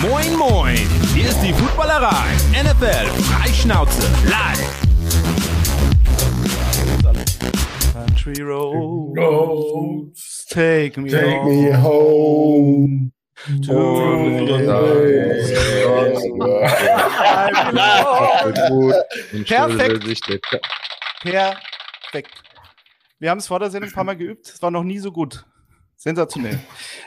[0.00, 0.76] Moin, moin.
[1.12, 2.36] Hier ist die Footballerei.
[2.52, 4.86] NFL Freischnauze live.
[7.92, 11.50] Country roads, take me Take home.
[11.50, 13.10] me home.
[13.66, 14.58] To the
[19.44, 20.04] Perfekt.
[21.22, 22.32] Perfekt.
[23.18, 24.46] Wir haben es vor der Sendung ein paar Mal geübt.
[24.46, 25.44] Es war noch nie so gut.
[25.98, 26.60] Sensationell.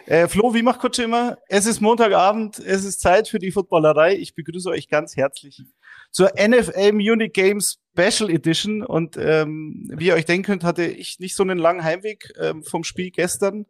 [0.05, 1.37] Äh, Flo, wie macht Kutsche immer?
[1.47, 4.17] Es ist Montagabend, es ist Zeit für die Footballerei.
[4.17, 5.63] Ich begrüße euch ganz herzlich
[6.11, 8.83] zur NFL Munich Games Special Edition.
[8.83, 12.63] Und ähm, wie ihr euch denken könnt, hatte ich nicht so einen langen Heimweg ähm,
[12.63, 13.65] vom Spiel gestern.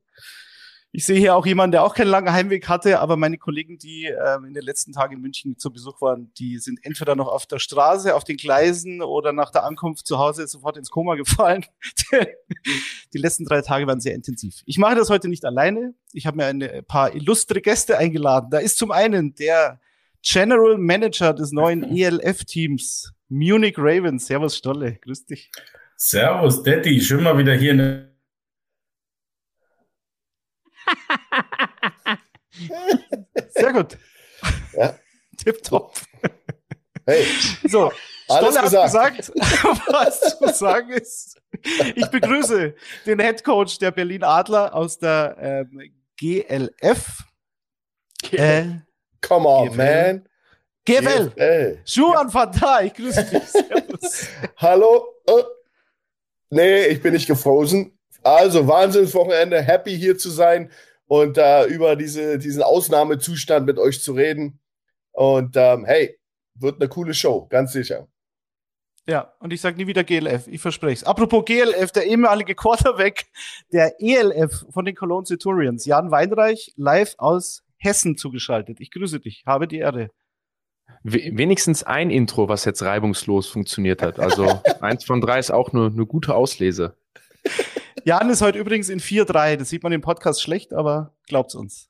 [0.94, 4.08] Ich sehe hier auch jemanden, der auch keinen langen Heimweg hatte, aber meine Kollegen, die
[4.08, 7.46] ähm, in den letzten Tagen in München zu Besuch waren, die sind entweder noch auf
[7.46, 11.66] der Straße, auf den Gleisen oder nach der Ankunft zu Hause sofort ins Koma gefallen.
[13.14, 14.64] die letzten drei Tage waren sehr intensiv.
[14.66, 15.94] Ich mache das heute nicht alleine.
[16.12, 18.50] Ich habe mir ein paar illustre Gäste eingeladen.
[18.52, 19.80] Da ist zum einen der
[20.22, 24.28] General Manager des neuen ELF-Teams, Munich Ravens.
[24.28, 25.52] Servus Stolle, grüß dich.
[25.96, 27.00] Servus, Daddy.
[27.00, 27.76] Schön mal wieder hier.
[27.76, 28.11] Ne
[33.50, 33.98] Sehr gut.
[34.74, 34.96] Ja.
[35.38, 35.94] Tipptopp.
[37.06, 37.26] Hey,
[37.68, 37.92] So,
[38.28, 38.96] Alles Stolle gesagt.
[38.96, 39.34] hat gesagt,
[39.88, 41.42] was zu sagen ist.
[41.96, 47.24] Ich begrüße den Head Coach der Berlin Adler aus der ähm, GLF.
[48.32, 48.66] Äh,
[49.22, 49.78] come on, GFL.
[49.78, 50.28] man.
[50.86, 51.30] GFL.
[51.32, 51.82] GFL.
[51.86, 54.28] Schuhan Fatah, ich grüße dich.
[54.58, 55.06] Hallo?
[55.28, 55.44] Äh,
[56.52, 57.98] nee, ich bin nicht gefrozen.
[58.24, 59.62] Also, Wahnsinnswochenende.
[59.62, 60.72] Happy hier zu sein
[61.08, 64.60] und äh, über diese, diesen Ausnahmezustand mit euch zu reden.
[65.12, 66.18] Und ähm, hey,
[66.56, 68.08] wird eine coole Show, ganz sicher.
[69.08, 71.04] Ja, und ich sage nie wieder GLF, ich verspreche es.
[71.04, 73.26] Apropos GLF, der ehemalige Quarterback
[73.74, 78.80] der ELF von den Cologne Centurions, Jan Weinreich, live aus Hessen zugeschaltet.
[78.80, 80.12] Ich grüße dich, habe die Ehre.
[81.04, 84.20] We- wenigstens ein Intro, was jetzt reibungslos funktioniert hat.
[84.20, 86.96] Also eins von drei ist auch eine, eine gute Auslese.
[88.04, 89.58] Jan ist heute übrigens in 4-3.
[89.58, 91.90] Das sieht man im Podcast schlecht, aber glaubt's uns.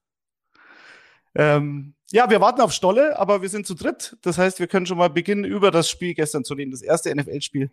[1.36, 4.18] Ähm, ja, wir warten auf Stolle, aber wir sind zu dritt.
[4.22, 6.72] Das heißt, wir können schon mal beginnen, über das Spiel gestern zu reden.
[6.72, 7.72] Das erste NFL-Spiel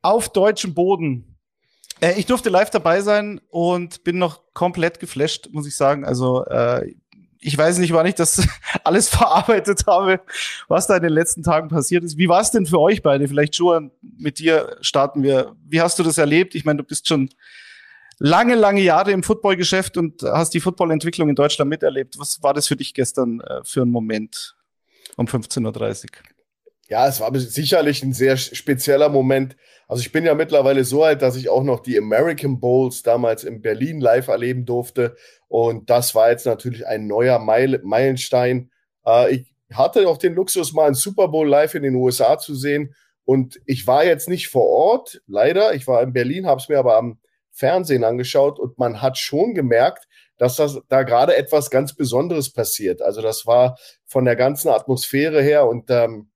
[0.00, 1.36] auf deutschem Boden.
[2.00, 6.04] Äh, ich durfte live dabei sein und bin noch komplett geflasht, muss ich sagen.
[6.04, 6.94] Also, äh,
[7.40, 8.46] ich weiß nicht, wann ich das
[8.84, 10.20] alles verarbeitet habe,
[10.68, 12.18] was da in den letzten Tagen passiert ist.
[12.18, 13.28] Wie war es denn für euch beide?
[13.28, 15.54] Vielleicht, Joan, mit dir starten wir.
[15.66, 16.54] Wie hast du das erlebt?
[16.54, 17.30] Ich meine, du bist schon
[18.18, 22.18] lange, lange Jahre im Footballgeschäft und hast die Footballentwicklung in Deutschland miterlebt.
[22.18, 24.56] Was war das für dich gestern äh, für einen Moment
[25.16, 26.10] um 15.30 Uhr?
[26.88, 29.56] Ja, es war sicherlich ein sehr spezieller Moment.
[29.88, 33.44] Also ich bin ja mittlerweile so alt, dass ich auch noch die American Bowls damals
[33.44, 35.14] in Berlin live erleben durfte.
[35.48, 38.70] Und das war jetzt natürlich ein neuer Meil Meilenstein.
[39.04, 42.54] Äh, ich hatte auch den Luxus, mal einen Super Bowl live in den USA zu
[42.54, 42.94] sehen.
[43.24, 45.74] Und ich war jetzt nicht vor Ort, leider.
[45.74, 47.18] Ich war in Berlin, habe es mir aber am
[47.50, 50.06] Fernsehen angeschaut und man hat schon gemerkt,
[50.38, 53.02] dass das da gerade etwas ganz Besonderes passiert.
[53.02, 53.76] Also das war
[54.06, 56.30] von der ganzen Atmosphäre her und ähm,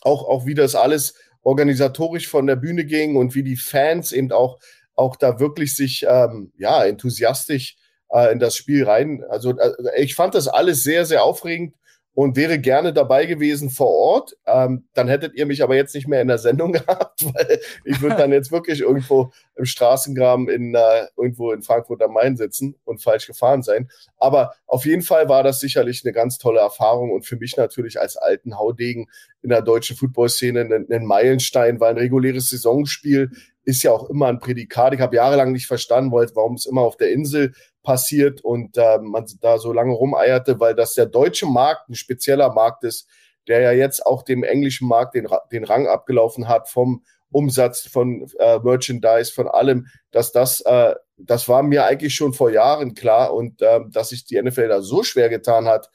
[0.00, 4.32] auch, auch wie das alles organisatorisch von der Bühne ging und wie die Fans eben
[4.32, 4.58] auch,
[4.94, 7.76] auch da wirklich sich ähm, ja enthusiastisch
[8.12, 9.24] äh, in das Spiel rein.
[9.28, 11.74] Also äh, ich fand das alles sehr, sehr aufregend
[12.14, 14.36] und wäre gerne dabei gewesen vor Ort.
[14.46, 18.02] Ähm, dann hättet ihr mich aber jetzt nicht mehr in der Sendung gehabt, weil ich
[18.02, 22.76] würde dann jetzt wirklich irgendwo im Straßengraben in äh, irgendwo in Frankfurt am Main sitzen
[22.84, 23.88] und falsch gefahren sein.
[24.18, 27.98] Aber auf jeden Fall war das sicherlich eine ganz tolle Erfahrung und für mich natürlich
[27.98, 29.08] als alten Haudegen
[29.42, 33.30] in der deutschen Footballszene ein, ein Meilenstein, weil ein reguläres Saisonspiel
[33.64, 34.92] ist ja auch immer ein Prädikat.
[34.92, 39.26] Ich habe jahrelang nicht verstanden, warum es immer auf der Insel passiert und äh, man
[39.40, 43.08] da so lange rumeierte, weil das der deutsche Markt ein spezieller Markt ist,
[43.48, 48.28] der ja jetzt auch dem englischen Markt den, den Rang abgelaufen hat vom Umsatz von
[48.38, 53.32] äh, Merchandise, von allem, dass das, äh, das war mir eigentlich schon vor Jahren klar
[53.32, 55.90] und ähm, dass sich die NFL da so schwer getan hat,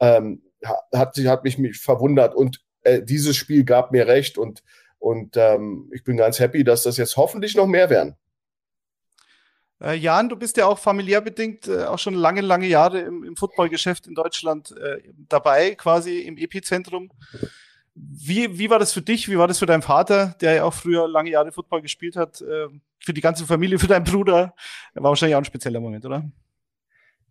[0.00, 0.42] ähm,
[0.94, 4.62] hat, hat mich, mich verwundert und äh, dieses Spiel gab mir recht und
[4.98, 8.14] und ähm, ich bin ganz happy, dass das jetzt hoffentlich noch mehr werden.
[9.82, 13.24] Äh, Jan, du bist ja auch familiär bedingt äh, auch schon lange, lange Jahre im,
[13.24, 17.10] im Footballgeschäft in Deutschland äh, dabei, quasi im Epizentrum.
[17.94, 19.28] Wie, wie war das für dich?
[19.28, 22.40] Wie war das für deinen Vater, der ja auch früher lange Jahre Football gespielt hat?
[22.40, 22.68] Äh,
[23.00, 24.54] für die ganze Familie, für deinen Bruder?
[24.94, 26.30] War wahrscheinlich auch ein spezieller Moment, oder?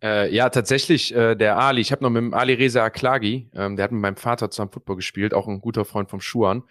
[0.02, 3.76] Äh, ja, tatsächlich, äh, der Ali, ich habe noch mit dem Ali Reza Aklagi, ähm,
[3.76, 6.64] der hat mit meinem Vater zusammen Football gespielt, auch ein guter Freund vom Schuan,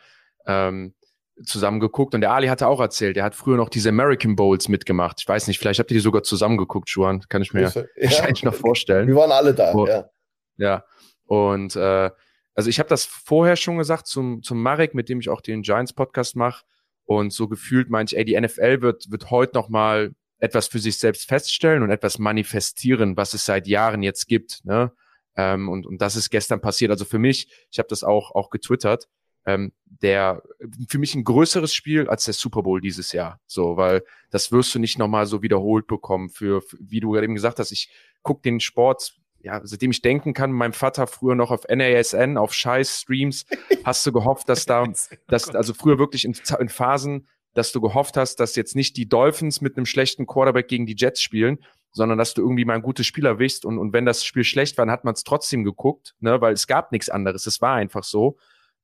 [0.46, 0.94] ähm,
[1.44, 2.14] zusammen geguckt.
[2.16, 5.18] Und der Ali hatte auch erzählt, der hat früher noch diese American Bowls mitgemacht.
[5.22, 7.76] Ich weiß nicht, vielleicht habt ihr die sogar zusammen geguckt, Schuan, kann ich mir Ja.
[8.02, 9.08] wahrscheinlich noch vorstellen.
[9.08, 9.88] Wir waren alle da, Oh.
[9.88, 10.10] ja.
[10.58, 10.84] Ja.
[11.26, 12.10] Und äh,
[12.54, 15.62] also ich habe das vorher schon gesagt zum, zum Marek, mit dem ich auch den
[15.62, 16.64] Giants-Podcast mache.
[17.06, 20.80] Und so gefühlt meinte ich, ey, die NFL wird, wird heute noch mal etwas für
[20.80, 24.66] sich selbst feststellen und etwas manifestieren, was es seit Jahren jetzt gibt.
[24.66, 24.92] Ne?
[25.36, 26.92] Ähm, und, und das ist gestern passiert.
[26.92, 29.08] Also für mich, ich habe das auch, auch getwittert,
[29.46, 29.72] ähm,
[30.02, 30.42] der
[30.88, 33.40] für mich ein größeres Spiel als der Super Bowl dieses Jahr.
[33.46, 36.30] So, weil das wirst du nicht nochmal so wiederholt bekommen.
[36.30, 37.92] Für, für wie du eben gesagt hast, ich
[38.24, 42.54] guck den Sport, ja, seitdem ich denken kann, meinem Vater früher noch auf NASN, auf
[42.54, 43.46] Scheiß-Streams,
[43.84, 44.86] hast du gehofft, dass da,
[45.28, 49.10] dass, also früher wirklich in, in Phasen, dass du gehofft hast, dass jetzt nicht die
[49.10, 51.60] Dolphins mit einem schlechten Quarterback gegen die Jets spielen,
[51.92, 54.78] sondern dass du irgendwie mal ein gutes Spiel erwischst und, und wenn das Spiel schlecht
[54.78, 57.46] war, dann hat man es trotzdem geguckt, ne, weil es gab nichts anderes.
[57.46, 58.38] Es war einfach so.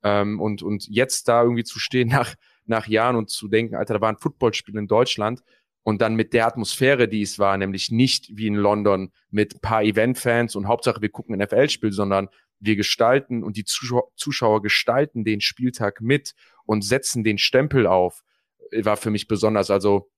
[0.04, 2.36] Ähm, und, und jetzt da irgendwie zu stehen nach,
[2.66, 5.42] nach Jahren und zu denken, Alter, da war ein Footballspiel in Deutschland
[5.84, 9.62] und dann mit der Atmosphäre, die es war, nämlich nicht wie in London mit ein
[9.62, 12.28] paar Event-Fans und Hauptsache wir gucken ein NFL-Spiel, sondern
[12.60, 16.34] wir gestalten und die Zuschauer, Zuschauer gestalten den Spieltag mit
[16.66, 18.24] und setzen den Stempel auf,
[18.82, 19.72] war für mich besonders.
[19.72, 20.10] Also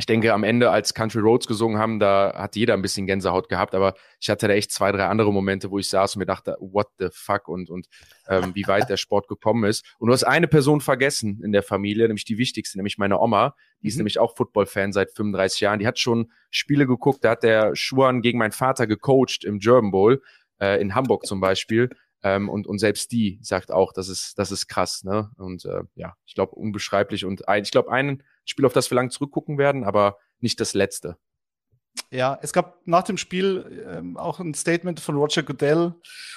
[0.00, 3.50] ich denke, am Ende, als Country Roads gesungen haben, da hat jeder ein bisschen Gänsehaut
[3.50, 6.26] gehabt, aber ich hatte da echt zwei, drei andere Momente, wo ich saß und mir
[6.26, 7.86] dachte, what the fuck und, und
[8.26, 9.84] ähm, wie weit der Sport gekommen ist.
[9.98, 13.54] Und du hast eine Person vergessen in der Familie, nämlich die wichtigste, nämlich meine Oma.
[13.82, 14.00] Die ist mhm.
[14.00, 15.78] nämlich auch Football-Fan seit 35 Jahren.
[15.78, 19.90] Die hat schon Spiele geguckt, da hat der Schuan gegen meinen Vater gecoacht im German
[19.90, 20.22] Bowl,
[20.62, 21.90] äh, in Hamburg zum Beispiel.
[22.22, 25.30] Ähm, und, und selbst die sagt auch, das ist, das ist krass, ne?
[25.36, 27.24] Und äh, ja, ich glaube, unbeschreiblich.
[27.24, 30.74] Und ein, ich glaube, einen Spiel, auf das wir lang zurückgucken werden, aber nicht das
[30.74, 31.16] letzte.
[32.12, 35.94] Ja, es gab nach dem Spiel ähm, auch ein Statement von Roger Goodell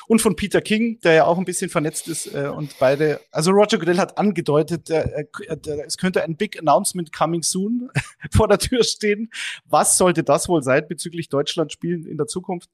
[0.07, 3.49] und von Peter King, der ja auch ein bisschen vernetzt ist äh, und beide, also
[3.51, 7.89] Roger Goodell hat angedeutet, äh, äh, es könnte ein Big Announcement coming soon
[8.31, 9.31] vor der Tür stehen.
[9.65, 12.69] Was sollte das wohl sein bezüglich Deutschland spielen in der Zukunft?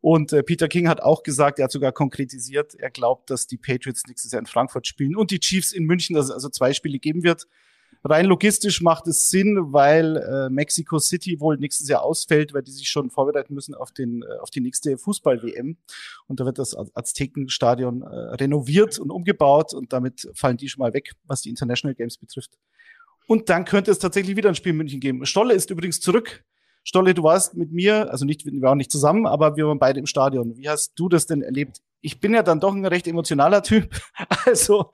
[0.00, 3.58] Und äh, Peter King hat auch gesagt, er hat sogar konkretisiert, er glaubt, dass die
[3.58, 6.72] Patriots nächstes Jahr in Frankfurt spielen und die Chiefs in München, dass es also zwei
[6.72, 7.46] Spiele geben wird.
[8.04, 12.72] Rein logistisch macht es Sinn, weil äh, Mexico City wohl nächstes Jahr ausfällt, weil die
[12.72, 15.76] sich schon vorbereiten müssen auf den äh, auf die nächste Fußball-WM.
[16.26, 20.94] Und da wird das Aztekenstadion äh, renoviert und umgebaut und damit fallen die schon mal
[20.94, 22.58] weg, was die International Games betrifft.
[23.26, 25.24] Und dann könnte es tatsächlich wieder ein Spiel in München geben.
[25.24, 26.44] Stolle ist übrigens zurück.
[26.84, 30.00] Stolle, du warst mit mir, also nicht, wir waren nicht zusammen, aber wir waren beide
[30.00, 30.56] im Stadion.
[30.56, 31.80] Wie hast du das denn erlebt?
[32.00, 33.88] Ich bin ja dann doch ein recht emotionaler Typ.
[34.44, 34.90] Also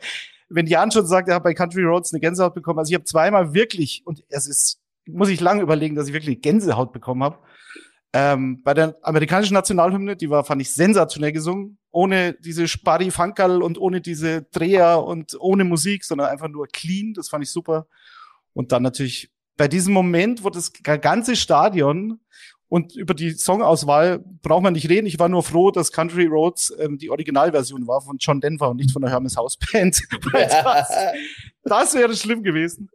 [0.48, 3.04] wenn Jan schon sagt, er hat bei Country Roads eine Gänsehaut bekommen, also ich habe
[3.04, 7.38] zweimal wirklich, und es ist, muss ich lange überlegen, dass ich wirklich Gänsehaut bekommen habe.
[8.14, 13.62] Ähm, bei der amerikanischen Nationalhymne, die war, fand ich sensationell gesungen, ohne diese Sparri Funkerl
[13.62, 17.86] und ohne diese Dreher und ohne Musik, sondern einfach nur clean, das fand ich super.
[18.54, 22.20] Und dann natürlich bei diesem Moment, wo das ganze Stadion
[22.68, 25.06] und über die Songauswahl braucht man nicht reden.
[25.06, 28.76] Ich war nur froh, dass Country Roads ähm, die Originalversion war von John Denver und
[28.76, 30.00] nicht von der Hermes House Band.
[30.32, 30.92] das,
[31.64, 32.90] das wäre schlimm gewesen.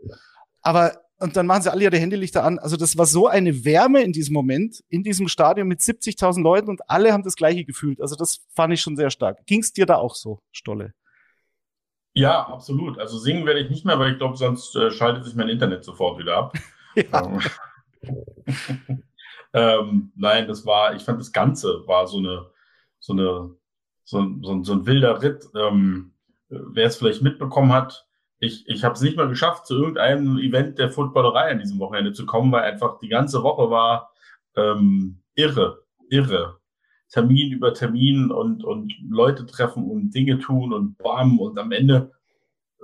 [0.62, 2.60] Aber und dann machen sie alle ihre Handylichter an.
[2.60, 6.70] Also das war so eine Wärme in diesem Moment, in diesem Stadion mit 70.000 Leuten
[6.70, 8.02] und alle haben das Gleiche gefühlt.
[8.02, 9.46] Also das fand ich schon sehr stark.
[9.46, 10.94] Ging es dir da auch so, Stolle?
[12.14, 13.00] Ja, absolut.
[13.00, 15.86] Also singen werde ich nicht mehr, weil ich glaube, sonst äh, schaltet sich mein Internet
[15.86, 16.54] sofort wieder ab.
[16.96, 17.40] ja.
[19.54, 20.12] Ähm.
[20.16, 22.48] Nein, das war, ich fand das Ganze war so eine,
[23.00, 23.56] so eine,
[24.04, 25.46] so, so, so ein wilder Ritt.
[25.56, 26.14] Ähm,
[26.50, 28.08] wer es vielleicht mitbekommen hat,
[28.40, 32.12] ich, ich habe es nicht mal geschafft, zu irgendeinem Event der Footballerei an diesem Wochenende
[32.12, 34.12] zu kommen, weil einfach die ganze Woche war
[34.56, 36.60] ähm, irre, irre.
[37.10, 42.12] Termin über Termin und, und Leute treffen und Dinge tun und bam und am Ende,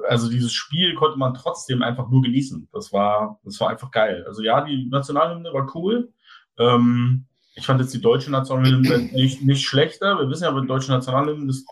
[0.08, 2.70] also dieses Spiel konnte man trotzdem einfach nur genießen.
[2.72, 4.24] Das war, das war einfach geil.
[4.28, 6.14] Also ja, die Nationalhymne war cool.
[6.60, 7.26] Ähm,
[7.56, 10.20] ich fand jetzt die deutsche Nationalhymne nicht, nicht schlechter.
[10.20, 11.68] Wir wissen ja, aber die deutsche Nationalhymne ist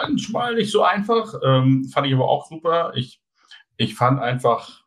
[0.00, 1.34] manchmal nicht so einfach.
[1.44, 2.92] Ähm, fand ich aber auch super.
[2.94, 3.20] Ich,
[3.76, 4.84] ich fand einfach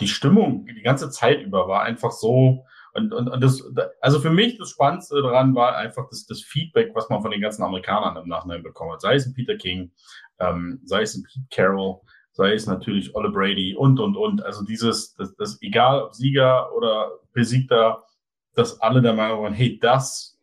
[0.00, 2.64] die Stimmung die ganze Zeit über war einfach so.
[2.94, 3.62] Und, und, und das,
[4.02, 7.40] also für mich das Spannendste daran war einfach das, das Feedback, was man von den
[7.40, 9.00] ganzen Amerikanern im Nachhinein bekommen hat.
[9.00, 9.92] Sei es ein Peter King,
[10.38, 12.00] ähm, sei es ein Pete Carroll,
[12.32, 14.44] sei es natürlich Olle Brady und, und, und.
[14.44, 18.04] Also dieses, das, das egal ob Sieger oder Besiegter,
[18.54, 20.38] dass alle der Meinung waren, hey, das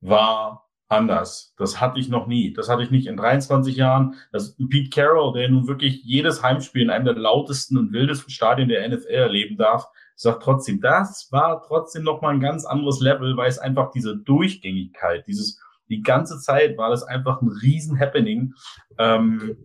[0.00, 1.54] war anders.
[1.58, 2.52] Das hatte ich noch nie.
[2.52, 4.14] Das hatte ich nicht in 23 Jahren.
[4.32, 8.68] Das Pete Carroll, der nun wirklich jedes Heimspiel in einem der lautesten und wildesten Stadien
[8.68, 13.36] der NFL erleben darf, sagt trotzdem, das war trotzdem noch mal ein ganz anderes Level,
[13.36, 15.60] weil es einfach diese Durchgängigkeit, dieses
[15.90, 18.54] die ganze Zeit war das einfach ein riesen Happening.
[18.98, 19.56] Ähm,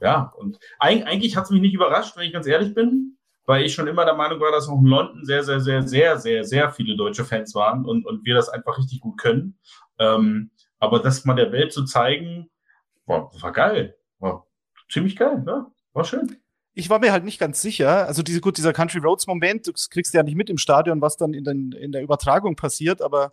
[0.00, 3.17] ja, und eigentlich hat es mich nicht überrascht, wenn ich ganz ehrlich bin
[3.48, 6.18] weil ich schon immer der Meinung war, dass auch in London sehr, sehr, sehr, sehr,
[6.18, 9.58] sehr, sehr viele deutsche Fans waren und, und wir das einfach richtig gut können.
[9.98, 12.50] Ähm, Aber das mal der Welt zu zeigen,
[13.06, 13.96] war, war geil.
[14.18, 14.46] War
[14.90, 15.66] ziemlich geil, ja.
[15.94, 16.36] War schön.
[16.74, 18.06] Ich war mir halt nicht ganz sicher.
[18.06, 21.16] Also diese, gut, dieser Country Roads Moment, du kriegst ja nicht mit im Stadion, was
[21.16, 23.32] dann in, den, in der Übertragung passiert, aber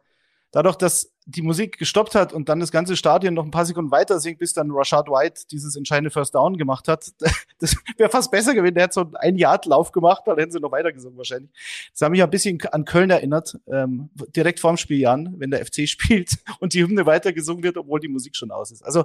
[0.56, 3.92] dadurch, dass die Musik gestoppt hat und dann das ganze Stadion noch ein paar Sekunden
[3.92, 7.12] weiter singt, bis dann Rashad White dieses entscheidende First Down gemacht hat,
[7.60, 8.76] das wäre fast besser gewesen.
[8.76, 11.52] Der hat so einen ein Yard Lauf gemacht, dann hätten sie noch weiter gesungen wahrscheinlich.
[11.92, 15.66] Das hat mich ein bisschen an Köln erinnert, ähm, direkt vorm Spiel Jan, wenn der
[15.66, 18.82] FC spielt und die Hymne weiter gesungen wird, obwohl die Musik schon aus ist.
[18.82, 19.04] Also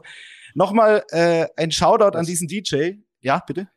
[0.54, 2.92] nochmal äh, ein Shoutout an diesen DJ.
[3.23, 3.69] Ja, bitte.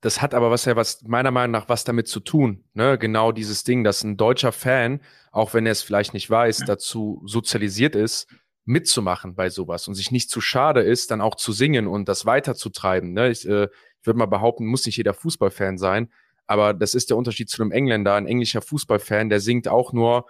[0.00, 2.64] Das hat aber was ja was meiner Meinung nach was damit zu tun.
[2.72, 2.96] Ne?
[2.98, 7.22] Genau dieses Ding, dass ein deutscher Fan, auch wenn er es vielleicht nicht weiß, dazu
[7.26, 8.26] sozialisiert ist,
[8.64, 12.24] mitzumachen bei sowas und sich nicht zu schade ist, dann auch zu singen und das
[12.24, 13.12] weiterzutreiben.
[13.12, 13.30] Ne?
[13.30, 16.10] Ich, äh, ich würde mal behaupten, muss nicht jeder Fußballfan sein,
[16.46, 18.14] aber das ist der Unterschied zu einem Engländer.
[18.14, 20.26] Ein englischer Fußballfan, der singt auch nur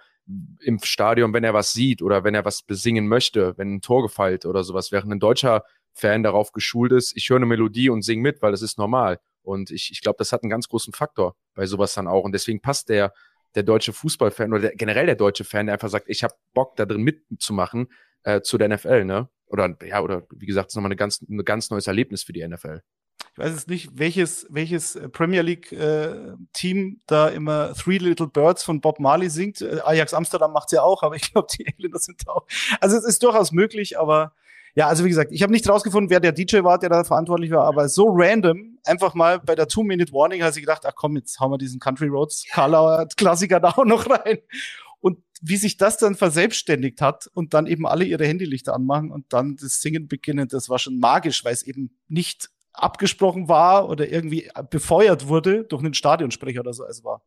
[0.59, 4.03] im Stadion, wenn er was sieht oder wenn er was besingen möchte, wenn ein Tor
[4.03, 5.63] gefällt oder sowas, während ein deutscher
[5.93, 9.19] Fan darauf geschult ist, ich höre eine Melodie und sing mit, weil das ist normal.
[9.43, 12.23] Und ich, ich glaube, das hat einen ganz großen Faktor bei sowas dann auch.
[12.23, 13.13] Und deswegen passt der,
[13.55, 16.75] der deutsche Fußballfan oder der, generell der deutsche Fan, der einfach sagt, ich habe Bock,
[16.75, 17.87] da drin mitzumachen,
[18.23, 19.29] äh, zu der NFL, ne?
[19.47, 22.33] Oder ja, oder wie gesagt, es ist nochmal ein ganz, ein ganz neues Erlebnis für
[22.33, 22.81] die NFL.
[23.33, 28.27] Ich weiß jetzt nicht, welches, welches äh, Premier League äh, Team da immer Three Little
[28.27, 29.61] Birds von Bob Marley singt.
[29.61, 32.45] Äh, Ajax Amsterdam macht's ja auch, aber ich glaube, die Engländer sind auch.
[32.79, 34.33] Also es ist durchaus möglich, aber
[34.75, 37.51] ja, also wie gesagt, ich habe nicht rausgefunden, wer der DJ war, der da verantwortlich
[37.51, 41.39] war, aber so random, einfach mal bei der Two-Minute-Warning, habe ich gedacht, ach komm, jetzt
[41.39, 44.39] hauen wir diesen Country Roads Karlauer Klassiker da auch noch rein.
[44.99, 49.33] Und wie sich das dann verselbstständigt hat und dann eben alle ihre Handylichter anmachen und
[49.33, 54.09] dann das Singen beginnen, das war schon magisch, weil es eben nicht abgesprochen war oder
[54.09, 56.85] irgendwie befeuert wurde durch einen Stadionsprecher oder so.
[56.85, 57.23] Es war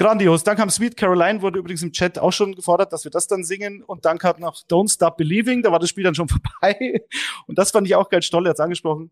[0.00, 0.42] Grandios.
[0.44, 3.44] Dann kam Sweet Caroline, wurde übrigens im Chat auch schon gefordert, dass wir das dann
[3.44, 3.82] singen.
[3.82, 6.26] Und dann kam noch Don't Stop Believing, da war das Spiel dann schon
[6.60, 7.02] vorbei.
[7.46, 9.10] Und das fand ich auch geil, Stolle hat's angesprochen.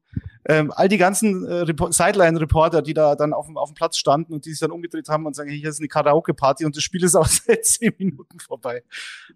[0.49, 4.33] Ähm, all die ganzen äh, Sideline-Reporter, die da dann auf dem, auf dem Platz standen
[4.33, 7.04] und die sich dann umgedreht haben und sagen, hier ist eine Karaoke-Party und das Spiel
[7.04, 8.83] ist auch seit zehn Minuten vorbei.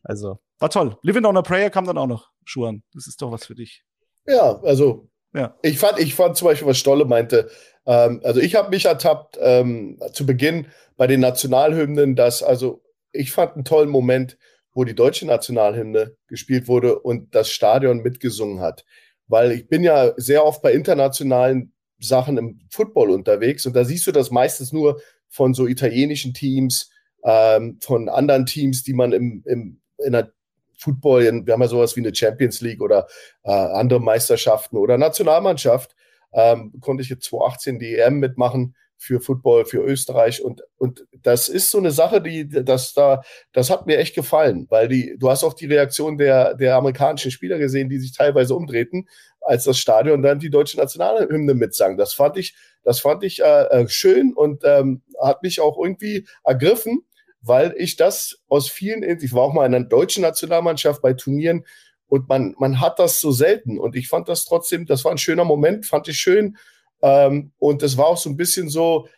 [0.03, 0.97] Also, war toll.
[1.03, 2.83] Living on a Prayer kam dann auch noch, Schuhan.
[2.95, 3.85] Das ist doch was für dich.
[4.27, 5.55] Ja, also ja.
[5.63, 7.51] Ich fand, ich fand zum Beispiel, was Stolle meinte,
[7.87, 13.33] ähm, also ich habe mich ertappt ähm, zu Beginn bei den Nationalhymnen, dass, also ich
[13.33, 14.39] fand einen tollen Moment,
[14.75, 18.85] wo die deutsche Nationalhymne gespielt wurde und das Stadion mitgesungen hat.
[19.29, 24.07] Weil ich bin ja sehr oft bei internationalen Sachen im Football unterwegs und da siehst
[24.07, 26.91] du das meistens nur von so italienischen Teams,
[27.25, 30.33] ähm, von anderen Teams, die man im, im, in der
[30.77, 33.07] Football, wir haben ja sowas wie eine Champions League oder
[33.45, 35.95] äh, andere Meisterschaften oder Nationalmannschaft,
[36.33, 41.49] ähm, konnte ich jetzt 2018 die EM mitmachen für Football, für Österreich und, und das
[41.49, 43.23] ist so eine Sache, die, das da,
[43.53, 47.33] das hat mir echt gefallen, weil die, du hast auch die Reaktion der, der amerikanischen
[47.33, 49.09] Spieler gesehen, die sich teilweise umdrehten,
[49.41, 51.97] als das Stadion dann die deutsche Nationalhymne mitsang.
[51.97, 56.27] Das fand ich, das fand ich äh, äh schön und ähm, hat mich auch irgendwie
[56.45, 57.05] ergriffen
[57.43, 61.65] weil ich das aus vielen, ich war auch mal in einer deutschen Nationalmannschaft bei Turnieren
[62.13, 63.79] und man, man hat das so selten.
[63.79, 66.59] Und ich fand das trotzdem, das war ein schöner Moment, fand ich schön.
[67.01, 69.09] Ähm, und es war auch so ein bisschen so,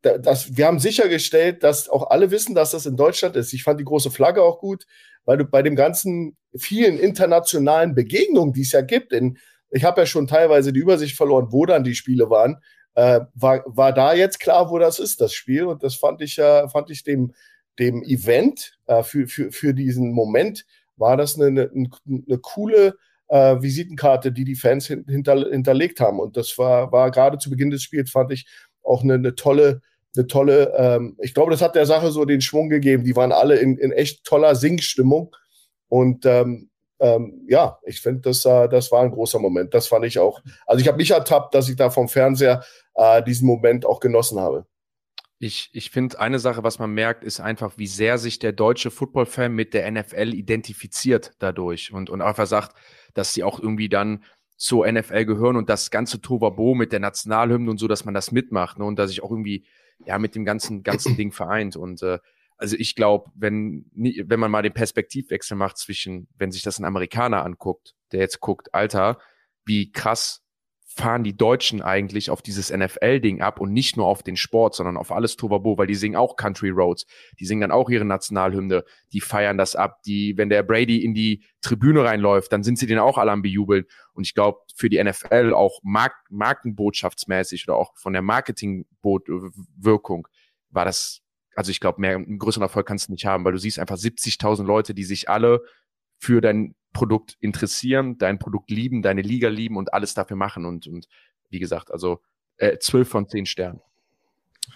[0.00, 3.52] dass wir haben sichergestellt, dass auch alle wissen, dass das in Deutschland ist.
[3.52, 4.88] Ich fand die große Flagge auch gut,
[5.24, 9.38] weil du bei dem ganzen vielen internationalen Begegnungen, die es ja gibt, in,
[9.70, 12.56] ich habe ja schon teilweise die Übersicht verloren, wo dann die Spiele waren,
[12.96, 15.66] äh, war, war da jetzt klar, wo das ist, das Spiel.
[15.66, 17.34] Und das fand ich, äh, fand ich dem,
[17.78, 20.64] dem Event, äh, für, für, für diesen Moment,
[21.02, 22.94] war das eine, eine, eine coole
[23.28, 26.20] äh, Visitenkarte, die die Fans hinter, hinterlegt haben.
[26.20, 28.46] Und das war, war gerade zu Beginn des Spiels, fand ich
[28.82, 29.82] auch eine, eine tolle,
[30.16, 33.04] eine tolle, ähm, ich glaube, das hat der Sache so den Schwung gegeben.
[33.04, 35.34] Die waren alle in, in echt toller Singstimmung.
[35.88, 39.74] Und ähm, ähm, ja, ich finde, das, äh, das war ein großer Moment.
[39.74, 40.40] Das fand ich auch.
[40.66, 42.62] Also ich habe mich ertappt, dass ich da vom Fernseher
[42.94, 44.66] äh, diesen Moment auch genossen habe.
[45.44, 48.92] Ich, ich finde, eine Sache, was man merkt, ist einfach, wie sehr sich der deutsche
[48.92, 52.76] Football-Fan mit der NFL identifiziert dadurch und, und einfach sagt,
[53.14, 54.22] dass sie auch irgendwie dann
[54.56, 58.30] zur NFL gehören und das ganze Tovabo mit der Nationalhymne und so, dass man das
[58.30, 59.66] mitmacht ne, und dass sich auch irgendwie
[60.06, 61.74] ja mit dem ganzen ganzen Ding vereint.
[61.74, 62.20] Und äh,
[62.56, 66.84] also ich glaube, wenn wenn man mal den Perspektivwechsel macht zwischen, wenn sich das ein
[66.84, 69.18] Amerikaner anguckt, der jetzt guckt, Alter,
[69.64, 70.44] wie krass
[70.94, 74.96] fahren die Deutschen eigentlich auf dieses NFL-Ding ab und nicht nur auf den Sport, sondern
[74.96, 77.06] auf alles Tovabo, weil die singen auch Country Roads,
[77.40, 81.14] die singen dann auch ihre Nationalhymne, die feiern das ab, die, wenn der Brady in
[81.14, 83.84] die Tribüne reinläuft, dann sind sie den auch alle am bejubeln.
[84.12, 90.28] Und ich glaube, für die NFL auch Mark markenbotschaftsmäßig oder auch von der Marketingwirkung
[90.70, 91.22] war das,
[91.54, 93.96] also ich glaube, mehr, einen größeren Erfolg kannst du nicht haben, weil du siehst einfach
[93.96, 95.62] 70.000 Leute, die sich alle
[96.22, 100.64] für dein Produkt interessieren, dein Produkt lieben, deine Liga lieben und alles dafür machen.
[100.64, 101.08] Und, und
[101.50, 102.20] wie gesagt, also
[102.58, 103.80] äh, 12 von 10 Sternen.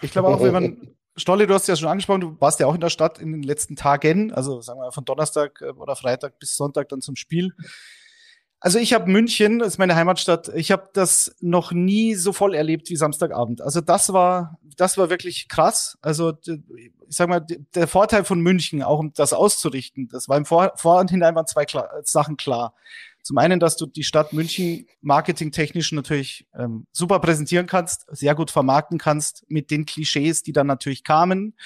[0.03, 2.75] Ich glaube auch, wenn man, Stolle, du hast ja schon angesprochen, du warst ja auch
[2.75, 6.41] in der Stadt in den letzten Tagen, also sagen wir von Donnerstag äh, oder Freitag
[6.41, 7.53] bis Sonntag dann zum Spiel.
[8.61, 12.55] Also ich habe München, das ist meine Heimatstadt, ich habe das noch nie so voll
[12.55, 13.61] erlebt wie Samstagabend.
[13.61, 15.99] Also das war, das war wirklich krass.
[16.01, 20.47] Also ich sag mal, der Vorteil von München, auch um das auszurichten, das war im
[20.47, 22.75] Vor Vorhinein waren zwei klar, Sachen klar.
[23.23, 28.53] Zum einen, dass du die Stadt München marketingtechnisch natürlich ähm, super präsentieren kannst, sehr gut
[28.53, 31.57] vermarkten kannst mit den Klischees, die dann natürlich kamen.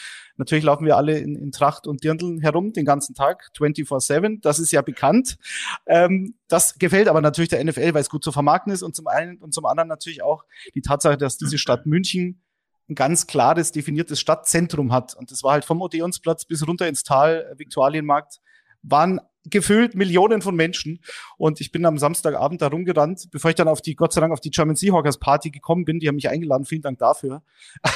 [0.40, 4.40] Natürlich laufen wir alle in, in Tracht und Dirndl herum den ganzen Tag, 24-7.
[4.40, 5.36] Das ist ja bekannt.
[5.84, 9.06] Ähm, das gefällt aber natürlich der NFL, weil es gut zu vermarkten ist und zum
[9.06, 12.40] einen und zum anderen natürlich auch die Tatsache, dass diese Stadt München
[12.88, 15.14] ein ganz klares, definiertes Stadtzentrum hat.
[15.14, 18.40] Und das war halt vom Odeonsplatz bis runter ins Tal, Viktualienmarkt,
[18.82, 21.00] waren gefüllt Millionen von Menschen.
[21.36, 24.32] Und ich bin am Samstagabend da rumgerannt, bevor ich dann auf die, Gott sei Dank,
[24.32, 25.98] auf die German Seahawkers Party gekommen bin.
[25.98, 26.64] Die haben mich eingeladen.
[26.64, 27.42] Vielen Dank dafür.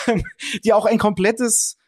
[0.63, 1.79] die auch ein komplettes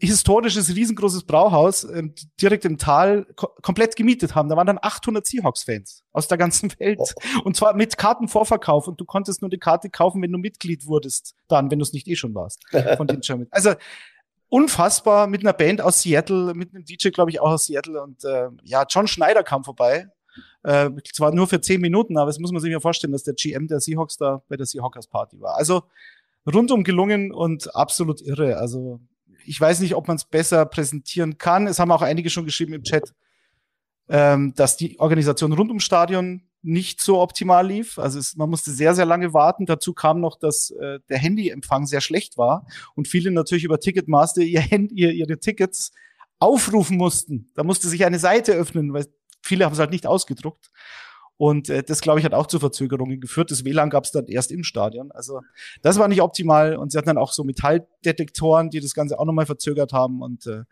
[0.00, 2.04] historisches, riesengroßes Brauhaus äh,
[2.40, 4.48] direkt im Tal ko komplett gemietet haben.
[4.48, 6.98] Da waren dann 800 Seahawks-Fans aus der ganzen Welt.
[7.00, 7.40] Oh.
[7.44, 8.88] Und zwar mit Kartenvorverkauf.
[8.88, 11.92] Und du konntest nur die Karte kaufen, wenn du Mitglied wurdest, dann, wenn du es
[11.92, 12.62] nicht eh schon warst.
[12.96, 13.46] Von den German.
[13.58, 13.74] Also
[14.50, 18.02] unfassbar mit einer Band aus Seattle, mit einem DJ, glaube ich, auch aus Seattle.
[18.02, 20.08] Und äh, ja, John Schneider kam vorbei.
[20.62, 23.34] Äh, zwar nur für zehn Minuten, aber es muss man sich ja vorstellen, dass der
[23.34, 25.56] GM der Seahawks da bei der Seahawkers Party war.
[25.56, 25.82] Also
[26.46, 28.56] rundum gelungen und absolut irre.
[28.58, 29.00] Also
[29.48, 31.66] ich weiß nicht, ob man es besser präsentieren kann.
[31.66, 33.14] Es haben auch einige schon geschrieben im Chat,
[34.08, 37.98] ähm, dass die Organisation rund ums Stadion nicht so optimal lief.
[37.98, 39.64] Also es, man musste sehr, sehr lange warten.
[39.64, 44.42] Dazu kam noch, dass äh, der Handyempfang sehr schlecht war und viele natürlich über Ticketmaster
[44.42, 45.92] ihr Handy, ihr, ihre Tickets
[46.38, 47.50] aufrufen mussten.
[47.54, 49.06] Da musste sich eine Seite öffnen, weil
[49.42, 50.70] viele haben es halt nicht ausgedruckt.
[51.38, 53.50] Und äh, das, glaube ich, hat auch zu Verzögerungen geführt.
[53.52, 55.12] Das WLAN gab es dann erst im Stadion.
[55.12, 55.40] Also
[55.82, 56.76] das war nicht optimal.
[56.76, 60.20] Und sie hatten dann auch so Metalldetektoren, die das Ganze auch nochmal verzögert haben.
[60.20, 60.64] Und äh,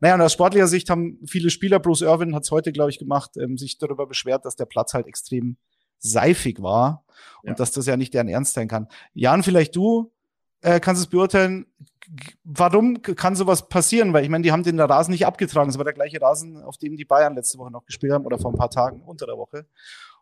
[0.00, 3.00] naja, und aus sportlicher Sicht haben viele Spieler, Bruce Irwin hat es heute, glaube ich,
[3.00, 5.56] gemacht, ähm, sich darüber beschwert, dass der Platz halt extrem
[5.98, 7.04] seifig war
[7.42, 7.54] und ja.
[7.54, 8.88] dass das ja nicht deren Ernst sein kann.
[9.14, 10.12] Jan, vielleicht du
[10.60, 11.66] äh, kannst es beurteilen,
[12.44, 14.12] warum kann sowas passieren?
[14.12, 15.70] Weil ich meine, die haben den Rasen nicht abgetragen.
[15.70, 18.38] Es war der gleiche Rasen, auf dem die Bayern letzte Woche noch gespielt haben oder
[18.38, 19.66] vor ein paar Tagen unter der Woche.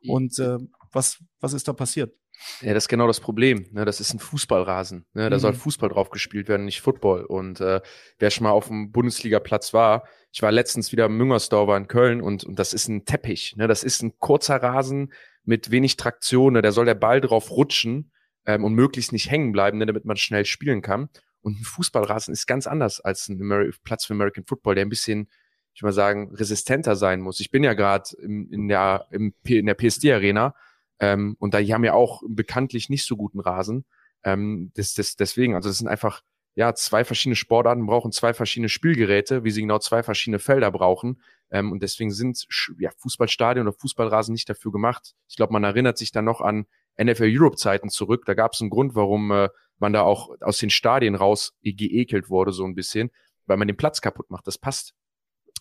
[0.08, 0.58] Und äh,
[0.92, 2.14] was, was ist da passiert?
[2.62, 3.66] Ja, das ist genau das Problem.
[3.72, 3.84] Ne?
[3.84, 5.06] Das ist ein Fußballrasen.
[5.12, 5.28] Ne?
[5.28, 5.40] Da mhm.
[5.40, 7.24] soll Fußball drauf gespielt werden, nicht Football.
[7.24, 7.80] Und äh,
[8.18, 12.22] wer schon mal auf dem Bundesligaplatz war, ich war letztens wieder im Müngersdorfer in Köln
[12.22, 13.56] und, und das ist ein Teppich.
[13.56, 13.68] Ne?
[13.68, 15.12] Das ist ein kurzer Rasen
[15.44, 16.54] mit wenig Traktion.
[16.54, 16.62] Ne?
[16.62, 18.12] Da soll der Ball drauf rutschen
[18.46, 19.86] ähm, und möglichst nicht hängen bleiben, ne?
[19.86, 21.08] damit man schnell spielen kann.
[21.42, 24.90] Und ein Fußballrasen ist ganz anders als ein Ameri Platz für American Football, der ein
[24.90, 25.28] bisschen
[25.74, 27.40] ich mal sagen, resistenter sein muss.
[27.40, 30.54] Ich bin ja gerade in der, in der PSD-Arena
[30.98, 33.84] ähm, und da die haben ja auch bekanntlich nicht so guten Rasen.
[34.22, 36.22] Ähm, das, das, deswegen, also das sind einfach
[36.54, 41.22] ja zwei verschiedene Sportarten brauchen zwei verschiedene Spielgeräte, wie sie genau zwei verschiedene Felder brauchen.
[41.50, 42.46] Ähm, und deswegen sind
[42.78, 45.14] ja, Fußballstadien oder Fußballrasen nicht dafür gemacht.
[45.28, 46.66] Ich glaube, man erinnert sich dann noch an
[47.02, 48.24] NFL Europe Zeiten zurück.
[48.26, 52.28] Da gab es einen Grund, warum äh, man da auch aus den Stadien raus geekelt
[52.28, 53.10] wurde, so ein bisschen,
[53.46, 54.46] weil man den Platz kaputt macht.
[54.46, 54.94] Das passt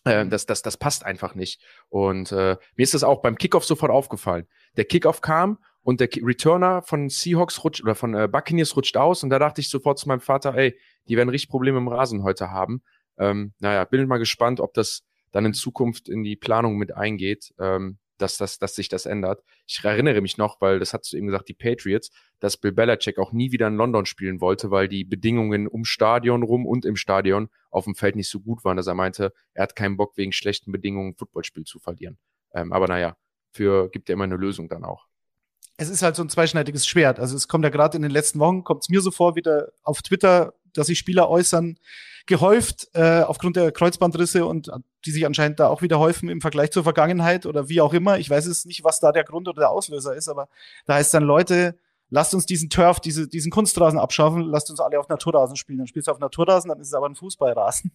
[0.03, 1.61] das, das, das passt einfach nicht.
[1.89, 4.47] Und äh, mir ist das auch beim Kickoff sofort aufgefallen.
[4.77, 9.23] Der Kickoff kam und der Returner von Seahawks rutscht oder von äh, Buccaneers rutscht aus
[9.23, 12.23] und da dachte ich sofort zu meinem Vater, ey, die werden richtig Probleme im Rasen
[12.23, 12.81] heute haben.
[13.17, 17.53] Ähm, naja, bin mal gespannt, ob das dann in Zukunft in die Planung mit eingeht.
[17.59, 19.43] Ähm, dass, das, dass sich das ändert.
[19.67, 23.17] Ich erinnere mich noch, weil das hat du eben gesagt, die Patriots, dass Bill Belichick
[23.17, 26.95] auch nie wieder in London spielen wollte, weil die Bedingungen um Stadion rum und im
[26.95, 30.17] Stadion auf dem Feld nicht so gut waren, dass er meinte, er hat keinen Bock
[30.17, 32.17] wegen schlechten Bedingungen ein Footballspiel zu verlieren.
[32.53, 33.15] Ähm, aber naja,
[33.51, 35.07] für gibt er immer eine Lösung dann auch.
[35.77, 37.19] Es ist halt so ein zweischneidiges Schwert.
[37.19, 39.69] Also es kommt ja gerade in den letzten Wochen, kommt es mir so vor, wieder
[39.81, 41.77] auf Twitter, dass sich Spieler äußern,
[42.25, 44.69] gehäuft äh, aufgrund der Kreuzbandrisse und
[45.05, 48.19] die sich anscheinend da auch wieder häufen im Vergleich zur Vergangenheit oder wie auch immer.
[48.19, 50.47] Ich weiß es nicht, was da der Grund oder der Auslöser ist, aber
[50.85, 51.77] da heißt dann Leute,
[52.09, 55.79] lasst uns diesen Turf, diese, diesen Kunstrasen abschaffen, lasst uns alle auf Naturrasen spielen.
[55.79, 57.91] Dann spielst du auf Naturrasen, dann ist es aber ein Fußballrasen.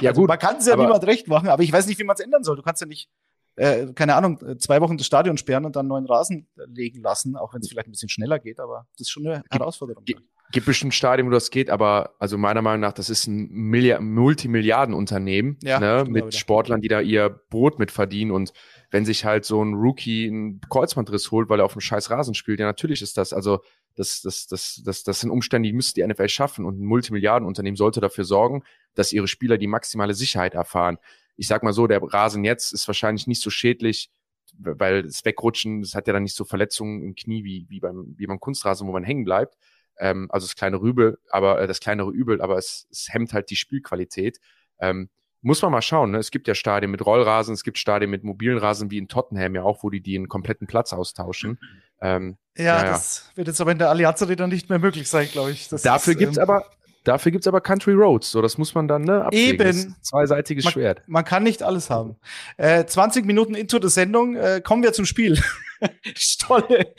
[0.00, 0.28] Ja, also gut.
[0.28, 2.44] Man kann es ja niemand recht machen, aber ich weiß nicht, wie man es ändern
[2.44, 2.56] soll.
[2.56, 3.10] Du kannst ja nicht,
[3.56, 7.52] äh, keine Ahnung, zwei Wochen das Stadion sperren und dann neuen Rasen legen lassen, auch
[7.52, 10.04] wenn es vielleicht ein bisschen schneller geht, aber das ist schon eine Herausforderung.
[10.04, 10.16] Ge
[10.52, 14.02] gibt bestimmt Stadien, wo das geht, aber also meiner Meinung nach, das ist ein Milliard
[14.02, 18.52] Multimilliardenunternehmen ja, ne, mit Sportlern, die da ihr Brot mit verdienen und
[18.90, 22.34] wenn sich halt so ein Rookie einen Kreuzbandriss holt, weil er auf einem scheiß Rasen
[22.34, 23.60] spielt, ja natürlich ist das, also
[23.96, 27.76] Das, das, das, das, das sind Umstände, die müsste die NFL schaffen und ein Multimilliardenunternehmen
[27.76, 28.62] sollte dafür sorgen,
[28.94, 30.98] dass ihre Spieler die maximale Sicherheit erfahren.
[31.36, 34.10] Ich sag mal so, der Rasen jetzt ist wahrscheinlich nicht so schädlich,
[34.58, 38.14] weil das Wegrutschen, das hat ja dann nicht so Verletzungen im Knie wie, wie, beim,
[38.16, 39.56] wie beim Kunstrasen, wo man hängen bleibt.
[39.98, 43.50] Ähm, also das kleine Rübel, aber äh, das kleinere Übel, aber es, es hemmt halt
[43.50, 44.38] die Spielqualität.
[44.78, 45.08] Ähm,
[45.42, 46.10] muss man mal schauen.
[46.10, 46.18] Ne?
[46.18, 49.54] Es gibt ja Stadien mit Rollrasen, es gibt Stadien mit mobilen Rasen, wie in Tottenham
[49.54, 51.58] ja auch, wo die den kompletten Platz austauschen.
[52.00, 55.28] Ähm, ja, ja, das wird jetzt aber in der Allianz Arena nicht mehr möglich sein,
[55.30, 55.68] glaube ich.
[55.68, 56.66] Das dafür ist, gibt's ähm, aber
[57.06, 59.64] Dafür gibt's aber Country Roads, so das muss man dann ne, abwägen.
[59.64, 59.96] Eben.
[60.02, 61.02] zweiseitiges man, Schwert.
[61.06, 62.16] Man kann nicht alles haben.
[62.56, 65.40] Äh, 20 Minuten into the Sendung, äh, kommen wir zum Spiel.
[66.16, 66.92] Stolle.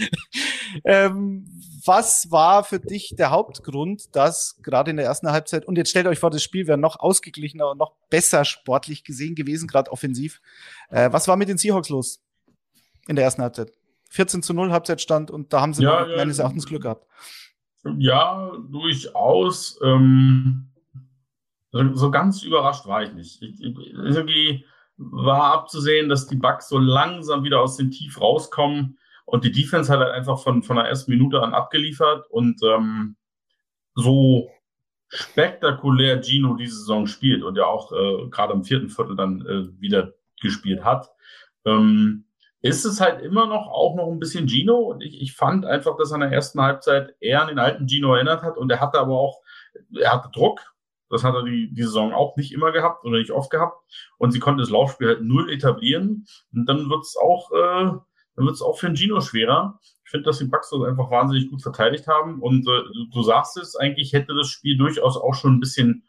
[0.86, 1.46] ähm,
[1.88, 6.08] was war für dich der Hauptgrund, dass gerade in der ersten Halbzeit, und jetzt stellt
[6.08, 10.42] euch vor, das Spiel wäre noch ausgeglichener und noch besser sportlich gesehen gewesen, gerade offensiv.
[10.90, 12.22] Äh, was war mit den Seahawks los
[13.08, 13.72] in der ersten Halbzeit?
[14.10, 17.06] 14 zu 0 Halbzeitstand und da haben sie ja, meines Erachtens Glück gehabt.
[17.98, 19.80] Ja, durchaus.
[19.84, 20.70] Ähm,
[21.72, 23.42] so, so, ganz überrascht war ich nicht.
[23.42, 24.66] Ich, ich, irgendwie
[24.98, 28.97] war abzusehen, dass die Bugs so langsam wieder aus dem Tief rauskommen
[29.28, 33.18] und die Defense hat halt einfach von, von der ersten Minute an abgeliefert und ähm,
[33.94, 34.50] so
[35.10, 39.82] spektakulär Gino diese Saison spielt und ja auch äh, gerade im vierten Viertel dann äh,
[39.82, 41.10] wieder gespielt hat.
[41.66, 42.24] Ähm,
[42.62, 44.78] ist es halt immer noch auch noch ein bisschen Gino.
[44.78, 47.86] Und ich, ich fand einfach, dass er in der ersten Halbzeit eher an den alten
[47.88, 48.58] Gino erinnert hat.
[48.58, 49.42] Und er hatte aber auch,
[49.94, 50.62] er hatte Druck.
[51.10, 53.78] Das hat er die, die Saison auch nicht immer gehabt oder nicht oft gehabt.
[54.18, 56.26] Und sie konnte das Laufspiel halt null etablieren.
[56.54, 57.92] Und dann wird es auch, äh,
[58.38, 59.80] dann wird es auch für den Gino schwerer.
[60.06, 62.40] Ich finde, dass die Bucks das einfach wahnsinnig gut verteidigt haben.
[62.40, 66.04] Und äh, du sagst es, eigentlich hätte das Spiel durchaus auch schon ein bisschen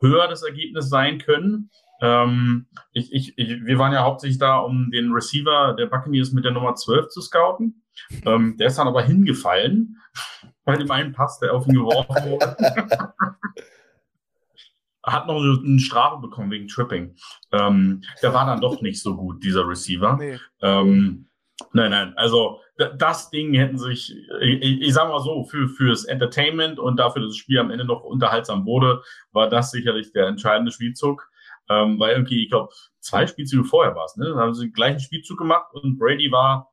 [0.00, 1.70] höher das Ergebnis sein können.
[2.00, 6.44] Ähm, ich, ich, ich, wir waren ja hauptsächlich da, um den Receiver der Buccaneers mit
[6.44, 7.82] der Nummer 12 zu scouten.
[8.24, 9.98] Ähm, der ist dann aber hingefallen,
[10.64, 12.56] bei dem einen Pass, der auf ihn geworfen wurde.
[15.04, 17.14] Hat noch eine Strafe bekommen wegen Tripping.
[17.52, 20.16] Ähm, der war dann doch nicht so gut, dieser Receiver.
[20.16, 20.38] Nee.
[21.72, 26.78] Nein, nein, also das Ding hätten sich, ich, ich sag mal so, für fürs Entertainment
[26.78, 30.72] und dafür, dass das Spiel am Ende noch unterhaltsam wurde, war das sicherlich der entscheidende
[30.72, 31.28] Spielzug.
[31.70, 34.26] Ähm, weil irgendwie, ich glaube, zwei Spielzüge vorher war es, ne?
[34.26, 36.70] Dann haben sie den gleichen Spielzug gemacht und Brady war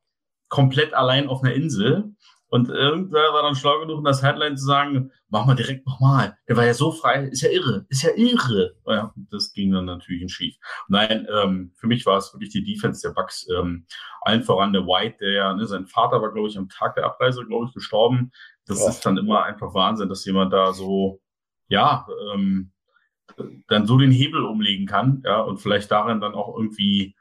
[0.49, 2.13] komplett allein auf einer Insel.
[2.51, 6.37] Und irgendwer war dann schlau genug, in das Headline zu sagen, mach mal direkt nochmal.
[6.49, 8.75] Der war ja so frei, ist ja irre, ist ja irre.
[8.85, 10.57] Ja, das ging dann natürlich in schief.
[10.89, 13.47] Nein, ähm, für mich war es wirklich die Defense der Bucks.
[13.57, 13.85] Ähm,
[14.23, 17.05] allen voran der White, der ja, ne, sein Vater war, glaube ich, am Tag der
[17.05, 18.33] Abreise, glaube ich, gestorben.
[18.65, 18.89] Das ja.
[18.89, 21.21] ist dann immer einfach Wahnsinn, dass jemand da so,
[21.69, 22.73] ja, ähm,
[23.69, 27.15] dann so den Hebel umlegen kann, ja, und vielleicht darin dann auch irgendwie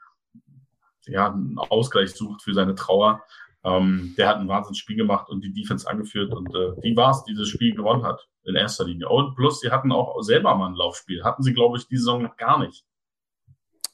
[1.05, 3.23] ja, einen Ausgleich sucht für seine Trauer.
[3.63, 7.23] Ähm, der hat ein Wahnsinnsspiel gemacht und die Defense angeführt und äh, die war es,
[7.25, 9.07] die das Spiel gewonnen hat, in erster Linie.
[9.07, 11.23] Und plus, sie hatten auch selber mal ein Laufspiel.
[11.23, 12.83] Hatten sie, glaube ich, diese Saison noch gar nicht.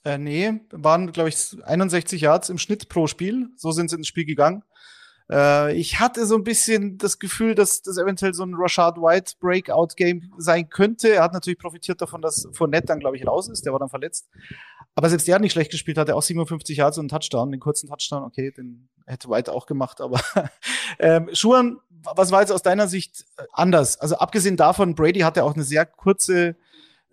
[0.05, 3.49] Äh, nee, waren, glaube ich, 61 Yards im Schnitt pro Spiel.
[3.57, 4.63] So sind sie ins Spiel gegangen.
[5.29, 9.33] Äh, ich hatte so ein bisschen das Gefühl, dass das eventuell so ein Rashad White
[9.39, 11.09] Breakout-Game sein könnte.
[11.09, 13.65] Er hat natürlich profitiert davon, dass Fournette dann, glaube ich, raus ist.
[13.65, 14.29] Der war dann verletzt.
[14.97, 17.51] Aber selbst der hat nicht schlecht gespielt, hat er auch 57 Yards und einen Touchdown,
[17.51, 18.23] den kurzen Touchdown.
[18.23, 20.01] Okay, den hätte White auch gemacht.
[20.01, 20.19] Aber
[20.99, 21.77] ähm, Schuhan,
[22.15, 23.99] was war jetzt aus deiner Sicht äh, anders?
[23.99, 26.55] Also abgesehen davon, Brady hatte auch eine sehr kurze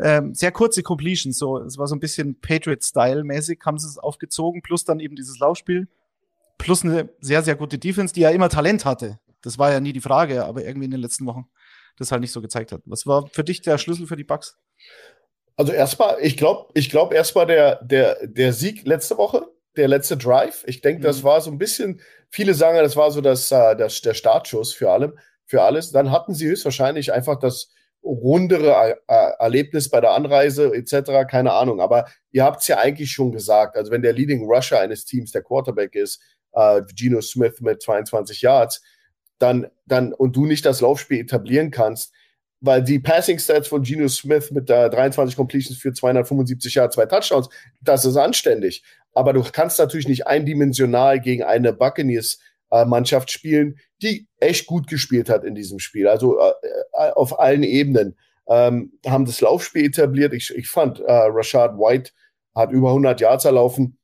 [0.00, 4.62] ähm, sehr kurze Completion, so es war so ein bisschen Patriot-Style-mäßig, haben sie es aufgezogen,
[4.62, 5.86] plus dann eben dieses Laufspiel
[6.56, 9.20] plus eine sehr, sehr gute Defense, die ja immer Talent hatte.
[9.42, 11.46] Das war ja nie die Frage, aber irgendwie in den letzten Wochen
[11.96, 12.80] das halt nicht so gezeigt hat.
[12.86, 14.58] Was war für dich der Schlüssel für die Bucks?
[15.56, 20.16] Also erstmal, ich glaube, ich glaube erstmal der, der, der Sieg letzte Woche, der letzte
[20.16, 20.64] Drive.
[20.66, 21.04] Ich denke, mhm.
[21.04, 24.72] das war so ein bisschen, viele sagen, das war so das, äh, das, der Startschuss
[24.72, 25.92] für allem, für alles.
[25.92, 27.70] Dann hatten sie höchstwahrscheinlich einfach das
[28.02, 31.80] rundere Erlebnis bei der Anreise etc., keine Ahnung.
[31.80, 33.76] Aber ihr habt es ja eigentlich schon gesagt.
[33.76, 36.20] Also wenn der Leading Rusher eines Teams der Quarterback ist,
[36.52, 38.82] äh, Geno Smith mit 22 Yards,
[39.38, 42.12] dann, dann, und du nicht das Laufspiel etablieren kannst,
[42.64, 47.06] weil die Passing Stats von Geno Smith mit der 23 Completions für 275 Yards, zwei
[47.06, 47.48] Touchdowns,
[47.82, 48.82] das ist anständig.
[49.12, 52.38] Aber du kannst natürlich nicht eindimensional gegen eine Buccaneers
[52.70, 56.08] äh, Mannschaft spielen, die echt gut gespielt hat in diesem Spiel.
[56.08, 56.52] Also äh,
[56.94, 58.16] äh auf allen Ebenen
[58.48, 60.32] ähm, haben das Laufspiel etabliert.
[60.32, 62.12] Ich, ich fand, äh, Rashad White
[62.54, 63.98] hat über 100 Yards erlaufen.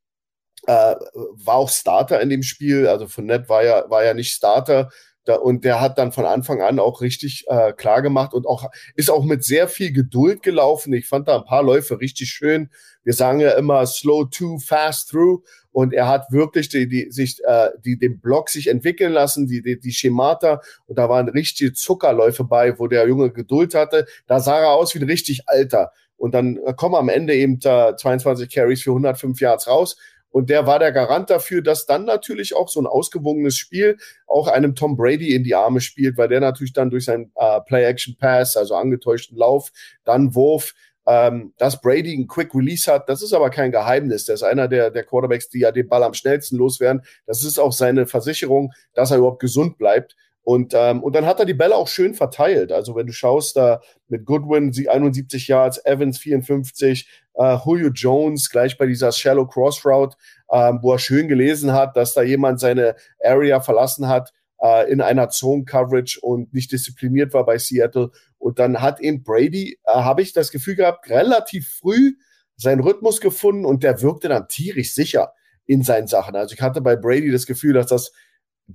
[0.66, 2.86] Äh, war auch Starter in dem Spiel.
[2.86, 4.90] Also von Nett war ja, war ja nicht Starter.
[5.30, 8.70] Da, und der hat dann von Anfang an auch richtig äh, klar gemacht und auch
[8.96, 10.92] ist auch mit sehr viel Geduld gelaufen.
[10.92, 12.68] Ich fand da ein paar Läufe richtig schön.
[13.04, 15.42] Wir sagen ja immer slow to, fast through.
[15.72, 19.62] Und er hat wirklich die, die, sich, äh, die, den Block sich entwickeln lassen, die,
[19.62, 20.60] die, die Schemata.
[20.86, 24.06] Und da waren richtige Zuckerläufe bei, wo der Junge Geduld hatte.
[24.26, 25.92] Da sah er aus wie ein richtig Alter.
[26.16, 29.96] Und dann äh, kommen am Ende eben äh, 22 Carries für 105 Yards raus.
[30.30, 34.46] Und der war der Garant dafür, dass dann natürlich auch so ein ausgewogenes Spiel auch
[34.48, 38.56] einem Tom Brady in die Arme spielt, weil der natürlich dann durch seinen äh, Play-Action-Pass,
[38.56, 39.70] also angetäuschten Lauf,
[40.04, 40.74] dann Wurf,
[41.06, 44.26] ähm, dass Brady einen Quick Release hat, das ist aber kein Geheimnis.
[44.26, 47.02] Der ist einer der, der Quarterbacks, die ja den Ball am schnellsten loswerden.
[47.26, 50.14] Das ist auch seine Versicherung, dass er überhaupt gesund bleibt.
[50.42, 52.72] Und, ähm, und dann hat er die Bälle auch schön verteilt.
[52.72, 57.08] Also wenn du schaust, da mit Goodwin 71 Yards, Evans 54,
[57.40, 60.16] äh, Julio Jones gleich bei dieser Shallow Cross Route,
[60.48, 65.00] äh, wo er schön gelesen hat, dass da jemand seine Area verlassen hat äh, in
[65.00, 68.10] einer Zone Coverage und nicht diszipliniert war bei Seattle.
[68.38, 72.12] Und dann hat eben Brady, äh, habe ich das Gefühl gehabt, relativ früh
[72.56, 75.32] seinen Rhythmus gefunden und der wirkte dann tierisch sicher
[75.64, 76.36] in seinen Sachen.
[76.36, 78.12] Also ich hatte bei Brady das Gefühl, dass das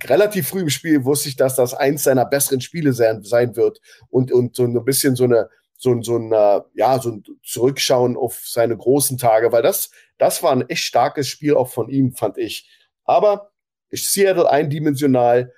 [0.03, 3.79] relativ früh im Spiel wusste ich, dass das eins seiner besseren Spiele sein, sein wird
[4.09, 5.49] und, und so ein bisschen so eine,
[5.85, 10.41] so, so ein, äh, ja, so ein Zurückschauen auf seine großen Tage, weil das, das
[10.43, 12.69] war ein echt starkes Spiel auch von ihm, fand ich.
[13.03, 13.51] Aber
[13.91, 15.53] Seattle eindimensional,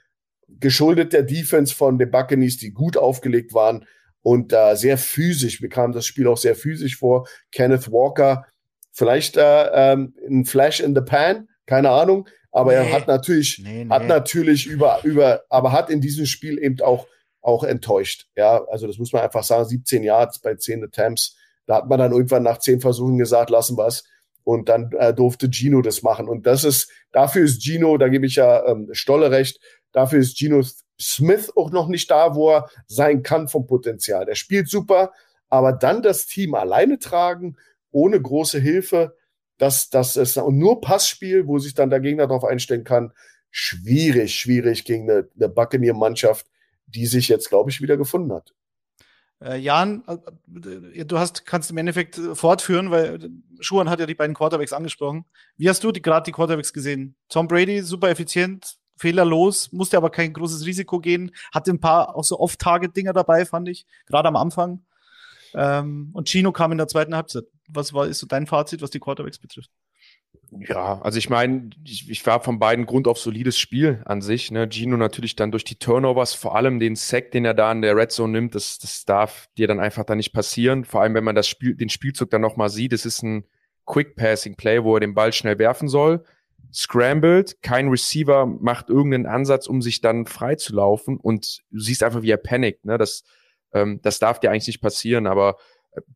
[0.48, 3.86] geschuldet der Defense von den Buccaneers, die gut aufgelegt waren
[4.22, 5.62] und äh, sehr physisch.
[5.62, 7.28] Mir kam das Spiel auch sehr physisch vor.
[7.52, 8.46] Kenneth Walker,
[8.92, 12.78] vielleicht äh, ähm, ein Flash in the Pan, keine Ahnung, aber nee.
[12.78, 13.90] er hat natürlich, nee, nee.
[13.90, 17.08] hat natürlich über, über, aber hat in diesem Spiel eben auch,
[17.48, 18.28] auch enttäuscht.
[18.36, 21.38] Ja, also das muss man einfach sagen, 17 Yards bei 10 Attempts.
[21.66, 24.04] Da hat man dann irgendwann nach 10 Versuchen gesagt, lassen wir es.
[24.44, 26.28] Und dann äh, durfte Gino das machen.
[26.28, 29.60] Und das ist, dafür ist Gino, da gebe ich ja ähm, Stolle recht,
[29.94, 30.62] dafür ist Gino
[31.00, 34.26] Smith auch noch nicht da, wo er sein kann vom Potenzial.
[34.26, 35.14] Der spielt super,
[35.50, 37.56] aber dann das Team alleine tragen,
[37.92, 39.16] ohne große Hilfe,
[39.58, 43.12] das, das ist und nur Passspiel, wo sich dann der Gegner darauf einstellen kann,
[43.52, 46.46] schwierig, schwierig gegen eine, eine Buccaneer-Mannschaft,
[46.88, 48.54] die sich jetzt, glaube ich, wieder gefunden hat.
[49.40, 54.36] Äh, Jan, äh, du hast, kannst im Endeffekt fortführen, weil Schuhan hat ja die beiden
[54.36, 55.26] Quarterbacks angesprochen.
[55.58, 57.16] Wie hast du gerade die Quarterbacks gesehen?
[57.30, 62.24] Tom Brady, super effizient, fehlerlos, musste aber kein großes Risiko gehen, hatte ein paar auch
[62.24, 64.86] so Off-Target-Dinger dabei, fand ich, gerade am Anfang.
[65.54, 67.46] Ähm, und Chino kam in der zweiten Halbzeit.
[67.68, 69.70] Was war, ist so dein Fazit, was die Quarterbacks betrifft?
[70.52, 74.50] Ja, also ich meine, ich, ich, war von beiden Grund auf solides Spiel an sich.
[74.52, 74.68] Ne?
[74.70, 77.96] Gino natürlich dann durch die Turnovers, vor allem den Sack, den er da in der
[77.96, 80.86] Red Zone nimmt, das, das darf dir dann einfach da nicht passieren.
[80.86, 83.46] Vor allem, wenn man das Spiel, den Spielzug dann nochmal sieht, es ist ein
[83.86, 86.24] Quick Passing Play, wo er den Ball schnell werfen soll.
[86.74, 92.04] Scrambled, kein Receiver macht irgendeinen Ansatz, um sich dann frei zu laufen und du siehst
[92.04, 92.86] einfach, wie er panikt.
[92.86, 92.98] Ne?
[92.98, 93.24] Das,
[93.74, 95.58] ähm, das darf dir eigentlich nicht passieren, aber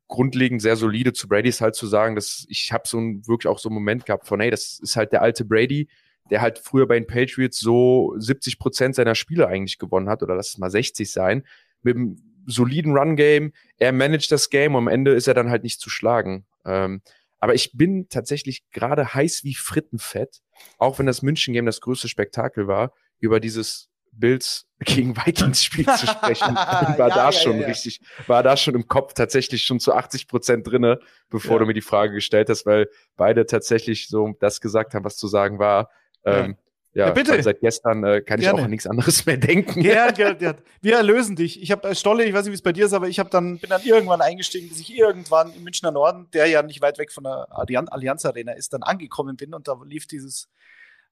[0.08, 3.50] grundlegend sehr solide zu Brady ist halt zu sagen, dass ich habe so ein, wirklich
[3.50, 5.90] auch so einen Moment gehabt von, hey, das ist halt der alte Brady,
[6.30, 10.36] der halt früher bei den Patriots so 70 Prozent seiner Spiele eigentlich gewonnen hat oder
[10.36, 11.44] lass es mal 60 sein,
[11.82, 13.54] mit einem soliden Run-Game.
[13.78, 16.46] Er managt das Game und am Ende ist er dann halt nicht zu schlagen.
[16.66, 17.02] Ähm,
[17.40, 20.42] aber ich bin tatsächlich gerade heiß wie Frittenfett,
[20.78, 26.08] auch wenn das München-Game das größte Spektakel war, über dieses Bills gegen Vikings Spiel zu
[26.08, 26.56] sprechen.
[26.56, 29.94] war ja, da ja, schon ja, richtig, war da schon im Kopf tatsächlich schon zu
[29.94, 34.62] 80 Prozent drinne, bevor du mir die Frage gestellt hast, weil beide tatsächlich so das
[34.62, 35.90] gesagt haben, was zu sagen war.
[36.26, 36.58] Ähm,
[36.94, 37.42] ja, ja, bitte.
[37.42, 38.58] Seit gestern äh, kann Gerne.
[38.58, 39.80] ich auch an nichts anderes mehr denken.
[39.82, 40.56] Ja, ja, ja.
[40.82, 41.62] Wir erlösen dich.
[41.62, 43.30] Ich habe äh, Stolle, ich weiß nicht, wie es bei dir ist, aber ich habe
[43.30, 46.98] dann bin dann irgendwann eingestiegen, bis ich irgendwann im Münchner Norden, der ja nicht weit
[46.98, 50.50] weg von der Allianz Arena ist, dann angekommen bin und da lief dieses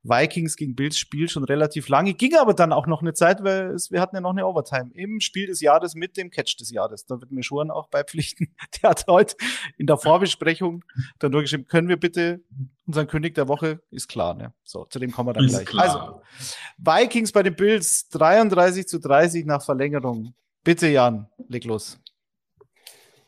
[0.03, 2.13] Vikings gegen Bills Spiel schon relativ lange.
[2.13, 4.91] Ging aber dann auch noch eine Zeit, weil es, wir hatten ja noch eine Overtime
[4.93, 7.05] im Spiel des Jahres mit dem Catch des Jahres.
[7.05, 8.55] Da wird mir schon auch beipflichten.
[8.81, 9.35] Der hat heute
[9.77, 10.85] in der Vorbesprechung
[11.19, 12.41] dann durchgeschrieben, können wir bitte
[12.87, 14.53] unseren König der Woche, ist klar, ne?
[14.63, 15.65] So, zu dem kommen wir dann ist gleich.
[15.65, 16.23] Klar.
[16.77, 20.33] Also, Vikings bei den Bills 33 zu 30 nach Verlängerung.
[20.63, 21.99] Bitte, Jan, leg los.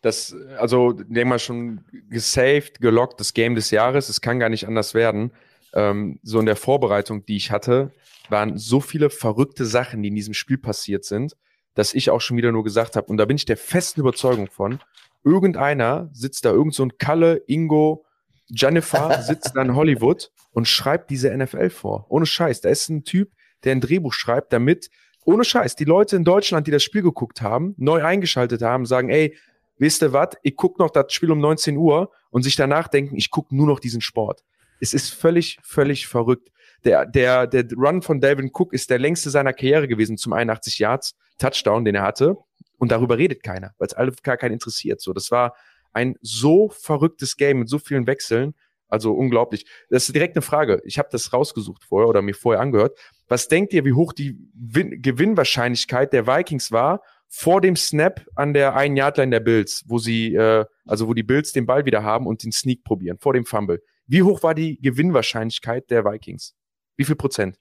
[0.01, 4.09] Das, also, denke mal schon gesaved, gelockt, das Game des Jahres.
[4.09, 5.31] Es kann gar nicht anders werden
[5.73, 7.91] ähm, so in der Vorbereitung, die ich hatte,
[8.29, 11.35] waren so viele verrückte Sachen, die in diesem Spiel passiert sind,
[11.73, 14.47] dass ich auch schon wieder nur gesagt habe, und da bin ich der festen Überzeugung
[14.49, 14.79] von,
[15.23, 18.05] irgendeiner sitzt da, irgend so ein Kalle, Ingo,
[18.47, 22.05] Jennifer sitzt da in Hollywood und schreibt diese NFL vor.
[22.09, 22.61] Ohne Scheiß.
[22.61, 23.31] Da ist ein Typ,
[23.63, 24.89] der ein Drehbuch schreibt, damit,
[25.23, 29.09] ohne Scheiß, die Leute in Deutschland, die das Spiel geguckt haben, neu eingeschaltet haben, sagen,
[29.09, 29.37] ey,
[29.77, 33.15] wisst ihr was, ich guck noch das Spiel um 19 Uhr und sich danach denken,
[33.15, 34.43] ich guck nur noch diesen Sport.
[34.81, 36.49] Es ist völlig, völlig verrückt.
[36.83, 40.79] Der, der, der Run von Dalvin Cook ist der längste seiner Karriere gewesen zum 81
[40.79, 42.35] Yards Touchdown, den er hatte.
[42.79, 44.99] Und darüber redet keiner, weil es alle gar keinen interessiert.
[44.99, 45.55] So, das war
[45.93, 48.55] ein so verrücktes Game mit so vielen Wechseln.
[48.87, 49.65] Also unglaublich.
[49.89, 50.81] Das ist direkt eine Frage.
[50.83, 52.97] Ich habe das rausgesucht vorher oder mir vorher angehört.
[53.29, 58.53] Was denkt ihr, wie hoch die Win Gewinnwahrscheinlichkeit der Vikings war vor dem Snap an
[58.53, 62.03] der einen Yardline der Bills, wo sie, äh, also wo die Bills den Ball wieder
[62.03, 63.81] haben und den Sneak probieren, vor dem Fumble?
[64.11, 66.53] Wie hoch war die Gewinnwahrscheinlichkeit der Vikings?
[66.97, 67.57] Wie viel Prozent?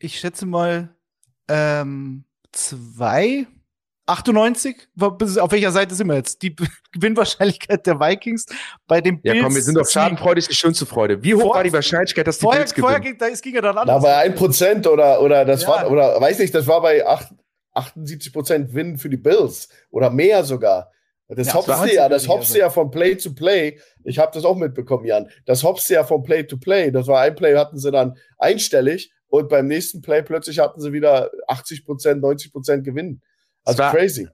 [0.00, 0.92] Ich schätze mal
[1.46, 3.46] ähm, zwei.
[4.06, 4.88] 98?
[4.98, 6.42] Auf welcher Seite sind wir jetzt?
[6.42, 6.56] Die
[6.92, 8.46] Gewinnwahrscheinlichkeit der Vikings
[8.88, 9.36] bei dem Bills.
[9.36, 11.22] Ja, komm, wir sind doch schadenfreudig, die schönste Freude.
[11.22, 12.92] Wie hoch vor, war die Wahrscheinlichkeit, dass die vorher, Bills gewinnen?
[12.92, 14.02] Vorher ging, es ging ja dann anders.
[14.02, 15.68] Da bei 1% oder, oder das ja.
[15.68, 17.28] war, oder weiß nicht, das war bei 8,
[17.72, 20.90] 78% Win für die Bills oder mehr sogar.
[21.28, 23.80] Das ja, hoppst du ja, das hoppst du ja von Play zu Play.
[24.04, 25.28] Ich habe das auch mitbekommen, Jan.
[25.44, 26.92] Das hoppst du ja von Play to Play.
[26.92, 30.92] Das war ein Play, hatten sie dann einstellig und beim nächsten Play plötzlich hatten sie
[30.92, 33.22] wieder 80% 90% Gewinn.
[33.64, 34.28] Also crazy.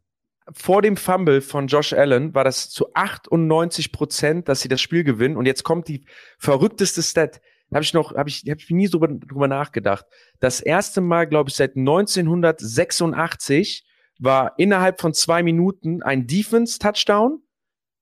[0.52, 5.36] Vor dem Fumble von Josh Allen war das zu 98% dass sie das Spiel gewinnen.
[5.36, 6.04] Und jetzt kommt die
[6.38, 7.40] verrückteste Stat.
[7.70, 10.04] Da habe ich noch, habe ich, hab ich nie drüber, drüber nachgedacht.
[10.40, 13.86] Das erste Mal, glaube ich, seit 1986
[14.22, 17.42] war innerhalb von zwei Minuten ein Defense-Touchdown,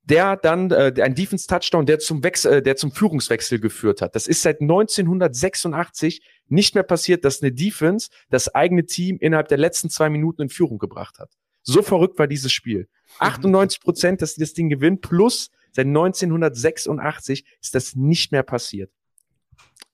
[0.04, 4.14] der dann äh, ein Defense-Touchdown, der zum Wechsel, äh, der zum Führungswechsel geführt hat.
[4.14, 9.58] Das ist seit 1986 nicht mehr passiert, dass eine Defense das eigene Team innerhalb der
[9.58, 11.30] letzten zwei Minuten in Führung gebracht hat.
[11.62, 12.88] So verrückt war dieses Spiel.
[13.18, 18.90] 98 Prozent, dass sie das Ding gewinnen, plus seit 1986 ist das nicht mehr passiert.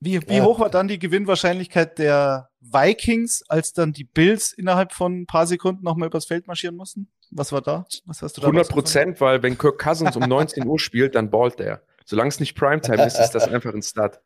[0.01, 0.45] Wie, wie ja.
[0.45, 5.47] hoch war dann die Gewinnwahrscheinlichkeit der Vikings, als dann die Bills innerhalb von ein paar
[5.47, 7.09] Sekunden nochmal übers Feld marschieren mussten?
[7.31, 7.87] Was war da?
[8.05, 11.31] Was hast du da 100 Prozent, weil wenn Kirk Cousins um 19 Uhr spielt, dann
[11.31, 11.83] ballt der.
[12.05, 14.21] Solange es nicht Primetime ist, ist das einfach ein Start.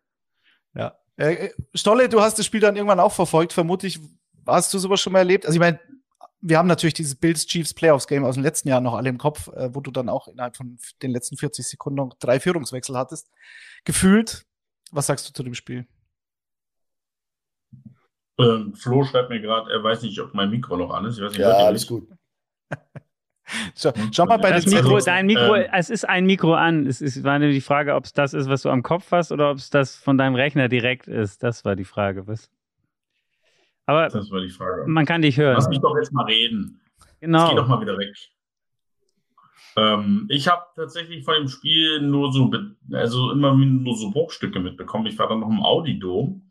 [0.75, 0.99] Ja.
[1.17, 3.99] Äh, äh, Stolle, du hast das Spiel dann irgendwann auch verfolgt, vermutlich.
[4.47, 5.47] Hast du sowas schon mal erlebt?
[5.47, 5.79] Also ich meine,
[6.41, 9.19] wir haben natürlich dieses Bills Chiefs Playoffs Game aus dem letzten Jahr noch alle im
[9.19, 12.97] Kopf, äh, wo du dann auch innerhalb von den letzten 40 Sekunden noch drei Führungswechsel
[12.97, 13.31] hattest.
[13.85, 14.47] Gefühlt,
[14.91, 15.87] was sagst du zu dem Spiel?
[18.43, 21.19] Ähm, Flo schreibt mir gerade, er weiß nicht, ob mein Mikro noch an ist.
[21.19, 22.09] Ich weiß nicht, ja, alles gut.
[23.75, 26.87] So, schau mal bei das Mikro, also, dein Mikro, ähm, es ist ein Mikro an.
[26.87, 29.33] Es ist, war nur die Frage, ob es das ist, was du am Kopf hast,
[29.33, 31.43] oder ob es das von deinem Rechner direkt ist.
[31.43, 32.49] Das war die Frage, was?
[33.87, 34.85] Aber das war die Frage.
[34.87, 35.55] man kann dich hören.
[35.55, 36.81] Lass mich doch jetzt mal reden.
[37.21, 37.41] Genau.
[37.41, 38.15] Jetzt geh doch mal wieder weg.
[39.77, 42.51] Ähm, ich habe tatsächlich von dem Spiel nur so,
[42.93, 45.07] also immer nur so Bruchstücke mitbekommen.
[45.07, 46.51] Ich war dann noch im Audi-Dom,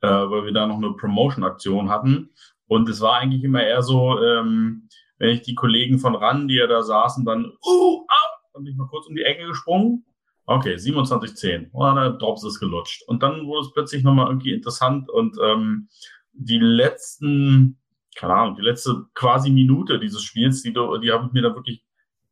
[0.00, 2.30] äh, weil wir da noch eine Promotion-Aktion hatten.
[2.66, 6.56] Und es war eigentlich immer eher so, ähm, wenn ich die Kollegen von RAN, die
[6.56, 10.04] ja da saßen, dann, uh, ah, dann bin ich mal kurz um die Ecke gesprungen.
[10.46, 11.70] Okay, 27-10.
[11.72, 13.02] Und dann Drops ist gelutscht.
[13.06, 15.88] Und dann wurde es plötzlich nochmal irgendwie interessant und ähm,
[16.32, 17.78] die letzten,
[18.16, 21.84] keine Ahnung, die letzte quasi Minute dieses Spiels, die, die habe ich mir da wirklich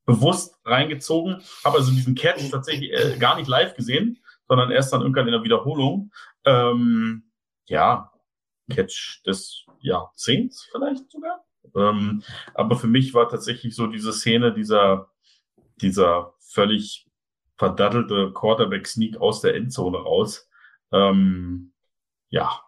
[0.06, 1.42] bewusst reingezogen.
[1.64, 5.32] Habe also diesen Catch tatsächlich äh, gar nicht live gesehen, sondern erst dann irgendwann in
[5.32, 6.12] der Wiederholung.
[6.44, 7.24] Ähm,
[7.66, 8.12] ja,
[8.70, 11.44] Catch des Jahrzehnts vielleicht sogar.
[11.74, 12.22] Ähm,
[12.54, 15.10] aber für mich war tatsächlich so diese Szene dieser,
[15.76, 17.06] dieser völlig
[17.56, 20.48] verdattelte Quarterback-Sneak aus der Endzone raus.
[20.92, 21.72] Ähm,
[22.28, 22.60] ja,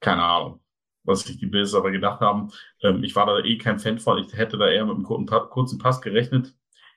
[0.00, 0.60] keine Ahnung,
[1.04, 2.52] was sich die Bills aber gedacht haben.
[2.82, 4.18] Ähm, ich war da eh kein Fan von.
[4.18, 6.54] Ich hätte da eher mit einem kurzen, kurzen Pass gerechnet.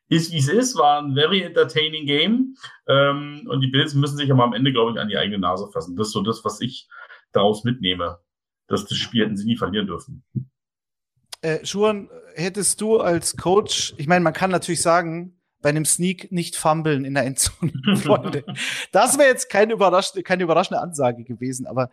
[0.10, 2.56] Ist wie es ist, war ein very entertaining Game.
[2.88, 5.67] Ähm, und die Bills müssen sich aber am Ende, glaube ich, an die eigene Nase
[5.72, 5.96] fassen.
[5.98, 6.88] Das ist so das, was ich
[7.34, 8.20] daraus mitnehme.
[8.67, 10.24] Dass das Spiel hätten sie nie verlieren dürfen.
[11.41, 16.32] Äh, Schuhan, hättest du als Coach, ich meine, man kann natürlich sagen, bei einem Sneak
[16.32, 18.46] nicht fummeln in der Endzone, Freunde.
[18.91, 21.89] Das wäre jetzt keine, überrasch keine überraschende Ansage gewesen, aber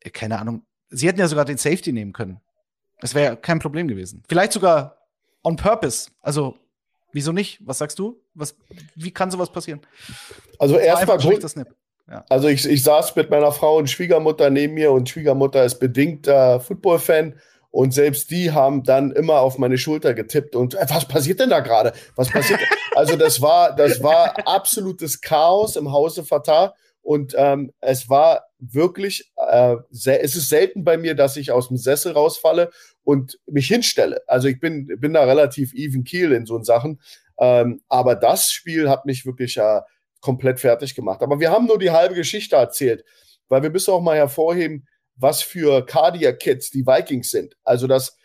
[0.00, 0.66] äh, keine Ahnung.
[0.88, 2.40] Sie hätten ja sogar den Safety nehmen können.
[3.00, 4.22] Das wäre kein Problem gewesen.
[4.28, 4.98] Vielleicht sogar
[5.42, 6.10] on purpose.
[6.20, 6.58] Also,
[7.12, 7.60] wieso nicht?
[7.64, 8.20] Was sagst du?
[8.34, 8.56] Was,
[8.94, 9.80] wie kann sowas passieren?
[10.58, 11.18] Also, erstmal
[12.08, 12.24] ja.
[12.28, 16.60] Also ich, ich saß mit meiner Frau und Schwiegermutter neben mir und Schwiegermutter ist bedingter
[16.60, 21.40] Football-Fan und selbst die haben dann immer auf meine Schulter getippt und äh, was passiert
[21.40, 21.92] denn da gerade?
[22.16, 22.60] Was passiert?
[22.94, 26.74] also das war, das war absolutes Chaos im Hause Fatah.
[27.04, 31.76] Und ähm, es war wirklich, äh, es ist selten bei mir, dass ich aus dem
[31.76, 32.70] Sessel rausfalle
[33.04, 34.22] und mich hinstelle.
[34.26, 37.00] Also ich bin, bin da relativ even keel in so Sachen.
[37.38, 39.80] Ähm, aber das Spiel hat mich wirklich äh,
[40.20, 41.22] komplett fertig gemacht.
[41.22, 43.04] Aber wir haben nur die halbe Geschichte erzählt,
[43.48, 47.56] weil wir müssen auch mal hervorheben, was für Cardiac Kids die Vikings sind.
[47.64, 48.16] Also, dass,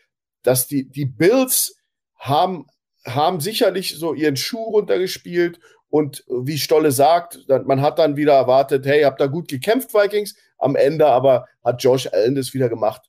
[0.44, 1.82] dass die, die Bills
[2.16, 2.68] haben,
[3.06, 8.86] haben sicherlich so ihren Schuh runtergespielt Und wie Stolle sagt, man hat dann wieder erwartet,
[8.86, 10.36] hey, habt da gut gekämpft, Vikings.
[10.58, 13.07] Am Ende aber hat Josh Allen das wieder gemacht.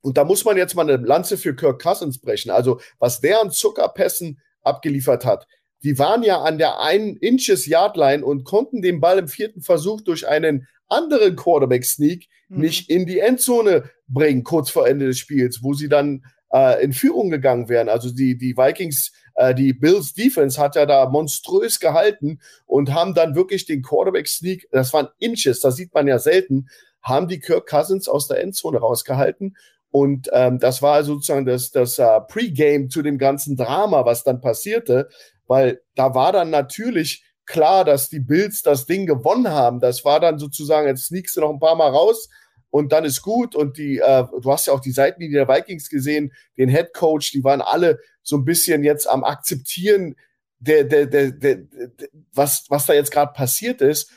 [0.00, 2.50] Und da muss man jetzt mal eine Lanze für Kirk Cousins brechen.
[2.50, 5.46] Also, was der an Zuckerpässen abgeliefert hat.
[5.82, 10.00] Die waren ja an der einen Inches Yardline und konnten den Ball im vierten Versuch
[10.00, 12.60] durch einen anderen Quarterback Sneak mhm.
[12.60, 16.92] nicht in die Endzone bringen, kurz vor Ende des Spiels, wo sie dann äh, in
[16.92, 17.88] Führung gegangen wären.
[17.88, 23.14] Also die, die Vikings, äh, die Bills Defense hat ja da monströs gehalten und haben
[23.14, 26.68] dann wirklich den Quarterback Sneak, das waren Inches, das sieht man ja selten,
[27.02, 29.56] haben die Kirk Cousins aus der Endzone rausgehalten
[29.90, 34.40] und ähm, das war sozusagen das, das uh, Pre-Game zu dem ganzen Drama, was dann
[34.40, 35.08] passierte,
[35.46, 39.80] weil da war dann natürlich klar, dass die Bills das Ding gewonnen haben.
[39.80, 42.28] Das war dann sozusagen, jetzt sneakst du noch ein paar Mal raus
[42.70, 43.56] und dann ist gut.
[43.56, 47.32] Und die, äh, du hast ja auch die Seitenlinie der Vikings gesehen, den Head Coach,
[47.32, 50.14] die waren alle so ein bisschen jetzt am Akzeptieren,
[50.58, 54.12] der, der, der, der, der was, was da jetzt gerade passiert ist.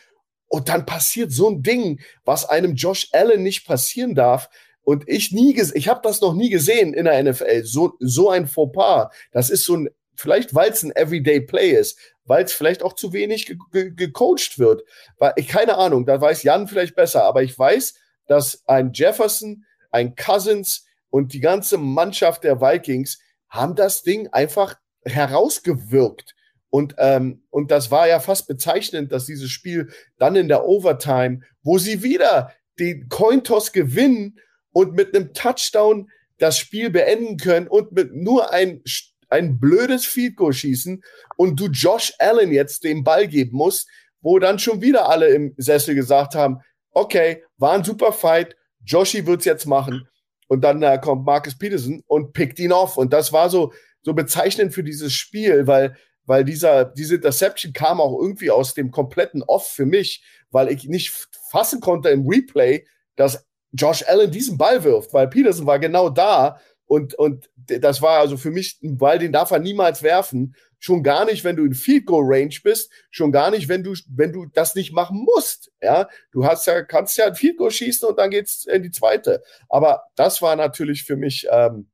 [0.47, 4.49] Und dann passiert so ein Ding, was einem Josh Allen nicht passieren darf.
[4.83, 7.63] Und ich nie, ich habe das noch nie gesehen in der NFL.
[7.63, 9.09] So, so ein Fauxpas.
[9.31, 12.93] Das ist so ein, vielleicht weil es ein Everyday Play ist, weil es vielleicht auch
[12.93, 14.83] zu wenig ge ge gecoacht wird.
[15.17, 17.95] Weil ich keine Ahnung, da weiß Jan vielleicht besser, aber ich weiß,
[18.27, 23.19] dass ein Jefferson, ein Cousins und die ganze Mannschaft der Vikings
[23.49, 26.35] haben das Ding einfach herausgewirkt.
[26.69, 31.41] Und, ähm, und das war ja fast bezeichnend, dass dieses Spiel dann in der Overtime,
[31.63, 34.39] wo sie wieder den Cointoss gewinnen
[34.71, 38.83] und mit einem Touchdown das Spiel beenden können und mit nur ein,
[39.29, 41.03] ein blödes Field Goal schießen
[41.37, 43.87] und du Josh Allen jetzt den Ball geben musst,
[44.21, 46.59] wo dann schon wieder alle im Sessel gesagt haben,
[46.91, 48.55] okay, war ein super Fight,
[48.85, 50.07] Joshi wird's jetzt machen.
[50.47, 52.97] Und dann äh, kommt Marcus Peterson und pickt ihn off.
[52.97, 55.95] Und das war so, so bezeichnend für dieses Spiel, weil,
[56.25, 60.85] weil dieser, diese Interception kam auch irgendwie aus dem kompletten Off für mich, weil ich
[60.85, 61.13] nicht
[61.49, 66.59] fassen konnte im Replay, dass Josh Allen diesen Ball wirft, weil Peterson war genau da
[66.91, 70.55] und, und das war also für mich ein Ball, den darf er niemals werfen.
[70.77, 73.93] Schon gar nicht, wenn du in Field Goal Range bist, schon gar nicht, wenn du,
[74.09, 75.71] wenn du das nicht machen musst.
[75.81, 78.91] Ja, du hast ja, kannst ja ein Field Goal schießen und dann geht's in die
[78.91, 79.41] zweite.
[79.69, 81.87] Aber das war natürlich für mich, ähm,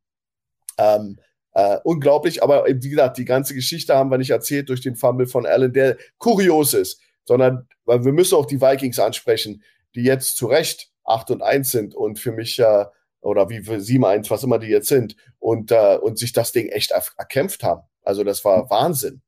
[0.80, 1.20] ähm,
[1.54, 5.28] äh, unglaublich, aber wie gesagt, die ganze Geschichte haben wir nicht erzählt durch den Fumble
[5.28, 9.64] von Allen, der kurios ist, sondern weil wir müssen auch die Vikings ansprechen,
[9.96, 12.86] die jetzt zu Recht 8 und 1 sind und für mich äh,
[13.22, 16.52] oder wie für 7 1, was immer die jetzt sind und, äh, und sich das
[16.52, 17.82] Ding echt er erkämpft haben.
[18.04, 19.22] Also das war Wahnsinn.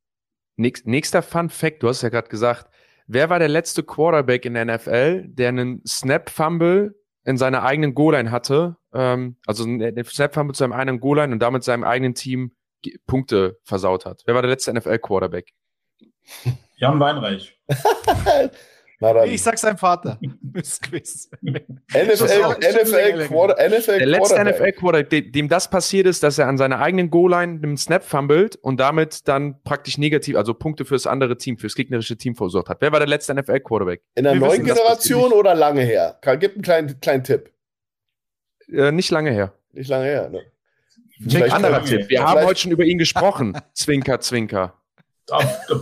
[0.56, 2.70] Nächster Fun Fact, du hast ja gerade gesagt,
[3.06, 8.30] wer war der letzte Quarterback in der NFL, der einen Snap-Fumble in seiner eigenen Goal-Line
[8.30, 12.52] hatte, ähm, also den Snap-Fumble zu seinem eigenen Goal-Line und damit seinem eigenen Team
[13.06, 14.22] Punkte versaut hat?
[14.26, 15.52] Wer war der letzte NFL-Quarterback?
[16.76, 17.58] Jan Weinreich.
[19.26, 20.18] ich sag sein Vater.
[20.20, 20.62] NFL,
[21.94, 26.80] NFL, Quarter, NFL Der letzte NFL Quarterback, dem das passiert ist, dass er an seiner
[26.80, 31.56] eigenen Goal-Line einen Snap fummelt und damit dann praktisch negativ, also Punkte fürs andere Team,
[31.56, 32.80] fürs gegnerische Team verursacht hat.
[32.80, 34.02] Wer war der letzte NFL Quarterback?
[34.16, 36.18] In der Wir neuen Generation oder lange her?
[36.38, 37.50] Gib einen kleinen, kleinen Tipp.
[38.70, 39.54] Äh, nicht lange her.
[39.72, 40.42] Nicht lange her, ne?
[41.22, 42.08] Vielleicht anderer Tipp.
[42.08, 43.58] Wir haben heute schon über ihn gesprochen.
[43.74, 44.74] zwinker, zwinker.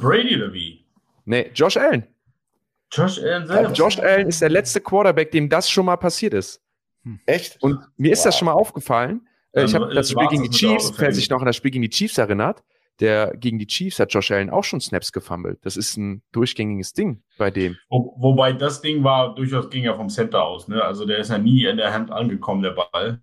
[0.00, 0.84] Brady oder wie?
[1.24, 2.06] Nee, Josh Allen.
[2.90, 3.72] Josh Allen selber.
[3.72, 6.62] Josh Allen ist der letzte Quarterback, dem das schon mal passiert ist.
[7.04, 7.20] Hm.
[7.26, 7.62] Echt?
[7.62, 8.12] Und mir wow.
[8.12, 9.26] ist das schon mal aufgefallen.
[9.52, 11.82] Äh, ich habe das Spiel gegen die Chiefs, wer sich noch an das Spiel gegen
[11.82, 12.62] die Chiefs erinnert,
[13.00, 15.58] der gegen die Chiefs hat Josh Allen auch schon Snaps gefummelt.
[15.62, 17.76] Das ist ein durchgängiges Ding bei dem.
[17.88, 20.68] Wo, wobei das Ding war, durchaus ging ja vom Center aus.
[20.68, 20.82] Ne?
[20.82, 23.20] Also der ist ja nie in der Hand angekommen, der Ball.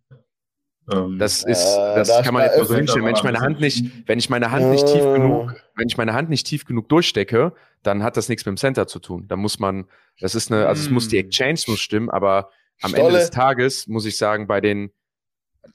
[0.92, 3.06] Ähm, das ist, äh, das kann man jetzt mal so hinstellen.
[3.06, 6.14] Wenn ich meine Hand nicht, wenn ich meine Hand nicht tief genug, wenn ich meine
[6.14, 7.54] Hand nicht tief genug durchstecke,
[7.84, 9.28] dann hat das nichts mit dem Center zu tun.
[9.28, 9.86] Da muss man,
[10.20, 11.26] das ist eine, also es muss die hm.
[11.28, 12.50] Exchange muss stimmen, aber
[12.82, 13.08] am Stolle.
[13.08, 14.92] Ende des Tages muss ich sagen, bei den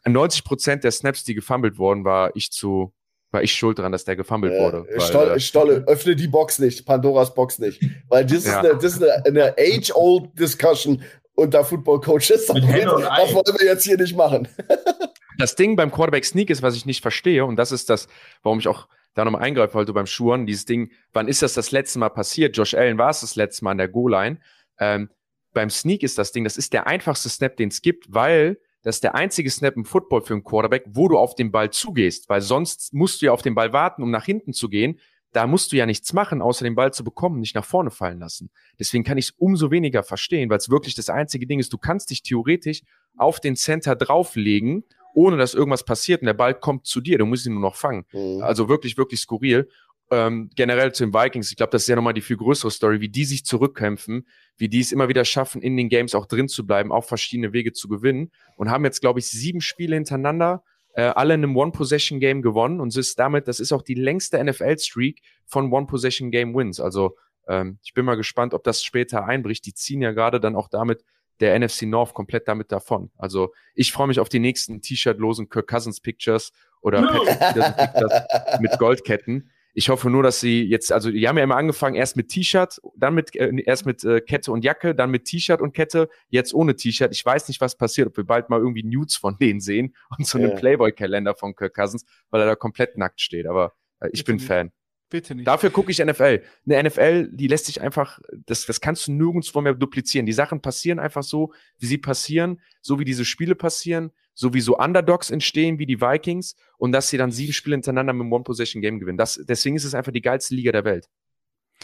[0.05, 2.92] 90 Prozent der Snaps, die gefummelt wurden, war ich zu,
[3.30, 4.86] war ich schuld daran, dass der gefummelt äh, wurde.
[4.90, 7.82] Weil, Stolle, äh, Stolle, öffne die Box nicht, Pandoras Box nicht.
[8.09, 8.61] Weil das ja.
[8.61, 11.03] ist eine, das ist eine, eine age-old Discussion
[11.34, 12.28] unter Football-Coaches.
[12.28, 14.48] Das, das wollen wir jetzt hier nicht machen.
[15.38, 18.09] das Ding beim Quarterback Sneak ist, was ich nicht verstehe, und das ist das,
[18.42, 18.88] warum ich auch
[19.20, 22.56] da nochmal eingreifen wollte beim Schuhen, dieses Ding, wann ist das das letzte Mal passiert?
[22.56, 24.38] Josh Allen war es das letzte Mal an der Goal-Line.
[24.78, 25.10] Ähm,
[25.52, 28.96] beim Sneak ist das Ding, das ist der einfachste Snap, den es gibt, weil das
[28.96, 32.28] ist der einzige Snap im Football für einen Quarterback, wo du auf den Ball zugehst,
[32.28, 34.98] weil sonst musst du ja auf den Ball warten, um nach hinten zu gehen.
[35.32, 38.18] Da musst du ja nichts machen, außer den Ball zu bekommen, nicht nach vorne fallen
[38.18, 38.50] lassen.
[38.78, 41.72] Deswegen kann ich es umso weniger verstehen, weil es wirklich das einzige Ding ist.
[41.72, 42.82] Du kannst dich theoretisch
[43.16, 44.84] auf den Center drauflegen
[45.14, 47.18] ohne dass irgendwas passiert und der Ball kommt zu dir.
[47.18, 48.04] Du musst ihn nur noch fangen.
[48.12, 48.42] Mhm.
[48.42, 49.68] Also wirklich, wirklich skurril.
[50.12, 53.00] ähm, generell zu den Vikings, ich glaube, das ist ja nochmal die viel größere Story,
[53.00, 56.48] wie die sich zurückkämpfen, wie die es immer wieder schaffen, in den Games auch drin
[56.48, 60.64] zu bleiben, auch verschiedene Wege zu gewinnen und haben jetzt, glaube ich, sieben Spiele hintereinander,
[60.94, 64.42] äh, alle in einem One-Possession-Game gewonnen und es ist damit, das ist auch die längste
[64.42, 66.80] NFL-Streak von One-Possession-Game-Wins.
[66.80, 69.64] Also ähm, ich bin mal gespannt, ob das später einbricht.
[69.66, 71.04] Die ziehen ja gerade dann auch damit
[71.41, 73.11] der NFC North komplett damit davon.
[73.16, 77.24] Also ich freue mich auf die nächsten T-Shirt-losen Kirk Cousins Pictures oder no.
[77.24, 79.51] Pictures mit Goldketten.
[79.72, 82.80] Ich hoffe nur, dass sie jetzt, also die haben ja immer angefangen, erst mit T-Shirt,
[82.97, 86.53] dann mit, äh, erst mit äh, Kette und Jacke, dann mit T-Shirt und Kette, jetzt
[86.53, 87.12] ohne T-Shirt.
[87.12, 90.26] Ich weiß nicht, was passiert, ob wir bald mal irgendwie Nudes von denen sehen und
[90.26, 93.47] so einen Playboy-Kalender von Kirk Cousins, weil er da komplett nackt steht.
[93.47, 94.72] Aber äh, ich bin Fan.
[95.11, 95.46] Bitte nicht.
[95.46, 96.42] Dafür gucke ich NFL.
[96.66, 100.24] Eine NFL, die lässt sich einfach, das, das kannst du nirgendwo mehr duplizieren.
[100.24, 104.61] Die Sachen passieren einfach so, wie sie passieren, so wie diese Spiele passieren, so wie
[104.61, 108.32] so Underdogs entstehen, wie die Vikings, und dass sie dann sieben Spiele hintereinander mit einem
[108.32, 109.18] One-Possession-Game gewinnen.
[109.18, 111.08] Das, deswegen ist es einfach die geilste Liga der Welt.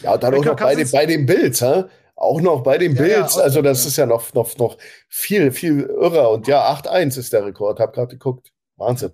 [0.01, 1.83] Ja, und dann auch noch bei, den, bei den Bills, hä?
[2.15, 3.35] Auch noch bei den ja, Bills.
[3.35, 3.87] Ja, also, das ja.
[3.89, 4.77] ist ja noch, noch, noch
[5.09, 6.31] viel, viel irrer.
[6.31, 7.79] Und ja, 8-1 ist der Rekord.
[7.79, 8.51] Hab gerade geguckt.
[8.77, 9.11] Wahnsinn.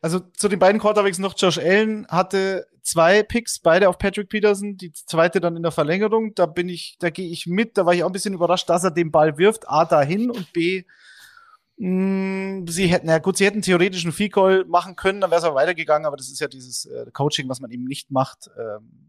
[0.00, 4.76] Also zu den beiden Quarterbacks noch Josh Allen hatte zwei Picks, beide auf Patrick Peterson,
[4.76, 6.34] die zweite dann in der Verlängerung.
[6.34, 7.76] Da bin ich, da gehe ich mit.
[7.76, 9.68] Da war ich auch ein bisschen überrascht, dass er den Ball wirft.
[9.68, 10.84] A dahin und B,
[11.78, 15.40] mh, mm, sie hätten, ja gut, sie hätten theoretisch einen Goal machen können, dann wäre
[15.40, 18.50] es aber weitergegangen, aber das ist ja dieses äh, Coaching, was man eben nicht macht.
[18.58, 19.07] Ähm,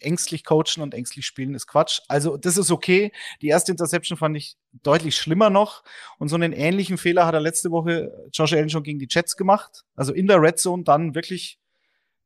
[0.00, 2.00] ängstlich coachen und ängstlich spielen ist Quatsch.
[2.08, 3.12] Also das ist okay.
[3.42, 5.82] Die erste Interception fand ich deutlich schlimmer noch.
[6.18, 9.36] Und so einen ähnlichen Fehler hat er letzte Woche Josh Allen schon gegen die Jets
[9.36, 9.84] gemacht.
[9.94, 11.58] Also in der Red Zone dann wirklich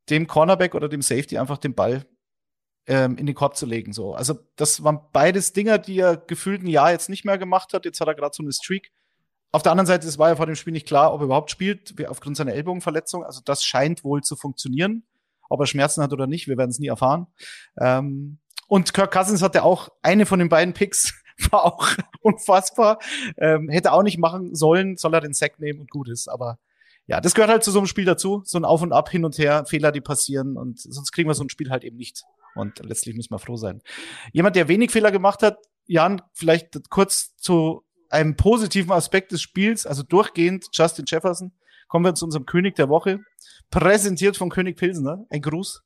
[0.09, 2.05] dem Cornerback oder dem Safety einfach den Ball
[2.87, 3.93] ähm, in den Korb zu legen.
[3.93, 7.73] So, also das waren beides Dinger, die er gefühlt ein Jahr jetzt nicht mehr gemacht
[7.73, 7.85] hat.
[7.85, 8.91] Jetzt hat er gerade so eine Streak.
[9.51, 11.49] Auf der anderen Seite, es war ja vor dem Spiel nicht klar, ob er überhaupt
[11.49, 13.23] spielt, aufgrund seiner Ellbogenverletzung.
[13.23, 15.03] Also das scheint wohl zu funktionieren.
[15.49, 17.27] Ob er Schmerzen hat oder nicht, wir werden es nie erfahren.
[17.79, 21.13] Ähm, und Kirk Cousins hatte auch eine von den beiden Picks,
[21.51, 21.87] war auch
[22.21, 22.99] unfassbar.
[23.37, 26.27] Ähm, hätte auch nicht machen sollen, soll er den Sack nehmen und gut ist.
[26.27, 26.59] Aber
[27.07, 28.41] ja, das gehört halt zu so einem Spiel dazu.
[28.45, 31.35] So ein Auf und Ab hin und her, Fehler, die passieren und sonst kriegen wir
[31.35, 32.23] so ein Spiel halt eben nicht.
[32.55, 33.81] Und letztlich müssen wir froh sein.
[34.31, 39.85] Jemand, der wenig Fehler gemacht hat, Jan, vielleicht kurz zu einem positiven Aspekt des Spiels,
[39.85, 41.51] also durchgehend Justin Jefferson.
[41.87, 43.19] Kommen wir zu unserem König der Woche.
[43.69, 45.25] Präsentiert von König Pilsener.
[45.29, 45.83] Ein Gruß.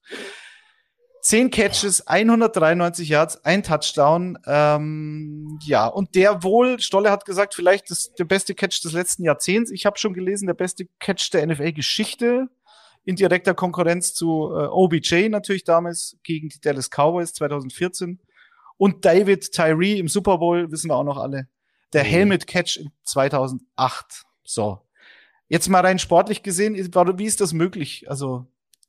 [1.21, 4.37] 10 Catches, 193 Yards, ein Touchdown.
[4.45, 9.23] Ähm, ja, und der wohl, Stolle hat gesagt, vielleicht ist der beste Catch des letzten
[9.23, 9.71] Jahrzehnts.
[9.71, 12.47] Ich habe schon gelesen, der beste Catch der NFL-Geschichte.
[13.05, 18.19] In direkter Konkurrenz zu äh, OBJ natürlich damals gegen die Dallas Cowboys 2014.
[18.77, 21.47] Und David Tyree im Super Bowl, wissen wir auch noch alle.
[21.91, 22.07] Der mhm.
[22.07, 24.23] Helmet Catch in 2008.
[24.43, 24.81] So.
[25.49, 28.09] Jetzt mal rein sportlich gesehen, wie ist das möglich?
[28.09, 28.45] Also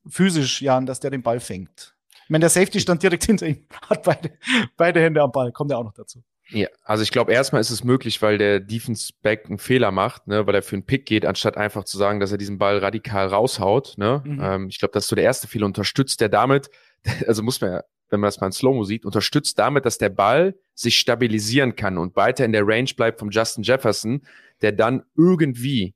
[0.07, 1.97] physisch, Jan, dass der den Ball fängt.
[2.25, 4.31] Ich meine, der Safety stand direkt hinter ihm, hat beide,
[4.77, 6.23] beide Hände am Ball, kommt ja auch noch dazu.
[6.51, 10.27] Ja, also ich glaube, erstmal ist es möglich, weil der Defense Back einen Fehler macht,
[10.27, 12.79] ne, weil er für einen Pick geht, anstatt einfach zu sagen, dass er diesen Ball
[12.79, 13.95] radikal raushaut.
[13.99, 14.23] Ne?
[14.25, 14.41] Mhm.
[14.43, 15.67] Ähm, ich glaube, das ist so der erste Fehler.
[15.67, 16.71] Unterstützt der damit,
[17.27, 20.09] also muss man ja, wenn man das mal in Slow-Mo sieht, unterstützt damit, dass der
[20.09, 24.23] Ball sich stabilisieren kann und weiter in der Range bleibt vom Justin Jefferson,
[24.63, 25.95] der dann irgendwie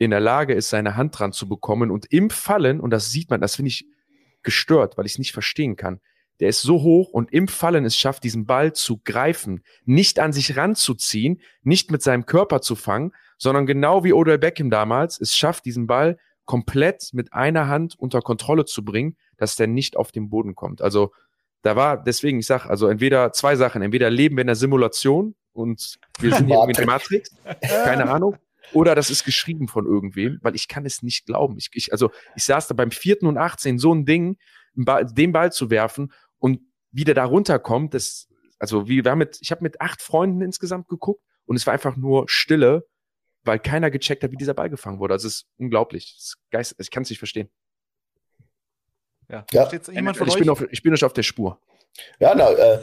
[0.00, 3.28] in der Lage ist, seine Hand dran zu bekommen und im Fallen, und das sieht
[3.28, 3.84] man, das finde ich
[4.42, 6.00] gestört, weil ich es nicht verstehen kann.
[6.40, 10.32] Der ist so hoch und im Fallen es schafft, diesen Ball zu greifen, nicht an
[10.32, 15.36] sich ranzuziehen, nicht mit seinem Körper zu fangen, sondern genau wie Odell Beckham damals, es
[15.36, 20.12] schafft, diesen Ball komplett mit einer Hand unter Kontrolle zu bringen, dass der nicht auf
[20.12, 20.80] den Boden kommt.
[20.80, 21.12] Also
[21.60, 25.34] da war, deswegen, ich sag, also entweder zwei Sachen, entweder leben wir in der Simulation
[25.52, 27.36] und wir sind hier irgendwie in der Matrix,
[27.84, 28.38] keine Ahnung,
[28.72, 31.56] oder das ist geschrieben von irgendwem, weil ich kann es nicht glauben.
[31.58, 34.38] Ich, ich, also ich saß da beim vierten und 18, so ein Ding,
[34.74, 36.60] den Ball zu werfen und
[36.92, 40.42] wie der da runterkommt, das, also wie wir haben mit, ich habe mit acht Freunden
[40.42, 42.86] insgesamt geguckt und es war einfach nur Stille,
[43.42, 45.14] weil keiner gecheckt hat, wie dieser Ball gefangen wurde.
[45.14, 46.14] Also es ist unglaublich.
[46.18, 47.50] Es ist geist, ich kann es nicht verstehen.
[49.28, 49.70] Ja, ja.
[49.92, 50.40] jemand von ich, euch?
[50.40, 51.60] Bin auf, ich bin nicht auf der Spur.
[52.18, 52.82] Ja, na, äh,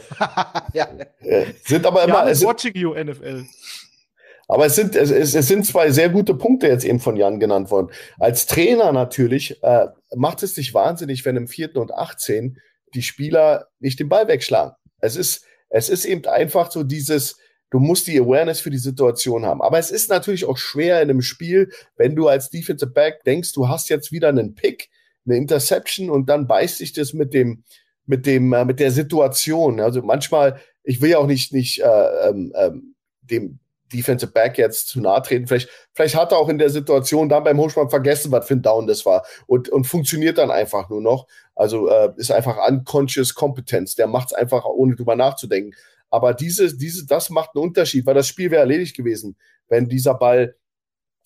[0.73, 0.87] ja.
[1.19, 2.29] Äh, sind aber immer.
[2.29, 3.45] Ja, watching you, NFL.
[4.47, 7.69] Aber es sind, es, es sind zwei sehr gute Punkte jetzt eben von Jan genannt
[7.69, 7.91] worden.
[8.17, 12.57] Als Trainer natürlich äh, macht es dich wahnsinnig, wenn im vierten und 18
[12.93, 14.73] die Spieler nicht den Ball wegschlagen.
[14.99, 17.37] Es ist, es ist eben einfach so dieses,
[17.69, 19.61] du musst die Awareness für die Situation haben.
[19.61, 23.51] Aber es ist natürlich auch schwer in einem Spiel, wenn du als Defensive Back denkst,
[23.51, 24.89] du hast jetzt wieder einen Pick,
[25.25, 27.63] eine Interception und dann beißt sich das mit dem,
[28.05, 29.81] mit dem, äh, mit der Situation.
[29.81, 32.93] Also manchmal, ich will ja auch nicht, nicht äh, ähm, ähm
[33.29, 33.59] dem
[33.93, 35.47] Defensive Back jetzt zu nahe treten.
[35.47, 38.61] Vielleicht, vielleicht hat er auch in der Situation dann beim Hochsprung vergessen, was für ein
[38.61, 41.27] Down das war und, und funktioniert dann einfach nur noch.
[41.55, 43.95] Also äh, ist einfach unconscious Kompetenz.
[43.95, 45.73] Der macht es einfach, ohne drüber nachzudenken.
[46.09, 49.35] Aber diese, diese, das macht einen Unterschied, weil das Spiel wäre erledigt gewesen,
[49.67, 50.55] wenn dieser Ball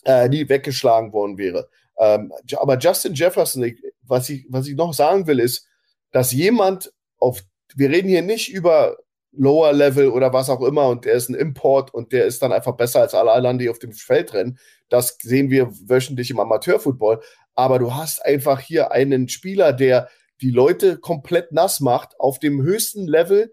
[0.05, 1.69] äh, nie weggeschlagen worden wäre.
[1.99, 5.67] Ähm, aber Justin Jefferson, was, ich, was ich noch sagen will, ist,
[6.11, 7.41] dass jemand auf,
[7.75, 8.97] wir reden hier nicht über
[9.31, 12.51] Lower Level oder was auch immer und der ist ein Import und der ist dann
[12.51, 14.59] einfach besser als alle anderen, die auf dem Feld rennen.
[14.89, 17.21] Das sehen wir wöchentlich im Amateurfootball.
[17.55, 20.09] Aber du hast einfach hier einen Spieler, der
[20.41, 23.51] die Leute komplett nass macht auf dem höchsten Level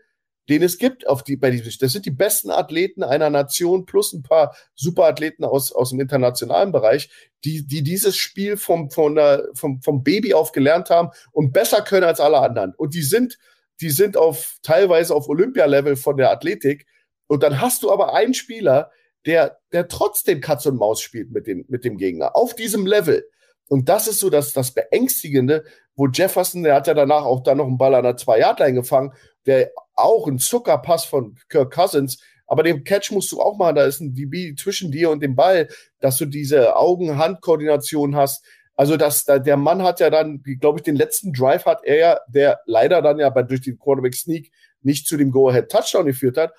[0.48, 4.12] den es gibt auf die, bei diesem, das sind die besten Athleten einer Nation plus
[4.12, 7.10] ein paar Superathleten aus, aus dem internationalen Bereich,
[7.44, 11.82] die, die dieses Spiel vom, von der, vom, vom Baby auf gelernt haben und besser
[11.82, 12.74] können als alle anderen.
[12.74, 13.38] Und die sind,
[13.80, 16.86] die sind auf, teilweise auf Olympialevel von der Athletik.
[17.26, 18.90] Und dann hast du aber einen Spieler,
[19.26, 23.28] der, der trotzdem Katz und Maus spielt mit dem, mit dem Gegner auf diesem Level.
[23.68, 25.64] Und das ist so das, das Beängstigende,
[25.94, 29.12] wo Jefferson, der hat ja danach auch da noch einen Ball an der Zwei-Yard-Line gefangen,
[29.46, 32.18] der auch ein Zuckerpass von Kirk Cousins,
[32.48, 35.36] aber den Catch musst du auch machen, da ist ein DB zwischen dir und dem
[35.36, 35.68] Ball,
[36.00, 38.42] dass du diese Augen-Hand-Koordination hast.
[38.78, 41.96] Also das, da, der Mann hat ja dann, glaube ich, den letzten Drive hat er
[41.96, 44.52] ja, der leider dann ja bei, durch den Quarterback Sneak
[44.82, 46.52] nicht zu dem Go-Ahead-Touchdown geführt hat,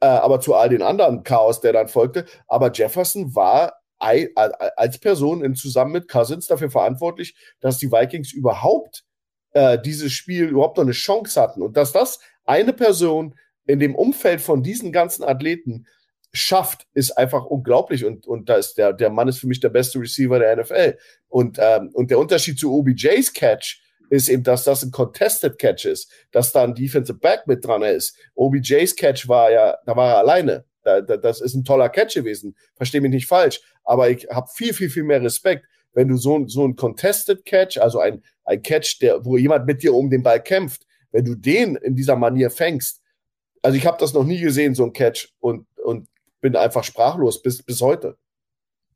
[0.00, 2.24] äh, aber zu all den anderen Chaos, der dann folgte.
[2.48, 9.04] Aber Jefferson war als Person in, zusammen mit Cousins dafür verantwortlich, dass die Vikings überhaupt
[9.52, 11.62] äh, dieses Spiel überhaupt noch eine Chance hatten.
[11.62, 15.86] Und dass das eine Person in dem Umfeld von diesen ganzen Athleten
[16.32, 18.04] schafft, ist einfach unglaublich.
[18.04, 20.96] Und, und da ist der, der Mann ist für mich der beste Receiver der NFL.
[21.28, 25.84] Und, ähm, und der Unterschied zu OBJs Catch ist eben, dass das ein Contested Catch
[25.84, 28.16] ist, dass da ein Defensive Back mit dran ist.
[28.34, 30.64] OBJs Catch war ja, da war er alleine.
[30.82, 32.56] Da, da, das ist ein toller Catch gewesen.
[32.74, 33.60] Verstehe mich nicht falsch.
[33.84, 37.78] Aber ich habe viel, viel, viel mehr Respekt, wenn du so, so ein Contested Catch,
[37.78, 41.34] also ein, ein Catch, der, wo jemand mit dir um den Ball kämpft, wenn du
[41.34, 43.00] den in dieser Manier fängst,
[43.62, 46.08] also ich habe das noch nie gesehen, so ein Catch, und, und
[46.40, 48.18] bin einfach sprachlos bis, bis heute.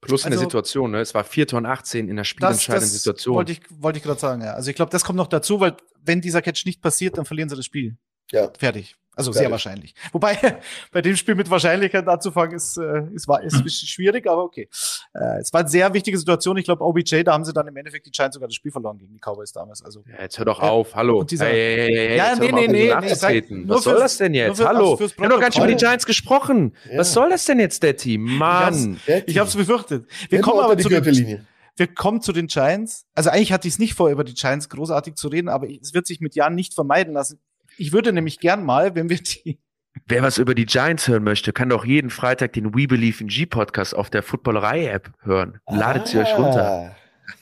[0.00, 1.00] Plus also, eine Situation, ne?
[1.00, 3.36] Es war 4 und 18 in der spielentscheidenden Situation.
[3.36, 4.52] Wollte ich, wollte ich gerade sagen, ja.
[4.52, 7.48] Also ich glaube, das kommt noch dazu, weil wenn dieser Catch nicht passiert, dann verlieren
[7.48, 7.96] sie das Spiel.
[8.30, 8.50] Ja.
[8.58, 8.96] Fertig.
[9.16, 9.94] Also sehr wahrscheinlich.
[10.12, 10.36] Wobei
[10.92, 14.68] bei dem Spiel mit Wahrscheinlichkeit anzufangen ist, äh, ist, war, ist schwierig, aber okay.
[15.14, 16.56] Äh, es war eine sehr wichtige Situation.
[16.56, 18.98] Ich glaube, OBJ, da haben sie dann im Endeffekt die Giants sogar das Spiel verloren
[18.98, 19.82] gegen die Cowboys damals.
[19.82, 21.22] Also, ja, jetzt hör doch auf, hallo.
[21.22, 24.56] Dieser, hey, hey, hey, ja, nee, nee, nee, nee sag, Was soll das denn jetzt?
[24.56, 24.92] Für, hallo.
[24.92, 26.74] Also Wir haben doch gar nicht über die Giants gesprochen.
[26.90, 26.98] Ja.
[26.98, 28.22] Was soll das denn jetzt, der Team?
[28.24, 29.00] Mann.
[29.26, 30.06] Ich hab's befürchtet.
[30.28, 31.46] Wir kommen aber zu den,
[31.76, 33.06] wir kommen zu den Giants.
[33.14, 35.92] Also eigentlich hatte ich es nicht vor, über die Giants großartig zu reden, aber es
[35.92, 37.40] wird sich mit Jan nicht vermeiden lassen.
[37.78, 39.58] Ich würde nämlich gern mal, wenn wir die.
[40.06, 43.28] Wer was über die Giants hören möchte, kann doch jeden Freitag den We Believe in
[43.28, 45.60] G Podcast auf der Footballerei-App hören.
[45.68, 46.06] Ladet ah.
[46.06, 46.96] sie euch runter.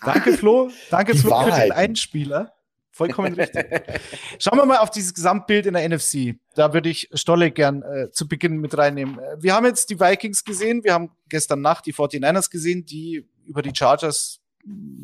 [0.05, 0.71] Danke, Flo.
[0.91, 2.53] Danke, Flo, für den Einspieler.
[2.95, 3.65] Vollkommen richtig.
[4.39, 6.37] Schauen wir mal auf dieses Gesamtbild in der NFC.
[6.55, 9.19] Da würde ich Stolle gern äh, zu Beginn mit reinnehmen.
[9.39, 10.85] Wir haben jetzt die Vikings gesehen.
[10.85, 14.41] Wir haben gestern Nacht die 49ers gesehen, die über die Chargers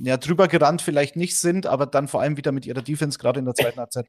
[0.02, 3.40] ja, drüber gerannt vielleicht nicht sind, aber dann vor allem wieder mit ihrer Defense gerade
[3.40, 4.06] in der zweiten Halbzeit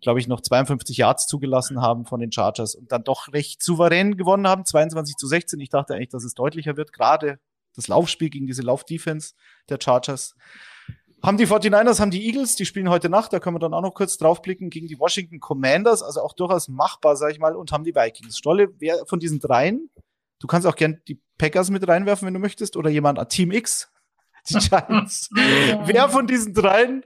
[0.00, 4.16] glaube ich, noch 52 Yards zugelassen haben von den Chargers und dann doch recht souverän
[4.16, 5.60] gewonnen haben, 22 zu 16.
[5.60, 7.38] Ich dachte eigentlich, dass es deutlicher wird, gerade
[7.76, 9.34] das Laufspiel gegen diese Laufdefense
[9.68, 10.34] der Chargers.
[11.22, 13.82] Haben die 49ers, haben die Eagles, die spielen heute Nacht, da können wir dann auch
[13.82, 17.72] noch kurz draufblicken, gegen die Washington Commanders, also auch durchaus machbar, sag ich mal, und
[17.72, 18.38] haben die Vikings.
[18.38, 19.90] Stolle, wer von diesen dreien,
[20.38, 23.92] du kannst auch gern die Packers mit reinwerfen, wenn du möchtest, oder jemand, Team X,
[24.48, 25.28] die Giants.
[25.32, 27.04] wer von diesen dreien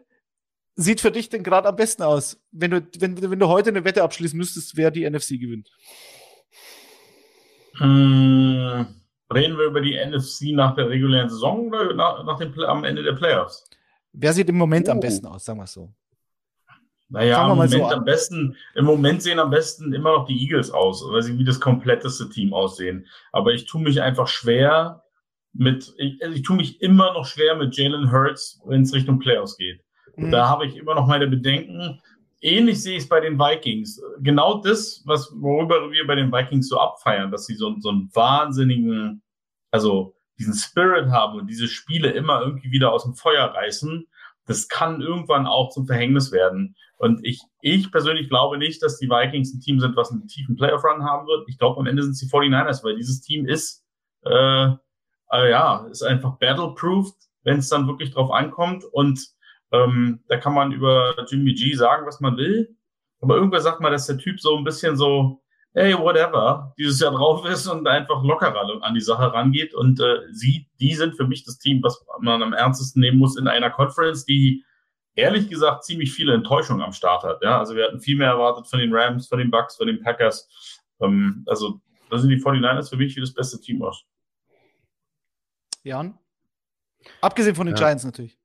[0.76, 2.40] sieht für dich denn gerade am besten aus?
[2.50, 5.70] Wenn du, wenn, wenn du heute eine Wette abschließen müsstest, wer die NFC gewinnt?
[7.76, 8.86] Hm,
[9.32, 13.02] reden wir über die NFC nach der regulären Saison oder nach, nach dem, am Ende
[13.02, 13.68] der Playoffs?
[14.12, 14.92] Wer sieht im Moment uh.
[14.92, 15.92] am besten aus, sagen wir es so?
[17.08, 20.70] Naja, im Moment, so am besten, im Moment sehen am besten immer noch die Eagles
[20.70, 23.06] aus, weil sie wie das kompletteste Team aussehen.
[23.30, 25.04] Aber ich tue mich einfach schwer
[25.52, 29.18] mit, ich, also ich tue mich immer noch schwer mit Jalen Hurts, wenn es Richtung
[29.18, 29.83] Playoffs geht.
[30.16, 30.30] Mhm.
[30.30, 32.00] Da habe ich immer noch meine Bedenken.
[32.40, 34.02] Ähnlich sehe ich es bei den Vikings.
[34.20, 38.10] Genau das, was, worüber wir bei den Vikings so abfeiern, dass sie so, so einen
[38.14, 39.22] wahnsinnigen,
[39.70, 44.06] also diesen Spirit haben und diese Spiele immer irgendwie wieder aus dem Feuer reißen,
[44.46, 46.76] das kann irgendwann auch zum Verhängnis werden.
[46.98, 50.56] Und ich, ich persönlich glaube nicht, dass die Vikings ein Team sind, was einen tiefen
[50.56, 51.48] Playoff-Run haben wird.
[51.48, 53.84] Ich glaube, am Ende sind es die 49ers, weil dieses Team ist,
[54.24, 54.66] äh,
[55.30, 58.84] äh, ja, ist einfach battle-proofed, wenn es dann wirklich drauf ankommt.
[58.92, 59.33] Und
[59.74, 62.76] ähm, da kann man über Jimmy G sagen, was man will.
[63.20, 65.40] Aber irgendwer sagt mal, dass der Typ so ein bisschen so
[65.74, 69.74] hey, whatever, dieses Jahr drauf ist und einfach lockerer an die Sache rangeht.
[69.74, 73.36] Und äh, sie, die sind für mich das Team, was man am ernstesten nehmen muss
[73.36, 74.64] in einer Conference, die
[75.16, 77.42] ehrlich gesagt ziemlich viele Enttäuschungen am Start hat.
[77.42, 80.00] Ja, also wir hatten viel mehr erwartet von den Rams, von den Bucks, von den
[80.00, 80.48] Packers.
[81.00, 84.04] Ähm, also da sind die 49ers für mich wie das beste Team aus.
[85.82, 86.16] Jan?
[87.20, 87.82] Abgesehen von den ja.
[87.82, 88.38] Giants natürlich.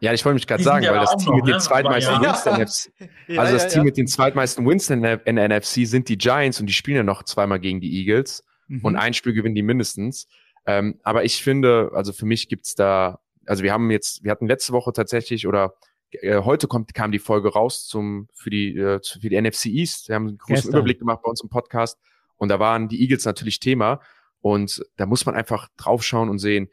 [0.00, 1.58] Ja, ich wollte mich gerade sagen, weil das Team mit den ne?
[1.58, 2.92] zweitmeisten Wins der NFC,
[3.38, 6.60] also das Team mit den zweitmeisten Wins in der, in der, NFC sind die Giants
[6.60, 8.84] und die spielen ja noch zweimal gegen die Eagles mhm.
[8.84, 10.28] und ein Spiel gewinnen die mindestens.
[10.66, 14.46] Ähm, aber ich finde, also für mich gibt's da, also wir haben jetzt, wir hatten
[14.46, 15.74] letzte Woche tatsächlich oder
[16.10, 20.08] äh, heute kommt, kam die Folge raus zum, für die, äh, für die NFC East.
[20.08, 20.70] Wir haben einen großen.
[20.70, 21.98] Überblick gemacht bei uns im Podcast
[22.36, 24.00] und da waren die Eagles natürlich Thema
[24.40, 26.68] und da muss man einfach draufschauen und sehen,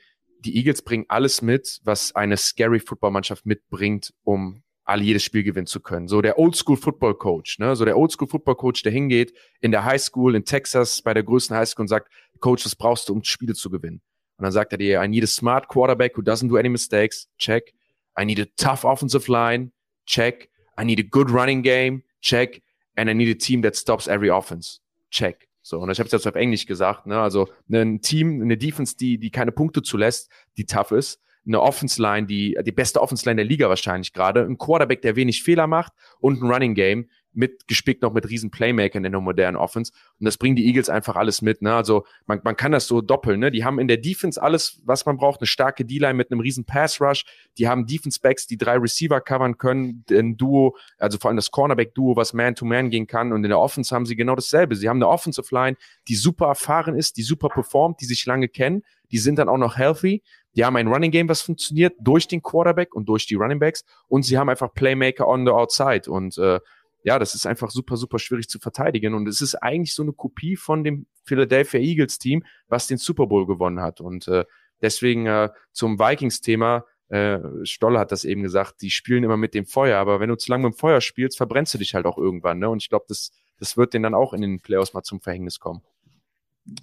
[0.46, 5.66] die Eagles bringen alles mit, was eine scary Footballmannschaft mitbringt, um alle jedes Spiel gewinnen
[5.66, 6.08] zu können.
[6.08, 7.76] So der Oldschool Football Coach, ne?
[7.76, 11.24] So der Oldschool Football Coach, der hingeht in der High School in Texas bei der
[11.24, 14.02] größten High School und sagt, Coach, was brauchst du, um Spiele zu gewinnen?
[14.38, 17.28] Und dann sagt er dir, I need a smart quarterback who doesn't do any mistakes.
[17.38, 17.74] Check.
[18.20, 19.72] I need a tough offensive line.
[20.06, 20.50] Check.
[20.78, 22.04] I need a good running game.
[22.22, 22.62] Check.
[22.96, 24.82] And I need a team that stops every offense.
[25.10, 25.48] Check.
[25.68, 27.20] So, und ich habe es jetzt auf Englisch gesagt, ne?
[27.20, 32.00] Also ein Team, eine Defense, die, die keine Punkte zulässt, die tough ist, eine Offense
[32.00, 35.66] Line, die die beste Offense Line der Liga wahrscheinlich gerade, ein Quarterback, der wenig Fehler
[35.66, 39.92] macht und ein Running Game, mit gespickt noch mit riesen Playmakern in der modernen Offense.
[40.20, 41.62] Und das bringen die Eagles einfach alles mit.
[41.62, 41.74] Ne?
[41.74, 43.40] Also man, man kann das so doppeln.
[43.40, 43.52] Ne?
[43.52, 45.42] Die haben in der Defense alles, was man braucht.
[45.42, 47.26] Eine starke D-Line mit einem riesen Pass-Rush.
[47.58, 50.04] Die haben Defense-Backs, die drei Receiver covern können.
[50.10, 53.32] Ein Duo, also vor allem das Cornerback-Duo, was Man-to-Man -Man gehen kann.
[53.34, 54.76] Und in der Offense haben sie genau dasselbe.
[54.76, 55.78] Sie haben eine Offensive Line,
[56.08, 58.84] die super erfahren ist, die super performt, die sich lange kennen.
[59.12, 60.24] Die sind dann auch noch healthy.
[60.56, 63.84] Die haben ein Running Game, was funktioniert durch den Quarterback und durch die Running Backs.
[64.08, 66.10] Und sie haben einfach Playmaker on the outside.
[66.10, 66.60] Und äh,
[67.06, 69.14] ja, das ist einfach super, super schwierig zu verteidigen.
[69.14, 73.28] Und es ist eigentlich so eine Kopie von dem Philadelphia Eagles Team, was den Super
[73.28, 74.02] Bowl gewonnen hat.
[74.02, 74.44] Und äh,
[74.82, 79.68] deswegen äh, zum Vikings-Thema, äh, Stolle hat das eben gesagt, die spielen immer mit dem
[79.68, 82.18] Feuer, aber wenn du zu lange mit dem Feuer spielst, verbrennst du dich halt auch
[82.18, 82.58] irgendwann.
[82.58, 82.70] Ne?
[82.70, 85.60] Und ich glaube, das, das wird denen dann auch in den Playoffs mal zum Verhängnis
[85.60, 85.84] kommen.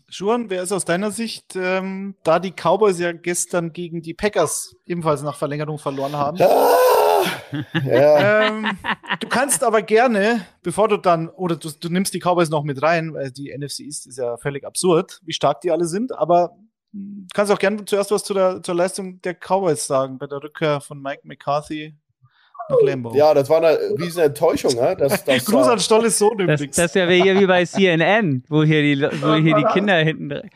[0.08, 4.76] Schuhan, wer ist aus deiner Sicht, ähm, da die Cowboys ja gestern gegen die Packers
[4.86, 6.38] ebenfalls nach Verlängerung verloren haben?
[7.84, 8.42] Ja.
[8.48, 8.66] ähm,
[9.20, 12.82] du kannst aber gerne, bevor du dann, oder du, du, nimmst die Cowboys noch mit
[12.82, 16.56] rein, weil die NFC East ist ja völlig absurd, wie stark die alle sind, aber
[16.92, 20.42] du kannst auch gerne zuerst was zu der, zur Leistung der Cowboys sagen, bei der
[20.42, 21.94] Rückkehr von Mike McCarthy
[22.68, 23.14] nach Lambo.
[23.14, 24.74] Ja, das war eine riesen Enttäuschung.
[24.74, 24.96] Ne?
[24.96, 26.76] Das, das Gruß an Stolles Sohn übrigens.
[26.76, 29.96] Das, das ist ja wie, wie bei CNN, wo hier die, wo hier die Kinder
[29.96, 30.50] hinten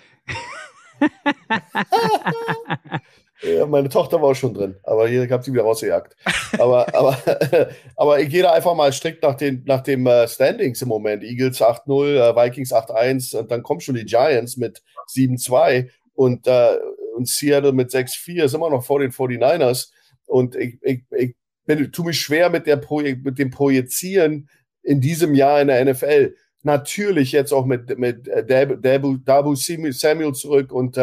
[3.43, 6.17] Ja, meine Tochter war auch schon drin, aber hier gab sie wieder rausgejagt.
[6.59, 7.19] Aber, aber,
[7.97, 11.23] aber ich gehe da einfach mal strikt nach, den, nach dem uh, Standings im Moment.
[11.23, 14.83] Eagles 8-0, uh, äh, Vikings 8-1 und dann kommen schon die Giants mit
[15.15, 16.77] 7-2 und, uh,
[17.15, 19.91] und Seattle mit 6-4 ist immer noch vor den 49ers.
[20.27, 22.81] Und ich, ich, ich bin, tue mich schwer mit, der
[23.23, 24.49] mit dem Projizieren
[24.83, 26.35] in diesem Jahr in der NFL.
[26.63, 30.99] Natürlich jetzt auch mit, mit Dabu, Dabu Samuel zurück und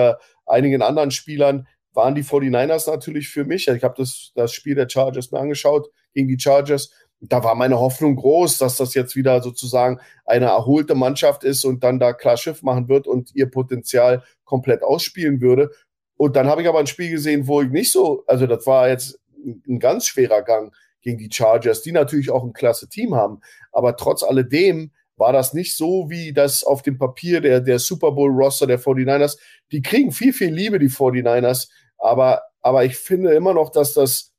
[0.46, 3.68] einigen anderen Spielern waren die 49ers natürlich für mich.
[3.68, 6.92] Ich habe das, das Spiel der Chargers mir angeschaut gegen die Chargers.
[7.22, 11.84] Da war meine Hoffnung groß, dass das jetzt wieder sozusagen eine erholte Mannschaft ist und
[11.84, 15.72] dann da klar Schiff machen wird und ihr Potenzial komplett ausspielen würde.
[16.18, 18.90] Und dann habe ich aber ein Spiel gesehen, wo ich nicht so, also das war
[18.90, 23.42] jetzt ein ganz schwerer Gang gegen die Chargers, die natürlich auch ein klasse Team haben.
[23.72, 28.12] Aber trotz alledem war das nicht so, wie das auf dem Papier der, der Super
[28.12, 29.38] Bowl-Roster der 49ers.
[29.72, 31.70] Die kriegen viel, viel Liebe, die 49ers.
[32.04, 34.34] Aber, aber ich finde immer noch, dass das,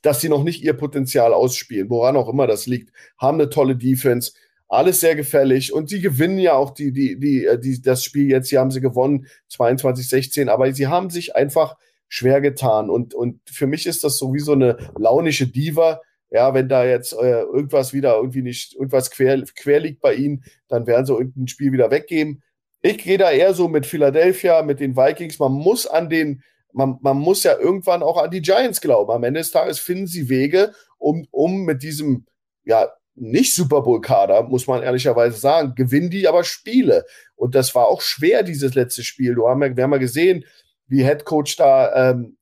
[0.00, 2.90] dass sie noch nicht ihr Potenzial ausspielen, woran auch immer das liegt.
[3.18, 4.32] Haben eine tolle Defense,
[4.66, 8.30] alles sehr gefällig und sie gewinnen ja auch die, die, die, äh, die, das Spiel
[8.30, 8.48] jetzt.
[8.48, 11.76] Sie haben sie gewonnen, 22-16, aber sie haben sich einfach
[12.08, 16.00] schwer getan und, und für mich ist das sowieso eine launische Diva.
[16.30, 20.44] Ja, wenn da jetzt äh, irgendwas wieder irgendwie nicht, irgendwas quer, quer liegt bei ihnen,
[20.66, 22.42] dann werden sie irgendein Spiel wieder weggeben.
[22.80, 25.38] Ich gehe da eher so mit Philadelphia, mit den Vikings.
[25.38, 26.42] Man muss an den,
[26.76, 29.10] man, man muss ja irgendwann auch an die Giants glauben.
[29.10, 32.26] Am Ende des Tages finden sie Wege, um, um mit diesem,
[32.64, 37.06] ja, nicht Super Bowl-Kader, muss man ehrlicherweise sagen, gewinnen die aber Spiele.
[37.34, 39.34] Und das war auch schwer, dieses letzte Spiel.
[39.34, 40.44] Du haben wir haben ja gesehen,
[40.86, 42.36] wie Head Coach da ähm,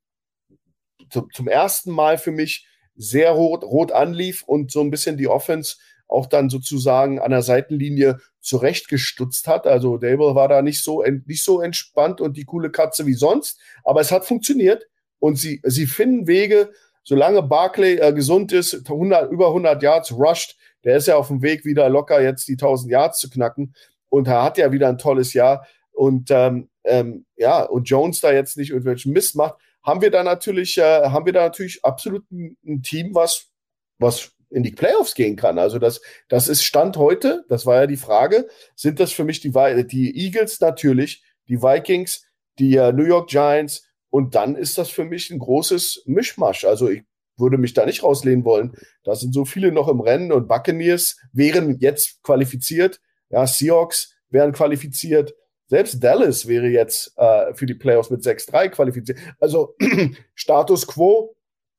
[1.11, 2.67] zu, zum ersten Mal für mich
[2.97, 5.77] sehr rot, rot anlief und so ein bisschen die Offense
[6.15, 9.67] auch dann sozusagen an der Seitenlinie zurechtgestutzt hat.
[9.67, 13.61] Also Dable war da nicht so, nicht so entspannt und die coole Katze wie sonst,
[13.83, 14.87] aber es hat funktioniert
[15.19, 16.71] und sie, sie finden Wege,
[17.03, 21.43] solange Barclay äh, gesund ist, 100, über 100 Yards rusht, Der ist ja auf dem
[21.43, 23.75] Weg, wieder locker jetzt die 1000 Yards zu knacken.
[24.09, 25.67] Und er hat ja wieder ein tolles Jahr.
[25.93, 30.23] Und ähm, ähm, ja, und Jones da jetzt nicht irgendwelchen Mist macht, haben wir da
[30.23, 33.47] natürlich, äh, haben wir da natürlich absolut ein, ein Team, was,
[33.99, 35.59] was in die Playoffs gehen kann.
[35.59, 39.41] Also das, das ist Stand heute, das war ja die Frage, sind das für mich
[39.41, 39.51] die,
[39.87, 42.25] die Eagles natürlich, die Vikings,
[42.59, 46.65] die uh, New York Giants und dann ist das für mich ein großes Mischmasch.
[46.65, 47.03] Also ich
[47.37, 48.77] würde mich da nicht rauslehnen wollen.
[49.03, 53.01] Da sind so viele noch im Rennen und Buccaneers wären jetzt qualifiziert.
[53.31, 55.35] Ja, Seahawks wären qualifiziert.
[55.67, 59.19] Selbst Dallas wäre jetzt äh, für die Playoffs mit 6-3 qualifiziert.
[59.41, 59.75] Also
[60.35, 61.35] Status quo,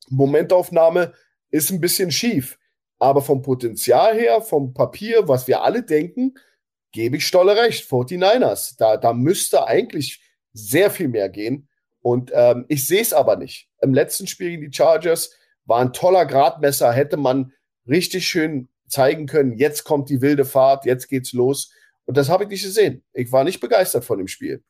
[0.09, 1.13] Momentaufnahme
[1.51, 2.57] ist ein bisschen schief.
[3.00, 6.36] Aber vom Potenzial her, vom Papier, was wir alle denken,
[6.91, 7.89] gebe ich Stolle recht.
[7.89, 10.22] 49ers, da, da müsste eigentlich
[10.54, 11.68] sehr viel mehr gehen.
[12.02, 13.70] Und ähm, ich sehe es aber nicht.
[13.82, 15.32] Im letzten Spiel gegen die Chargers
[15.66, 17.52] war ein toller Gradmesser, hätte man
[17.88, 21.72] richtig schön zeigen können, jetzt kommt die wilde Fahrt, jetzt geht's los.
[22.06, 23.04] Und das habe ich nicht gesehen.
[23.14, 24.64] Ich war nicht begeistert von dem Spiel.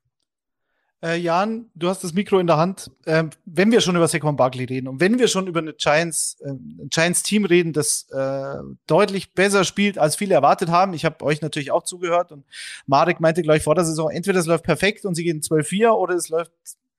[1.05, 2.89] Äh, Jan, du hast das Mikro in der Hand.
[3.05, 6.37] Ähm, wenn wir schon über Saquon Barkley reden und wenn wir schon über eine Giants,
[6.41, 8.55] äh, ein Giants Team reden, das äh,
[8.87, 10.95] deutlich besser spielt, als viele erwartet haben.
[10.95, 12.43] Ich habe euch natürlich auch zugehört und
[12.87, 16.15] Marek meinte gleich vor der Saison, entweder es läuft perfekt und sie gehen 12-4 oder
[16.15, 16.51] es läuft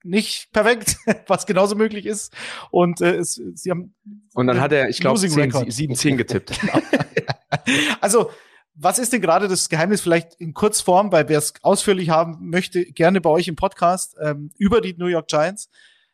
[0.03, 0.95] nicht perfekt,
[1.27, 2.33] was genauso möglich ist.
[2.71, 3.93] Und äh, es, sie haben.
[4.33, 6.57] Und dann hat er, ich glaube, 7-10 getippt.
[6.61, 6.79] genau.
[7.99, 8.31] also
[8.79, 12.85] was ist denn gerade das Geheimnis vielleicht in Kurzform, weil wer es ausführlich haben möchte,
[12.85, 15.69] gerne bei euch im Podcast ähm, über die New York Giants.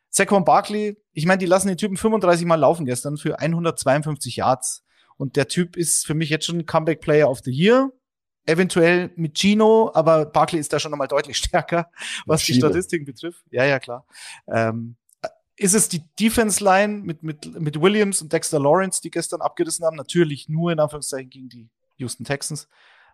[0.09, 4.83] Saquon Barkley, ich meine, die lassen den Typen 35 Mal laufen gestern für 152 Yards.
[5.17, 7.91] Und der Typ ist für mich jetzt schon Comeback Player of the Year.
[8.45, 11.89] Eventuell mit Gino, aber Barkley ist da schon nochmal deutlich stärker,
[12.25, 13.43] was die Statistiken betrifft.
[13.51, 14.05] Ja, ja, klar.
[14.47, 14.95] Ähm,
[15.55, 19.85] ist es die Defense Line mit, mit, mit Williams und Dexter Lawrence, die gestern abgerissen
[19.85, 19.95] haben?
[19.95, 22.67] Natürlich nur in Anführungszeichen gegen die Houston Texans.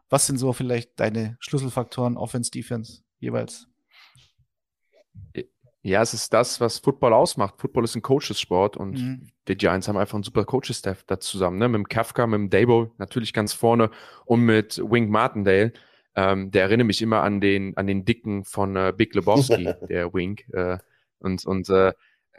[0.09, 3.67] Was sind so vielleicht deine Schlüsselfaktoren Offense, Defense jeweils?
[5.82, 7.55] Ja, es ist das, was Football ausmacht.
[7.57, 9.30] Football ist ein Coaches-Sport und mhm.
[9.47, 11.57] die Giants haben einfach einen super Coaches-Staff da zusammen.
[11.57, 11.69] Ne?
[11.69, 13.89] Mit dem Kafka, mit dem Dabo natürlich ganz vorne
[14.25, 15.71] und mit Wink Martindale.
[16.15, 20.13] Ähm, der erinnert mich immer an den, an den Dicken von äh, Big Lebowski, der
[20.13, 20.49] Wink.
[20.53, 20.80] Äh,
[21.19, 21.93] und und äh,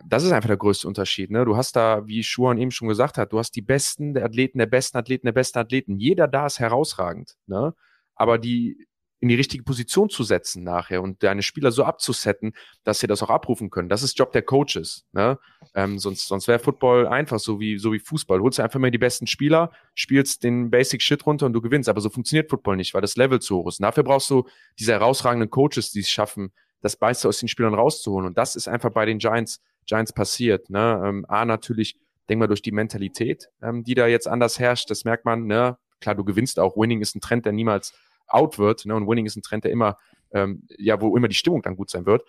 [0.07, 1.31] das ist einfach der größte Unterschied.
[1.31, 1.45] Ne?
[1.45, 4.59] Du hast da, wie Schuhan eben schon gesagt hat, du hast die besten der Athleten,
[4.59, 5.99] der besten Athleten, der besten Athleten.
[5.99, 7.37] Jeder da ist herausragend.
[7.47, 7.75] Ne?
[8.15, 8.87] Aber die
[9.21, 13.23] in die richtige Position zu setzen nachher und deine Spieler so abzusetten, dass sie das
[13.23, 13.91] auch abrufen können.
[13.91, 15.05] Das ist Job der Coaches.
[15.13, 15.39] Ne?
[15.75, 18.39] Ähm, sonst sonst wäre Football einfach so wie, so wie Fußball.
[18.39, 21.91] Du holst einfach mal die besten Spieler, spielst den Basic Shit runter und du gewinnst.
[21.91, 23.79] Aber so funktioniert Football nicht, weil das Level zu hoch ist.
[23.79, 24.49] Und dafür brauchst du
[24.79, 28.27] diese herausragenden Coaches, die es schaffen, das meiste aus den Spielern rauszuholen.
[28.27, 29.61] Und das ist einfach bei den Giants
[29.91, 30.71] Giants passiert.
[30.71, 31.03] Ne?
[31.05, 31.97] Ähm, A, natürlich,
[32.29, 34.89] denk mal durch die Mentalität, ähm, die da jetzt anders herrscht.
[34.91, 35.77] Das merkt man, ne?
[36.01, 36.77] Klar, du gewinnst auch.
[36.77, 37.93] Winning ist ein Trend, der niemals
[38.27, 38.87] out wird.
[38.87, 38.95] Ne?
[38.95, 39.97] Und Winning ist ein Trend, der immer,
[40.33, 42.23] ähm, ja, wo immer die Stimmung dann gut sein wird.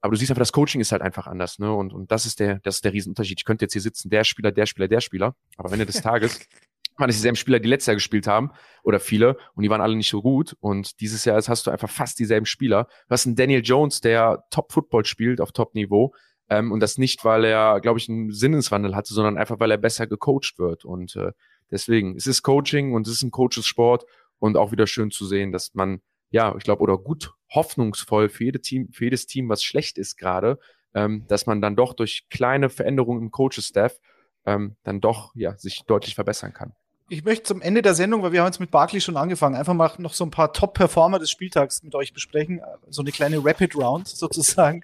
[0.00, 1.72] Aber du siehst einfach, das Coaching ist halt einfach anders, ne?
[1.72, 3.40] Und, und das ist der, das ist der Riesenunterschied.
[3.40, 5.34] Ich könnte jetzt hier sitzen, der Spieler, der Spieler, der Spieler.
[5.56, 6.40] Aber am Ende des Tages
[6.98, 8.50] waren es dieselben Spieler, die letztes Jahr gespielt haben,
[8.82, 10.56] oder viele, und die waren alle nicht so gut.
[10.60, 12.84] Und dieses Jahr hast du einfach fast dieselben Spieler.
[13.08, 16.14] Du hast einen Daniel Jones, der Top-Football spielt auf Top-Niveau.
[16.48, 19.78] Ähm, und das nicht, weil er, glaube ich, einen Sinneswandel hatte, sondern einfach, weil er
[19.78, 20.84] besser gecoacht wird.
[20.84, 21.32] Und äh,
[21.70, 24.04] deswegen, es ist Coaching und es ist ein Coaches-Sport
[24.38, 28.44] und auch wieder schön zu sehen, dass man, ja, ich glaube, oder gut hoffnungsvoll für,
[28.44, 30.58] jede Team, für jedes Team, was schlecht ist gerade,
[30.94, 33.98] ähm, dass man dann doch durch kleine Veränderungen im Coaches-Staff
[34.46, 36.74] ähm, dann doch ja, sich deutlich verbessern kann
[37.08, 39.74] ich möchte zum Ende der Sendung, weil wir haben jetzt mit Barkley schon angefangen, einfach
[39.74, 42.60] mal noch so ein paar Top-Performer des Spieltags mit euch besprechen.
[42.88, 44.82] So eine kleine Rapid Round sozusagen.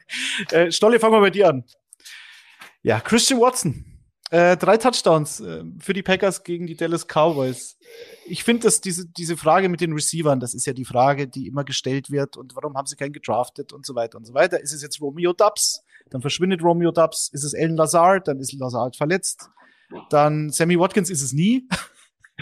[0.51, 1.65] Äh, Stolle, fangen wir bei dir an.
[2.83, 3.85] Ja, Christian Watson.
[4.31, 7.77] Äh, drei Touchdowns äh, für die Packers gegen die Dallas Cowboys.
[8.27, 11.49] Ich finde, dass diese, diese Frage mit den Receivern, das ist ja die Frage, die
[11.49, 14.61] immer gestellt wird und warum haben sie keinen gedraftet und so weiter und so weiter.
[14.61, 15.83] Ist es jetzt Romeo Dubs?
[16.11, 17.29] Dann verschwindet Romeo Dubs.
[17.33, 18.29] Ist es Alan Lazard?
[18.29, 19.51] Dann ist Lazard verletzt.
[20.11, 21.67] Dann Sammy Watkins ist es nie.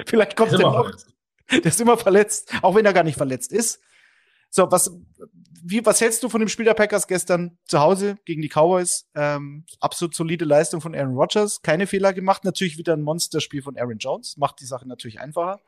[0.07, 0.85] Vielleicht kommt der noch.
[0.85, 1.15] Verletzt.
[1.51, 3.81] Der ist immer verletzt, auch wenn er gar nicht verletzt ist.
[4.51, 4.91] So, was,
[5.63, 9.09] wie, was hältst du von dem Spiel der Packers gestern zu Hause gegen die Cowboys?
[9.15, 12.45] Ähm, absolut solide Leistung von Aaron Rodgers, keine Fehler gemacht.
[12.45, 15.61] Natürlich wieder ein Monsterspiel von Aaron Jones, macht die Sache natürlich einfacher.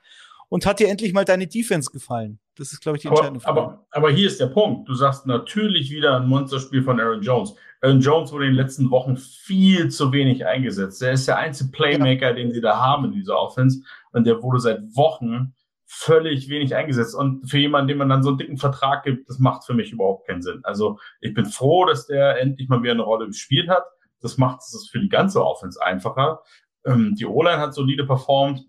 [0.51, 2.41] Und hat dir endlich mal deine Defense gefallen?
[2.57, 3.61] Das ist, glaube ich, die entscheidende Frage.
[3.61, 4.89] Aber, aber hier ist der Punkt.
[4.89, 7.55] Du sagst natürlich wieder ein Monsterspiel von Aaron Jones.
[7.81, 11.01] Aaron Jones wurde in den letzten Wochen viel zu wenig eingesetzt.
[11.03, 12.33] Er ist der einzige Playmaker, ja.
[12.33, 13.81] den sie da haben in dieser Offense.
[14.13, 15.55] Und der wurde seit Wochen
[15.87, 17.15] völlig wenig eingesetzt.
[17.15, 19.93] Und für jemanden, dem man dann so einen dicken Vertrag gibt, das macht für mich
[19.93, 20.61] überhaupt keinen Sinn.
[20.65, 23.85] Also ich bin froh, dass der endlich mal wieder eine Rolle gespielt hat.
[24.21, 26.43] Das macht es für die ganze Offense einfacher.
[26.85, 28.67] Ähm, die O-Line hat solide performt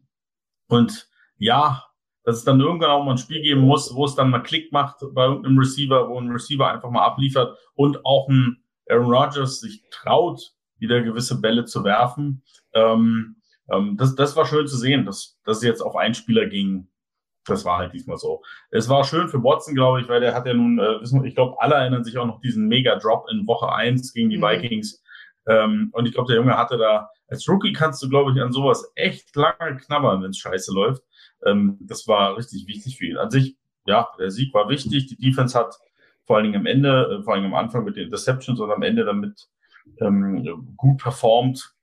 [0.67, 1.10] und
[1.41, 1.83] ja,
[2.23, 4.71] dass es dann irgendwann auch mal ein Spiel geben muss, wo es dann mal Klick
[4.71, 9.59] macht bei irgendeinem Receiver, wo ein Receiver einfach mal abliefert und auch ein Aaron Rodgers
[9.59, 10.39] sich traut,
[10.77, 12.43] wieder gewisse Bälle zu werfen.
[12.73, 13.37] Ähm,
[13.71, 16.87] ähm, das, das war schön zu sehen, dass, dass es jetzt auf einen Spieler ging.
[17.45, 18.43] Das war halt diesmal so.
[18.69, 21.55] Es war schön für Watson, glaube ich, weil der hat ja nun, äh, ich glaube,
[21.59, 24.43] alle erinnern sich auch noch diesen Mega-Drop in Woche eins gegen die mhm.
[24.43, 25.01] Vikings.
[25.47, 28.51] Ähm, und ich glaube, der Junge hatte da, als Rookie kannst du, glaube ich, an
[28.51, 31.01] sowas echt lange knabbern, wenn es scheiße läuft.
[31.45, 33.17] Ähm, das war richtig wichtig für ihn.
[33.17, 35.07] An sich, ja, der Sieg war wichtig.
[35.07, 35.77] Die Defense hat
[36.25, 38.71] vor allen Dingen am Ende, äh, vor allen Dingen am Anfang mit den Interceptions und
[38.71, 39.47] am Ende damit
[39.99, 41.73] ähm, gut performt.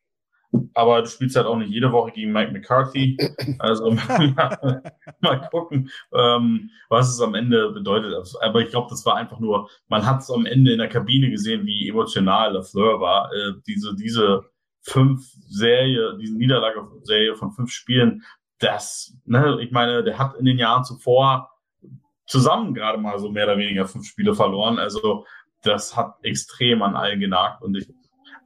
[0.73, 3.19] Aber du spielst halt auch nicht jede Woche gegen Mike McCarthy.
[3.59, 3.91] Also
[5.21, 8.15] mal, gucken, ähm, was es am Ende bedeutet.
[8.41, 11.31] Aber ich glaube, das war einfach nur, man hat es am Ende in der Kabine
[11.31, 13.31] gesehen, wie emotional LaFleur war.
[13.33, 14.45] Äh, diese, diese
[14.81, 18.23] fünf Serie, diese Niederlage-Serie von fünf Spielen,
[18.59, 21.51] das, ne, ich meine, der hat in den Jahren zuvor
[22.27, 24.79] zusammen gerade mal so mehr oder weniger fünf Spiele verloren.
[24.79, 25.25] Also
[25.63, 27.89] das hat extrem an allen genagt und ich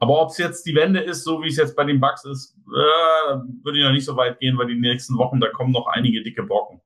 [0.03, 2.57] aber ob es jetzt die Wende ist, so wie es jetzt bei den Bugs ist,
[2.67, 5.87] äh, würde ich noch nicht so weit gehen, weil die nächsten Wochen, da kommen noch
[5.87, 6.81] einige dicke Brocken.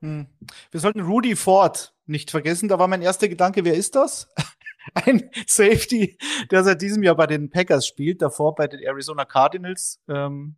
[0.00, 0.26] Hm.
[0.70, 2.70] Wir sollten Rudy Ford nicht vergessen.
[2.70, 4.32] Da war mein erster Gedanke, wer ist das?
[4.94, 6.16] Ein Safety,
[6.50, 10.56] der seit diesem Jahr bei den Packers spielt, davor bei den Arizona Cardinals, ähm,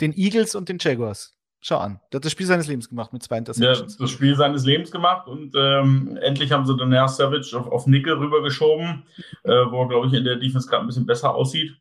[0.00, 1.35] den Eagles und den Jaguars.
[1.68, 1.98] Schau an.
[2.12, 3.94] Der hat das Spiel seines Lebens gemacht mit zwei Interceptions.
[3.94, 7.66] Ja, das Spiel seines Lebens gemacht und ähm, endlich haben sie dann ja Savage auf,
[7.66, 9.02] auf Nickel rübergeschoben,
[9.42, 11.72] äh, wo er, glaube ich, in der Defense gerade ein bisschen besser aussieht.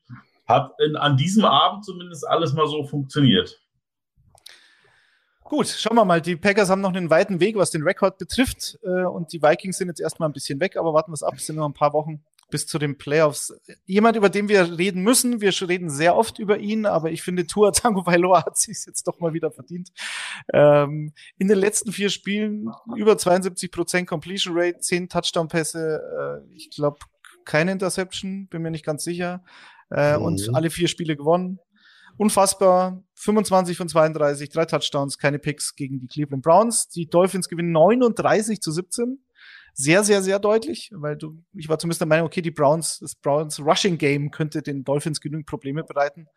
[0.48, 3.62] Hat in, an diesem Abend zumindest alles mal so funktioniert.
[5.44, 6.20] Gut, schauen wir mal.
[6.20, 8.80] Die Packers haben noch einen weiten Weg, was den Rekord betrifft.
[8.82, 11.36] Äh, und die Vikings sind jetzt erstmal ein bisschen weg, aber warten wir es ab.
[11.38, 13.54] Es sind noch ein paar Wochen bis zu den Playoffs.
[13.86, 15.42] Jemand, über den wir reden müssen.
[15.42, 19.08] Wir reden sehr oft über ihn, aber ich finde, Tua Tango Vailoa hat sich jetzt
[19.08, 19.90] doch mal wieder verdient.
[20.54, 26.44] Ähm, in den letzten vier Spielen über 72 Prozent Completion Rate, zehn Touchdown-Pässe.
[26.46, 27.00] Äh, ich glaube,
[27.46, 29.44] keine Interception, bin mir nicht ganz sicher.
[29.92, 30.24] Äh, mhm.
[30.24, 31.60] Und alle vier Spiele gewonnen.
[32.18, 33.04] Unfassbar.
[33.16, 36.88] 25 von 32, drei Touchdowns, keine Picks gegen die Cleveland Browns.
[36.90, 39.25] Die Dolphins gewinnen 39 zu 17
[39.78, 43.14] sehr, sehr, sehr deutlich, weil du, ich war zumindest der Meinung, okay, die Browns, das
[43.14, 46.28] Browns Rushing Game könnte den Dolphins genügend Probleme bereiten.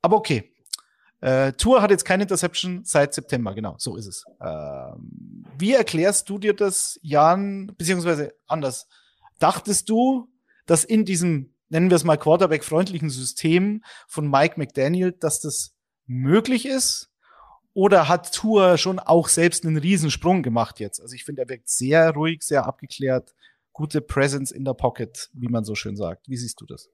[0.00, 0.54] Aber okay.
[1.20, 4.24] Äh, Tour hat jetzt keine Interception seit September, genau, so ist es.
[4.40, 8.86] Ähm, wie erklärst du dir das, Jan, beziehungsweise anders?
[9.38, 10.32] Dachtest du,
[10.64, 15.74] dass in diesem, nennen wir es mal Quarterback-freundlichen System von Mike McDaniel, dass das
[16.06, 17.09] möglich ist?
[17.72, 21.00] Oder hat Tour schon auch selbst einen Riesensprung gemacht jetzt?
[21.00, 23.34] Also ich finde, er wirkt sehr ruhig, sehr abgeklärt,
[23.72, 26.28] gute Presence in der Pocket, wie man so schön sagt.
[26.28, 26.90] Wie siehst du das?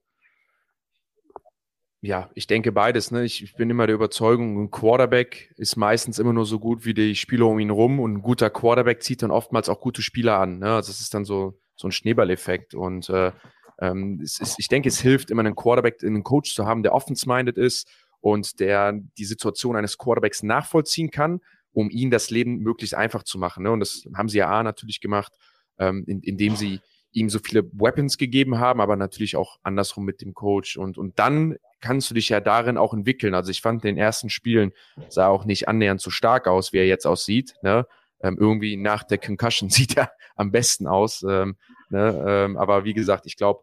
[2.03, 3.11] Ja, ich denke beides.
[3.11, 3.25] Ne?
[3.25, 6.95] Ich, ich, bin immer der Überzeugung, ein Quarterback ist meistens immer nur so gut wie
[6.95, 10.39] die Spieler um ihn rum und ein guter Quarterback zieht dann oftmals auch gute Spieler
[10.39, 10.59] an.
[10.59, 10.75] Ne?
[10.75, 12.75] Also das ist dann so, so ein Schneeballeffekt.
[12.75, 13.33] Und äh,
[13.81, 17.57] ähm, ist, ich denke, es hilft immer, einen Quarterback, einen Coach zu haben, der offense-minded
[17.57, 17.89] ist
[18.27, 21.41] und der die Situation eines Quarterbacks nachvollziehen kann,
[21.73, 23.63] um ihnen das Leben möglichst einfach zu machen.
[23.63, 23.71] Ne?
[23.71, 25.33] Und das haben sie ja A natürlich gemacht,
[25.79, 26.81] ähm, in, indem sie
[27.13, 30.77] ihm so viele Weapons gegeben haben, aber natürlich auch andersrum mit dem Coach.
[30.77, 33.33] Und, und dann kannst du dich ja darin auch entwickeln.
[33.33, 34.73] Also ich fand den ersten Spielen
[35.09, 37.55] sah auch nicht annähernd so stark aus, wie er jetzt aussieht.
[37.63, 37.87] Ne?
[38.21, 41.23] Ähm, irgendwie nach der Concussion sieht er am besten aus.
[41.23, 41.57] Ähm,
[41.91, 42.25] ne?
[42.27, 43.63] ähm, aber wie gesagt, ich glaube,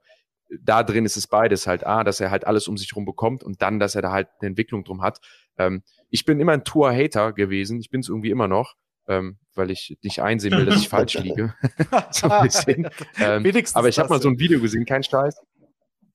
[0.61, 1.85] da drin ist es beides halt.
[1.85, 4.27] A, dass er halt alles um sich herum bekommt und dann, dass er da halt
[4.39, 5.19] eine Entwicklung drum hat.
[5.57, 7.79] Ähm, ich bin immer ein Tour-Hater gewesen.
[7.79, 8.75] Ich bin es irgendwie immer noch.
[9.05, 11.53] Ähm, weil ich nicht einsehen will, dass ich falsch liege.
[12.11, 12.89] so ein bisschen.
[13.17, 15.35] Ähm, aber ich habe mal so ein Video gesehen, kein Scheiß.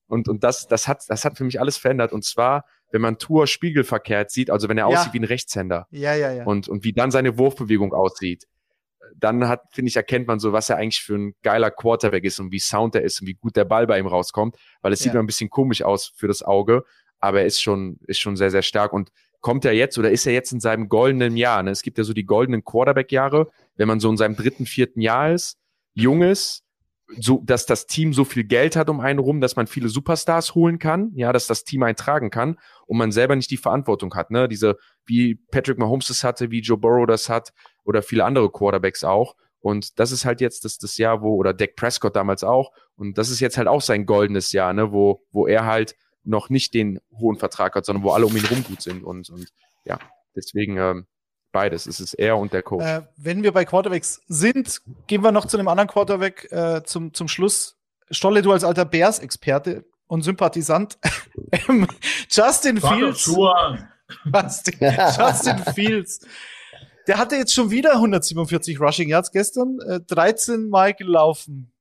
[0.07, 2.11] Und, und das, das, hat, das hat für mich alles verändert.
[2.11, 4.97] Und zwar, wenn man Tour spiegelverkehrt sieht, also wenn er ja.
[4.97, 5.87] aussieht wie ein Rechtshänder.
[5.91, 6.45] Ja, ja, ja.
[6.45, 8.45] Und, und wie dann seine Wurfbewegung aussieht
[9.15, 12.39] dann hat, finde ich, erkennt man so, was er eigentlich für ein geiler Quarterback ist
[12.39, 14.99] und wie sound er ist und wie gut der Ball bei ihm rauskommt, weil es
[14.99, 15.05] ja.
[15.05, 16.83] sieht immer ein bisschen komisch aus für das Auge,
[17.19, 20.25] aber er ist schon, ist schon sehr, sehr stark und kommt er jetzt oder ist
[20.25, 21.63] er jetzt in seinem goldenen Jahr?
[21.63, 21.71] Ne?
[21.71, 25.31] Es gibt ja so die goldenen Quarterback-Jahre, wenn man so in seinem dritten, vierten Jahr
[25.31, 25.57] ist,
[25.93, 26.63] jung ist,
[27.17, 30.53] so, dass das Team so viel Geld hat um einen rum, dass man viele Superstars
[30.53, 34.31] holen kann, ja, dass das Team eintragen kann und man selber nicht die Verantwortung hat,
[34.31, 34.47] ne?
[34.47, 37.51] Diese, wie Patrick Mahomes das hatte, wie Joe Burrow das hat,
[37.83, 39.35] oder viele andere Quarterbacks auch.
[39.61, 43.17] Und das ist halt jetzt das, das Jahr, wo, oder Dak Prescott damals auch, und
[43.17, 46.73] das ist jetzt halt auch sein goldenes Jahr, ne, wo, wo er halt noch nicht
[46.73, 49.03] den hohen Vertrag hat, sondern wo alle um ihn rum gut sind.
[49.03, 49.47] Und, und
[49.85, 49.97] ja,
[50.35, 51.07] deswegen ähm,
[51.51, 51.87] beides.
[51.87, 52.85] Es ist er und der Coach.
[52.85, 57.13] Äh, wenn wir bei Quarterbacks sind, gehen wir noch zu einem anderen Quarterback äh, zum,
[57.13, 57.77] zum Schluss.
[58.11, 60.97] Stolle, du als alter Bears-Experte und Sympathisant.
[62.29, 63.25] Justin Fields.
[64.25, 66.19] Justin, Justin Fields
[67.09, 71.71] Der hatte jetzt schon wieder 147 Rushing Yards gestern, äh, 13 Mal gelaufen.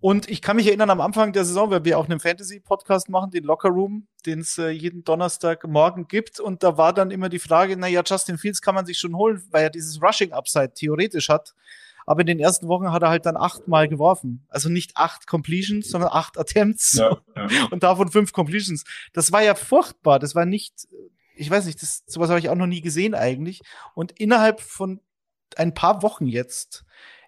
[0.00, 3.32] Und ich kann mich erinnern, am Anfang der Saison, weil wir auch einen Fantasy-Podcast machen,
[3.32, 6.40] den Locker Room, den es äh, jeden Donnerstagmorgen gibt.
[6.40, 9.42] Und da war dann immer die Frage, naja, Justin Fields kann man sich schon holen,
[9.50, 11.54] weil er dieses Rushing-Upside theoretisch hat.
[12.06, 14.46] Aber in den ersten Wochen hat er halt dann achtmal geworfen.
[14.48, 16.94] Also nicht acht Completions, sondern acht Attempts.
[16.94, 17.66] Ja, ja.
[17.70, 18.84] Und davon fünf Completions.
[19.12, 20.18] Das war ja furchtbar.
[20.18, 20.88] Das war nicht,
[21.40, 23.62] ich weiß nicht, das, sowas habe ich auch noch nie gesehen eigentlich.
[23.94, 25.00] Und innerhalb von
[25.56, 26.84] ein paar Wochen jetzt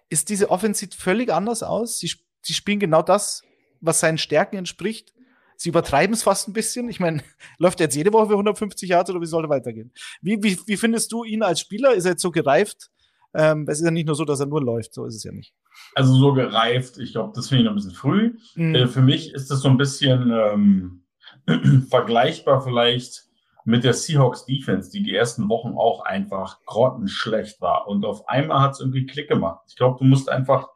[0.09, 1.97] ist diese Offensive völlig anders aus.
[1.97, 2.11] Sie
[2.43, 3.41] sie spielen genau das,
[3.81, 5.13] was seinen Stärken entspricht.
[5.57, 6.89] Sie übertreiben es fast ein bisschen.
[6.89, 7.23] Ich meine,
[7.57, 9.91] läuft er jetzt jede Woche für 150 Jahre oder wie soll er weitergehen?
[10.21, 11.93] Wie, wie, wie findest du ihn als Spieler?
[11.93, 12.91] Ist er jetzt so gereift?
[13.33, 15.31] Ähm, es ist ja nicht nur so, dass er nur läuft, so ist es ja
[15.31, 15.55] nicht.
[15.95, 18.37] Also so gereift, ich glaube, das finde ich noch ein bisschen früh.
[18.53, 18.75] Mhm.
[18.75, 21.03] Äh, für mich ist das so ein bisschen ähm,
[21.89, 23.25] vergleichbar vielleicht
[23.65, 27.87] mit der Seahawks Defense, die die ersten Wochen auch einfach grottenschlecht war.
[27.87, 29.61] Und auf einmal hat es irgendwie Klick gemacht.
[29.67, 30.69] Ich glaube, du musst einfach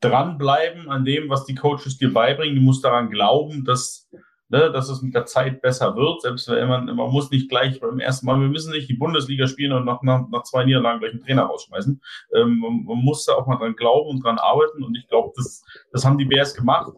[0.00, 2.56] dranbleiben an dem, was die Coaches dir beibringen.
[2.56, 4.08] Du musst daran glauben, dass,
[4.48, 6.22] ne, dass es mit der Zeit besser wird.
[6.22, 9.46] Selbst wenn man, man muss nicht gleich beim ersten Mal, wir müssen nicht die Bundesliga
[9.46, 12.00] spielen und nach, nach, nach zwei Niederlagen gleich einen Trainer rausschmeißen.
[12.34, 14.82] Ähm, man, man, muss da auch mal dran glauben und dran arbeiten.
[14.82, 15.62] Und ich glaube, das,
[15.92, 16.92] das haben die Bears gemacht.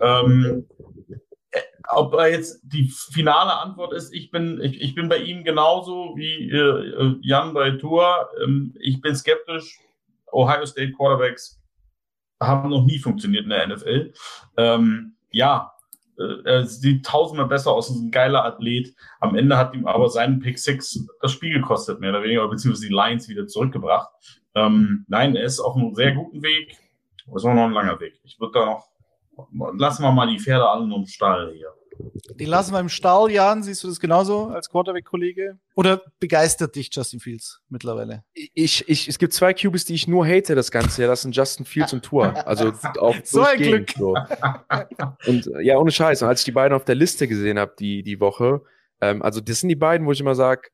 [0.00, 0.77] Ähm, äh,
[1.90, 6.50] ob jetzt die finale Antwort ist, ich bin, ich, ich bin bei ihm genauso wie
[6.50, 8.28] äh, Jan bei Tour.
[8.42, 9.78] Ähm, ich bin skeptisch.
[10.30, 11.58] Ohio State Quarterbacks
[12.40, 14.12] haben noch nie funktioniert in der NFL.
[14.56, 15.72] Ähm, ja,
[16.44, 18.94] äh, sieht tausendmal besser aus, ist ein geiler Athlet.
[19.20, 22.88] Am Ende hat ihm aber seinen Pick Six das Spiel gekostet, mehr oder weniger, beziehungsweise
[22.88, 24.08] die Lions wieder zurückgebracht.
[24.54, 26.76] Ähm, nein, er ist auf einem sehr guten Weg,
[27.26, 28.20] aber es ist auch noch ein langer Weg.
[28.24, 28.88] Ich würde da noch,
[29.76, 31.72] lassen wir mal die Pferde alle noch im Stall hier.
[32.36, 33.62] Die lassen wir im Stall, Jan.
[33.62, 35.58] Siehst du das genauso als Quarterback-Kollege?
[35.74, 38.24] Oder begeistert dich Justin Fields mittlerweile?
[38.54, 41.10] Ich, ich, es gibt zwei QBs, die ich nur hate das ganze Jahr.
[41.10, 42.46] Das sind Justin Fields und Tour.
[42.46, 43.90] Also auch so ein Glück.
[43.96, 44.14] So.
[45.26, 46.22] Und ja, ohne Scheiß.
[46.22, 48.62] Und als ich die beiden auf der Liste gesehen habe, die, die Woche,
[49.00, 50.68] ähm, also das sind die beiden, wo ich immer sage,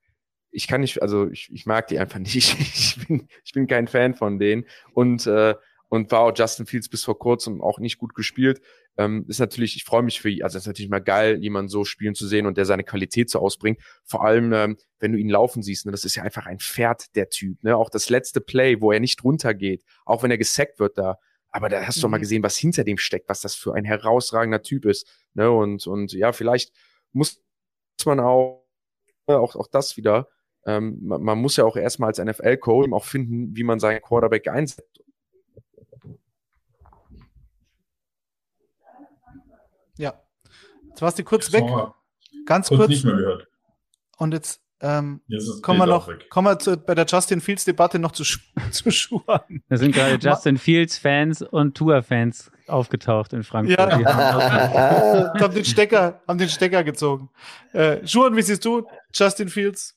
[0.51, 2.57] ich kann nicht, also ich, ich mag die einfach nicht.
[2.95, 4.65] Ich bin, ich bin kein Fan von denen.
[4.93, 5.55] Und äh,
[5.95, 8.61] und war auch Justin Fields bis vor kurzem auch nicht gut gespielt.
[8.97, 11.85] Ähm, ist natürlich, ich freue mich für ihn, also ist natürlich mal geil, jemanden so
[11.85, 13.81] spielen zu sehen und der seine Qualität so ausbringt.
[14.03, 17.15] Vor allem, ähm, wenn du ihn laufen siehst, ne, das ist ja einfach ein Pferd,
[17.15, 17.63] der Typ.
[17.63, 17.77] Ne?
[17.77, 21.19] Auch das letzte Play, wo er nicht runtergeht, auch wenn er gesackt wird da.
[21.51, 22.03] Aber da hast du mhm.
[22.03, 25.07] doch mal gesehen, was hinter dem steckt, was das für ein herausragender Typ ist.
[25.35, 25.49] Ne?
[25.49, 26.73] Und, und ja, vielleicht
[27.13, 27.41] muss
[28.05, 28.67] man auch,
[29.27, 30.29] auch, auch das wieder,
[30.67, 34.49] ähm, man, man muss ja auch erstmal als NFL-Coach auch finden, wie man seinen Quarterback
[34.49, 35.05] einsetzt.
[39.97, 40.21] Ja.
[40.95, 41.65] Jetzt warst du kurz weg.
[42.47, 42.79] Ganz kurz.
[42.79, 42.89] kurz.
[42.89, 43.49] nicht mehr gehört.
[44.17, 45.23] Und jetzt ähm,
[45.61, 48.23] kommen wir noch kommen wir zu, bei der Justin Fields Debatte noch zu,
[48.71, 49.65] zu Schuhen.
[49.69, 53.77] Da sind gerade Justin Fields Fans und Tour Fans aufgetaucht in Frankfurt.
[53.77, 53.99] Ja.
[53.99, 57.29] Die haben, haben, den Stecker, haben den Stecker gezogen.
[57.73, 59.97] Äh, Schuhen, wie siehst du Justin Fields?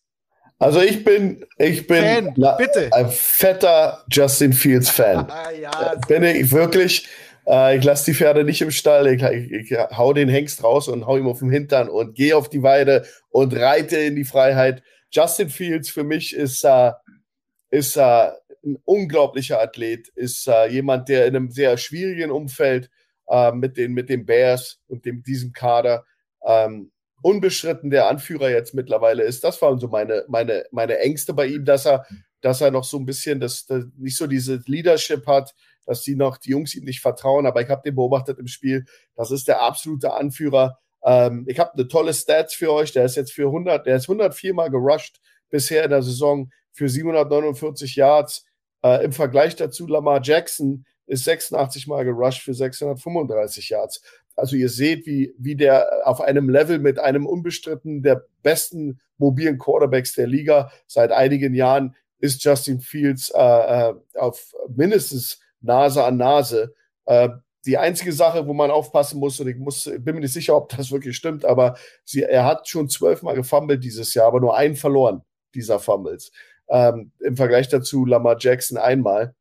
[0.57, 2.57] Also ich bin, ich bin Fan, na,
[2.93, 5.27] ein fetter Justin Fields Fan.
[5.61, 7.07] ja, bin ich wirklich.
[7.47, 10.87] Äh, ich lasse die Pferde nicht im Stall, ich, ich, ich, hau den Hengst raus
[10.87, 14.25] und hau ihm auf den Hintern und gehe auf die Weide und reite in die
[14.25, 14.83] Freiheit.
[15.11, 16.91] Justin Fields für mich ist, äh,
[17.69, 18.31] ist äh,
[18.65, 22.89] ein unglaublicher Athlet, ist äh, jemand, der in einem sehr schwierigen Umfeld
[23.29, 26.05] äh, mit, den, mit den Bears und dem, diesem Kader
[26.45, 26.91] ähm,
[27.21, 29.43] unbestritten der Anführer jetzt mittlerweile ist.
[29.43, 32.05] Das waren so meine, meine, meine Ängste bei ihm, dass er,
[32.41, 35.53] dass er noch so ein bisschen das, das nicht so diese Leadership hat,
[35.87, 38.85] dass die noch die Jungs ihm nicht vertrauen, aber ich habe den beobachtet im Spiel.
[39.15, 40.77] Das ist der absolute Anführer.
[41.03, 42.91] Ähm, ich habe eine tolle Stats für euch.
[42.91, 46.89] Der ist jetzt für 100, der ist 104 Mal gerusht bisher in der Saison für
[46.89, 48.45] 749 Yards.
[48.83, 54.01] Äh, Im Vergleich dazu Lamar Jackson ist 86 Mal gerusht für 635 Yards.
[54.35, 59.57] Also ihr seht, wie, wie der auf einem Level mit einem unbestritten der besten mobilen
[59.57, 66.17] Quarterbacks der Liga seit einigen Jahren ist Justin Fields äh, äh auf mindestens Nase an
[66.17, 66.73] Nase.
[67.05, 67.29] Äh,
[67.65, 70.69] die einzige Sache, wo man aufpassen muss, und ich muss, bin mir nicht sicher, ob
[70.69, 71.75] das wirklich stimmt, aber
[72.05, 75.21] sie, er hat schon zwölfmal gefummelt dieses Jahr, aber nur einen verloren,
[75.53, 76.31] dieser Fumbles.
[76.69, 79.35] Ähm, Im Vergleich dazu Lamar Jackson einmal,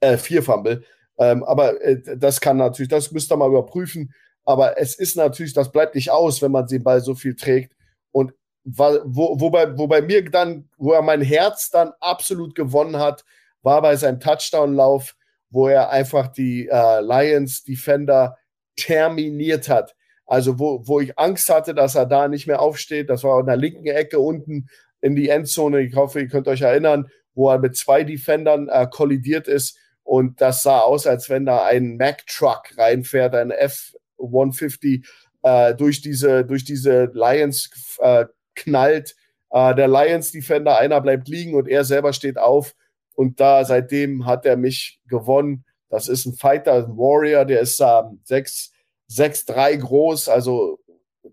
[0.00, 0.84] äh, vier Fumble.
[1.18, 4.14] Ähm, aber äh, das kann natürlich, das müsst ihr mal überprüfen.
[4.44, 7.74] Aber es ist natürlich, das bleibt nicht aus, wenn man den Ball so viel trägt.
[8.12, 8.32] Und
[8.64, 13.24] wo, wobei, wobei mir dann, wo er mein Herz dann absolut gewonnen hat,
[13.62, 15.16] war bei seinem Touchdown-Lauf
[15.50, 18.36] wo er einfach die äh, Lions Defender
[18.76, 19.94] terminiert hat.
[20.26, 23.08] Also wo, wo ich Angst hatte, dass er da nicht mehr aufsteht.
[23.08, 24.68] Das war in der linken Ecke unten
[25.00, 25.80] in die Endzone.
[25.80, 29.78] Ich hoffe, ihr könnt euch erinnern, wo er mit zwei Defendern äh, kollidiert ist.
[30.02, 35.06] Und das sah aus, als wenn da ein Mack-Truck reinfährt, ein F-150
[35.42, 37.70] äh, durch diese, durch diese Lions
[38.00, 39.16] äh, knallt.
[39.50, 42.74] Äh, der Lions-Defender, einer bleibt liegen und er selber steht auf.
[43.18, 45.64] Und da seitdem hat er mich gewonnen.
[45.88, 50.78] Das ist ein Fighter, ein Warrior, der ist ähm, 6'3 groß, also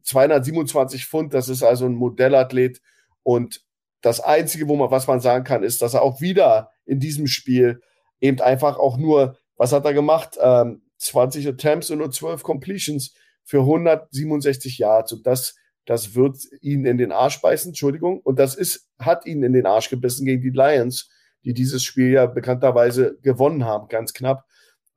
[0.02, 1.36] 227 Pfund.
[1.36, 2.82] Das ist also ein Modellathlet.
[3.22, 3.64] Und
[4.02, 7.28] das Einzige, wo man, was man sagen kann, ist, dass er auch wieder in diesem
[7.28, 7.80] Spiel
[8.20, 10.40] eben einfach auch nur, was hat er gemacht?
[10.41, 13.14] Ähm, 20 Attempts und nur 12 Completions
[13.44, 15.12] für 167 Yards.
[15.14, 15.56] Und das,
[15.86, 18.22] das wird ihn in den Arsch beißen, Entschuldigung.
[18.22, 21.12] Und das ist, hat ihn in den Arsch gebissen gegen die Lions,
[21.45, 24.45] die dieses Spiel ja bekannterweise gewonnen haben, ganz knapp.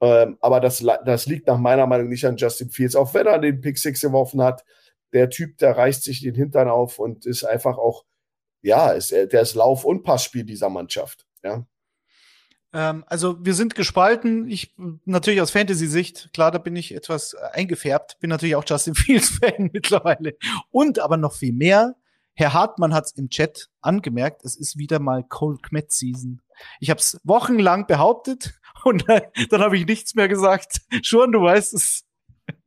[0.01, 3.39] Ähm, aber das, das liegt nach meiner Meinung nicht an Justin Fields, auch wenn er
[3.39, 4.65] den Pick Six geworfen hat.
[5.13, 8.05] Der Typ, der reißt sich den Hintern auf und ist einfach auch,
[8.63, 11.27] ja, ist, der ist Lauf- und Passspiel dieser Mannschaft.
[11.43, 11.67] Ja.
[12.73, 14.49] Ähm, also wir sind gespalten.
[14.49, 18.19] Ich natürlich aus Fantasy-Sicht, klar, da bin ich etwas eingefärbt.
[18.21, 20.37] Bin natürlich auch Justin Fields-Fan mittlerweile.
[20.71, 21.95] Und aber noch viel mehr.
[22.39, 26.41] Herr Hartmann hat es im Chat angemerkt, es ist wieder mal Cole Kmet Season.
[26.79, 28.55] Ich habe es wochenlang behauptet
[28.85, 30.83] und dann habe ich nichts mehr gesagt.
[31.03, 32.05] Schon, du weißt es.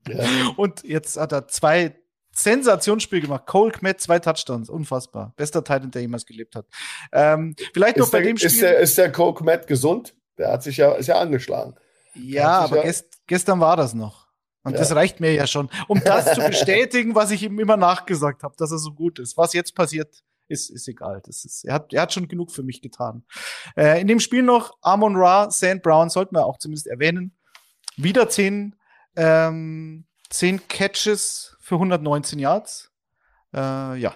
[0.09, 0.25] Ja.
[0.57, 1.95] Und jetzt hat er zwei
[2.33, 3.45] Sensationsspiel gemacht.
[3.45, 4.69] Cole Kmet, zwei Touchdowns.
[4.69, 5.33] Unfassbar.
[5.37, 6.65] Bester Titan, der jemals gelebt hat.
[7.13, 8.47] Ähm, vielleicht noch ist bei der, dem Spiel.
[8.47, 10.17] Ist der, ist der Cole Kmet gesund?
[10.37, 11.75] Der hat sich ja, ist ja angeschlagen.
[12.13, 14.20] Ja, aber ja gest, gestern war das noch.
[14.63, 14.79] Und ja.
[14.79, 18.55] das reicht mir ja schon, um das zu bestätigen, was ich ihm immer nachgesagt habe,
[18.57, 19.37] dass er so gut ist.
[19.37, 21.21] Was jetzt passiert, ist, ist egal.
[21.25, 23.23] Das ist, er, hat, er hat schon genug für mich getan.
[23.75, 27.35] Äh, in dem Spiel noch Amon Ra, Sand Brown, sollten wir auch zumindest erwähnen.
[27.97, 28.75] Wieder zehn,
[29.15, 32.91] ähm, zehn Catches für 119 Yards.
[33.53, 34.15] Äh, ja,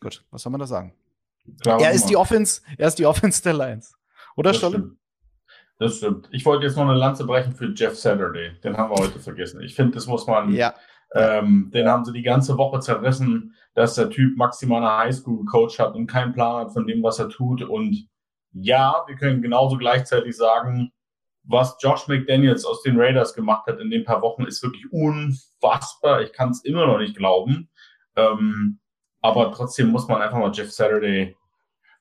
[0.00, 0.94] gut, was soll man da sagen?
[1.62, 3.94] Klar, er ist die Offense, er ist die Offense der Lions.
[4.36, 4.96] Oder Stolle?
[5.84, 6.30] Das stimmt.
[6.30, 8.52] Ich wollte jetzt noch eine Lanze brechen für Jeff Saturday.
[8.64, 9.60] Den haben wir heute vergessen.
[9.60, 10.50] Ich finde, das muss man.
[10.50, 10.74] Ja.
[11.14, 15.94] Ähm, den haben sie die ganze Woche zerrissen, dass der Typ maximal eine Highschool-Coach hat
[15.94, 17.60] und keinen Plan hat von dem, was er tut.
[17.60, 18.08] Und
[18.52, 20.90] ja, wir können genauso gleichzeitig sagen,
[21.42, 26.22] was Josh McDaniels aus den Raiders gemacht hat in den paar Wochen, ist wirklich unfassbar.
[26.22, 27.68] Ich kann es immer noch nicht glauben.
[28.16, 28.80] Ähm,
[29.20, 31.36] aber trotzdem muss man einfach mal Jeff Saturday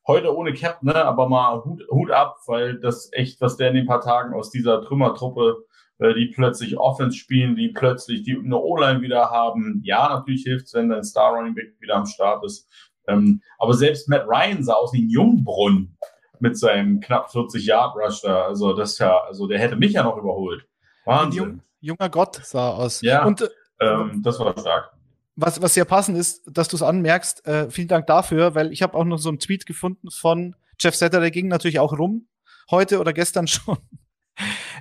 [0.08, 3.76] heute ohne Cap, ne, aber mal Hut, Hut ab, weil das echt, was der in
[3.76, 5.66] den paar Tagen aus dieser Trümmertruppe,
[6.00, 9.82] äh, die plötzlich Offense spielen, die plötzlich die eine O-Line wieder haben.
[9.84, 12.68] Ja, natürlich hilft es, wenn dein Star Running Back wieder am Start ist.
[13.08, 15.98] Ähm, aber selbst Matt Ryan sah aus wie ein Jungbrunnen
[16.40, 18.46] mit seinem knapp 40 Yard Rush da.
[18.46, 20.66] Also das ja, also der hätte mich ja noch überholt.
[21.06, 21.44] Wahnsinn.
[21.44, 23.02] Jung, junger Gott sah aus.
[23.02, 23.48] Ja, und, äh,
[23.80, 24.93] ähm, das war stark
[25.36, 27.46] was, was sehr passend ist, dass du es anmerkst.
[27.48, 30.96] Äh, vielen Dank dafür, weil ich habe auch noch so einen Tweet gefunden von Jeff
[30.96, 32.28] Setter, der ging natürlich auch rum,
[32.70, 33.78] heute oder gestern schon.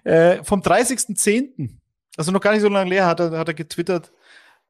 [0.04, 1.70] äh, vom 30.10.,
[2.16, 4.12] also noch gar nicht so lange leer, hat er, hat er getwittert,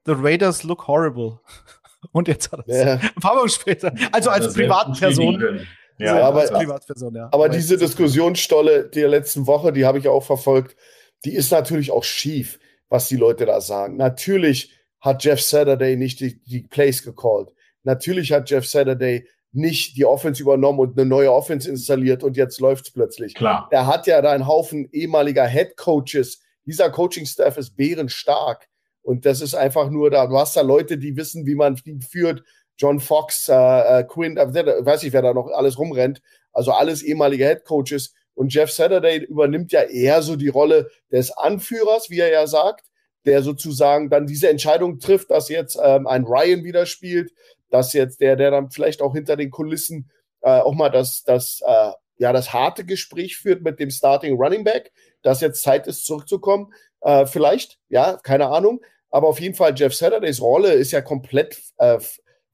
[0.05, 1.41] The Raiders look horrible.
[2.13, 2.95] Und jetzt hat er ja.
[2.95, 3.95] ein paar Wochen später.
[4.11, 5.65] Also als das Privatperson.
[5.99, 7.27] Ja, ja, aber, als Privatperson, ja.
[7.27, 10.77] aber, aber diese Diskussionsstolle der letzten Woche, die habe ich auch verfolgt,
[11.25, 13.97] die ist natürlich auch schief, was die Leute da sagen.
[13.97, 17.51] Natürlich hat Jeff Saturday nicht die, die Plays gecallt.
[17.83, 22.61] Natürlich hat Jeff Saturday nicht die Offense übernommen und eine neue Offense installiert und jetzt
[22.61, 23.35] läuft's plötzlich.
[23.35, 23.69] Klar.
[23.71, 26.41] Er hat ja da einen Haufen ehemaliger Head Coaches.
[26.65, 28.69] Dieser Coaching-Staff ist bärenstark.
[29.03, 30.27] Und das ist einfach nur da.
[30.29, 32.45] Du hast da Leute, die wissen, wie man ihn führt.
[32.79, 36.23] John Fox, äh, äh, Quinn, äh, weiß ich, wer da noch alles rumrennt.
[36.53, 38.15] Also alles ehemalige Head Coaches.
[38.35, 42.87] Und Jeff Saturday übernimmt ja eher so die Rolle des Anführers, wie er ja sagt
[43.25, 47.33] der sozusagen dann diese Entscheidung trifft, dass jetzt ähm, ein Ryan wieder spielt,
[47.71, 50.11] dass jetzt der, der dann vielleicht auch hinter den Kulissen
[50.43, 54.65] äh, auch mal das, das, äh, ja, das harte Gespräch führt mit dem Starting Running
[54.65, 54.93] Back,
[55.23, 56.73] dass jetzt Zeit ist, zurückzukommen.
[57.01, 58.81] Äh, vielleicht, ja, keine Ahnung.
[59.11, 61.99] Aber auf jeden Fall, Jeff Saturdays Rolle ist ja komplett äh,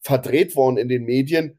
[0.01, 1.59] verdreht worden in den Medien,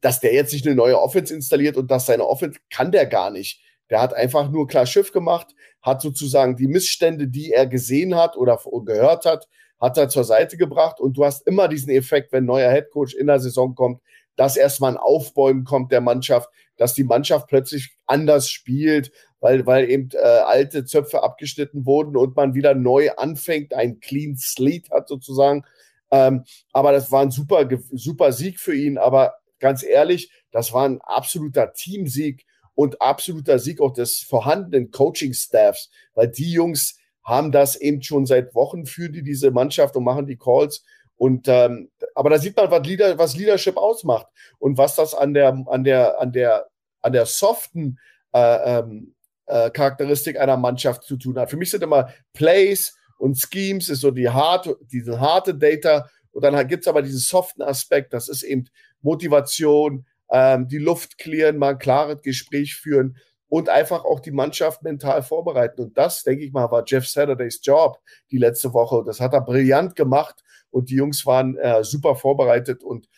[0.00, 3.30] dass der jetzt nicht eine neue Offense installiert und dass seine Offense kann der gar
[3.30, 3.62] nicht.
[3.90, 8.36] Der hat einfach nur klar Schiff gemacht, hat sozusagen die Missstände, die er gesehen hat
[8.36, 9.48] oder gehört hat,
[9.80, 11.00] hat er zur Seite gebracht.
[11.00, 14.00] Und du hast immer diesen Effekt, wenn neuer Headcoach in der Saison kommt,
[14.36, 19.10] dass erstmal ein Aufbäumen kommt der Mannschaft, dass die Mannschaft plötzlich anders spielt,
[19.40, 24.36] weil, weil eben äh, alte Zöpfe abgeschnitten wurden und man wieder neu anfängt, ein Clean
[24.36, 25.64] Slate hat sozusagen.
[26.10, 28.98] Ähm, aber das war ein super, super Sieg für ihn.
[28.98, 32.45] Aber ganz ehrlich, das war ein absoluter Teamsieg
[32.76, 38.54] und absoluter Sieg auch des vorhandenen Coaching-Staffs, weil die Jungs haben das eben schon seit
[38.54, 40.84] Wochen für die, diese Mannschaft und machen die Calls.
[41.16, 44.26] Und ähm, aber da sieht man, was, Leader, was Leadership ausmacht
[44.58, 46.68] und was das an der, an der, an der,
[47.00, 47.98] an der soften
[48.32, 49.14] äh, ähm,
[49.46, 51.50] äh, Charakteristik einer Mannschaft zu tun hat.
[51.50, 56.42] Für mich sind immer Plays und Schemes ist so die harte, diese harte Data und
[56.42, 58.68] dann gibt es aber diesen soften Aspekt, das ist eben
[59.00, 63.16] Motivation, ähm, die Luft klären, mal ein klares Gespräch führen
[63.48, 65.80] und einfach auch die Mannschaft mental vorbereiten.
[65.80, 67.98] Und das, denke ich mal, war Jeff Saturdays Job
[68.30, 69.02] die letzte Woche.
[69.06, 72.82] Das hat er brillant gemacht und die Jungs waren äh, super vorbereitet.
[72.82, 73.08] Und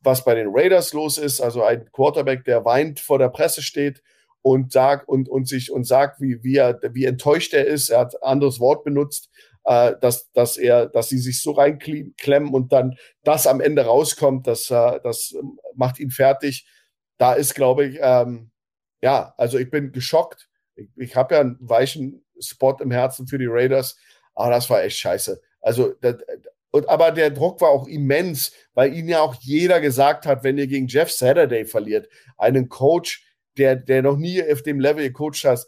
[0.00, 4.02] was bei den Raiders los ist, also ein Quarterback, der weint vor der Presse steht
[4.40, 7.90] und sagt und, und sich und sagt, wie, wie er, wie enttäuscht er ist.
[7.90, 9.28] Er hat anderes Wort benutzt,
[9.66, 14.46] äh, dass, dass er, dass sie sich so reinklemmen und dann das am Ende rauskommt,
[14.46, 15.34] das, äh, das
[15.74, 16.66] macht ihn fertig.
[17.18, 18.50] Da ist, glaube ich, ähm,
[19.02, 20.48] ja, also ich bin geschockt.
[20.76, 23.96] Ich, ich habe ja einen weichen Spot im Herzen für die Raiders,
[24.34, 25.40] aber das war echt scheiße.
[25.60, 26.16] Also, das,
[26.70, 30.58] und, aber der Druck war auch immens, weil ihnen ja auch jeder gesagt hat, wenn
[30.58, 33.26] ihr gegen Jeff Saturday verliert, einen Coach,
[33.56, 35.66] der, der noch nie auf dem Level gecoacht hat,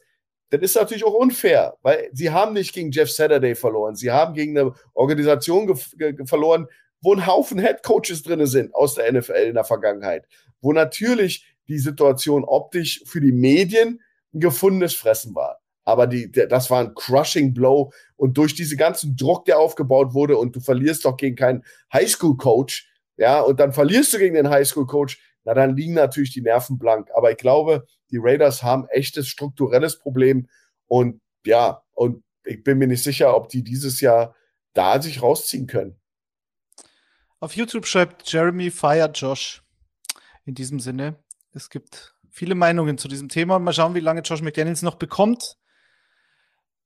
[0.51, 3.97] dann ist natürlich auch unfair, weil sie haben nicht gegen Jeff Saturday verloren.
[3.97, 5.77] Sie haben gegen eine Organisation
[6.25, 6.67] verloren,
[7.03, 10.27] wo ein Haufen Head Coaches drin sind aus der NFL in der Vergangenheit,
[10.61, 14.01] wo natürlich die Situation optisch für die Medien
[14.33, 15.61] ein gefundenes Fressen war.
[15.85, 17.93] Aber die, das war ein crushing Blow.
[18.17, 22.91] Und durch diesen ganzen Druck, der aufgebaut wurde, und du verlierst doch gegen keinen Highschool-Coach,
[23.17, 27.09] ja, und dann verlierst du gegen den Highschool-Coach, na, dann liegen natürlich die Nerven blank.
[27.15, 30.49] Aber ich glaube, die Raiders haben echtes strukturelles Problem.
[30.87, 34.35] Und ja, und ich bin mir nicht sicher, ob die dieses Jahr
[34.73, 35.99] da sich rausziehen können.
[37.41, 39.63] Auf YouTube schreibt Jeremy Fire Josh.
[40.45, 41.17] In diesem Sinne,
[41.53, 43.59] es gibt viele Meinungen zu diesem Thema.
[43.59, 45.59] Mal schauen, wie lange Josh McDaniels noch bekommt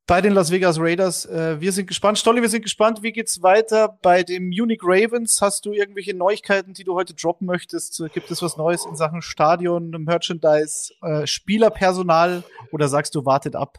[0.07, 1.27] bei den Las Vegas Raiders.
[1.27, 2.19] Äh, wir sind gespannt.
[2.19, 3.03] Stolli, wir sind gespannt.
[3.03, 5.41] Wie geht's weiter bei dem Munich Ravens?
[5.41, 8.03] Hast du irgendwelche Neuigkeiten, die du heute droppen möchtest?
[8.13, 12.43] Gibt es was Neues in Sachen Stadion, Merchandise, äh, Spielerpersonal
[12.73, 13.79] oder sagst du, wartet ab?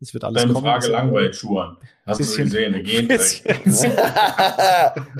[0.00, 0.66] Es wird alles Deine kommen.
[0.66, 1.76] Frage langweilt, Schuhan.
[2.04, 3.08] Hast bisschen, du gesehen, gehen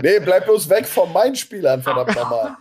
[0.03, 2.57] Nee, bleib bloß weg von meinen Spielern, verdammt nochmal.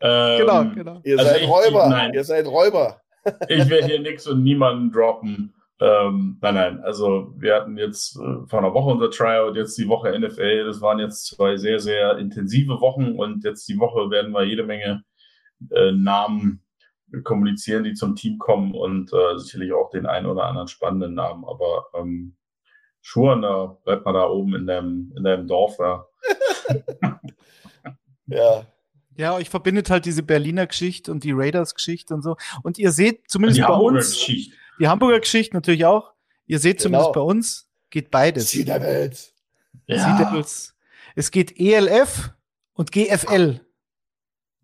[0.00, 1.00] ähm, genau, genau.
[1.04, 1.88] Ihr also seid ich, Räuber.
[1.88, 2.12] Nein.
[2.12, 3.00] Ihr seid Räuber.
[3.48, 5.54] ich werde hier nichts und niemanden droppen.
[5.78, 9.88] Ähm, nein, nein, also wir hatten jetzt äh, vor einer Woche unser Tryout, jetzt die
[9.88, 10.64] Woche NFL.
[10.64, 14.64] Das waren jetzt zwei sehr, sehr intensive Wochen und jetzt die Woche werden wir jede
[14.64, 15.04] Menge
[15.70, 16.62] äh, Namen
[17.24, 21.44] kommunizieren, die zum Team kommen und äh, sicherlich auch den einen oder anderen spannenden Namen.
[21.44, 22.36] Aber ähm,
[23.02, 25.78] Schuhen, da bleibt man da oben in deinem, in deinem Dorf.
[25.78, 26.06] Ja.
[28.26, 28.66] ja.
[29.18, 32.36] Ja, euch verbindet halt diese Berliner Geschichte und die Raiders-Geschichte und so.
[32.62, 34.10] Und ihr seht zumindest die bei Hamburger uns.
[34.10, 34.56] Geschichte.
[34.78, 36.12] Die Hamburger Geschichte natürlich auch.
[36.46, 36.82] Ihr seht genau.
[36.82, 38.50] zumindest bei uns, geht beides.
[38.50, 39.34] Sea Devils.
[39.86, 39.98] Ja.
[39.98, 40.76] Sea Devils.
[41.14, 42.30] Es geht ELF
[42.74, 43.60] und GFL.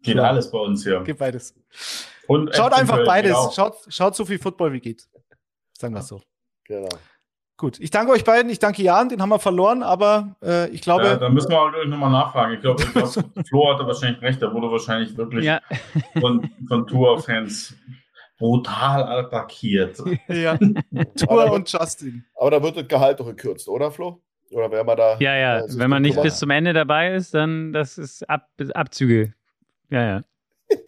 [0.03, 0.23] Geht ja.
[0.23, 1.01] alles bei uns hier.
[1.03, 1.55] Geht beides.
[2.27, 3.37] Und schaut einfach beides.
[3.55, 5.09] Schaut, schaut so viel Football wie geht.
[5.79, 6.23] Sagen wir es so.
[6.65, 6.89] Genau.
[7.57, 8.51] Gut, ich danke euch beiden.
[8.51, 11.05] Ich danke Jan, den haben wir verloren, aber äh, ich glaube.
[11.05, 12.55] Ja, da müssen wir auch nochmal nachfragen.
[12.55, 13.13] Ich glaube, glaub,
[13.49, 14.43] Flo hatte wahrscheinlich recht.
[14.43, 15.61] Da wurde wahrscheinlich wirklich ja.
[16.21, 17.75] von, von Tour-Fans
[18.43, 20.03] brutal attackiert.
[20.29, 20.59] ja,
[21.17, 22.25] Tour und Justin.
[22.35, 24.21] Aber da wird das Gehalt doch gekürzt, oder Flo?
[24.51, 25.17] Oder wäre man da?
[25.19, 25.63] Ja, ja.
[25.69, 29.33] Wenn man nicht bis zum Ende dabei ist, dann das ist Ab Abzüge.
[29.91, 30.21] Ja, ja.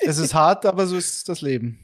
[0.00, 1.78] Es ist hart, aber so ist das Leben.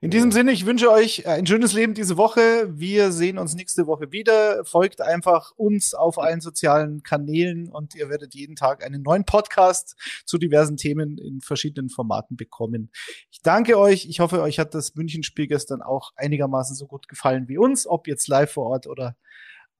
[0.00, 2.68] In diesem Sinne, ich wünsche euch ein schönes Leben diese Woche.
[2.70, 4.64] Wir sehen uns nächste Woche wieder.
[4.64, 9.96] Folgt einfach uns auf allen sozialen Kanälen und ihr werdet jeden Tag einen neuen Podcast
[10.24, 12.92] zu diversen Themen in verschiedenen Formaten bekommen.
[13.32, 14.06] Ich danke euch.
[14.06, 18.06] Ich hoffe, euch hat das Münchenspiel gestern auch einigermaßen so gut gefallen wie uns, ob
[18.06, 19.16] jetzt live vor Ort oder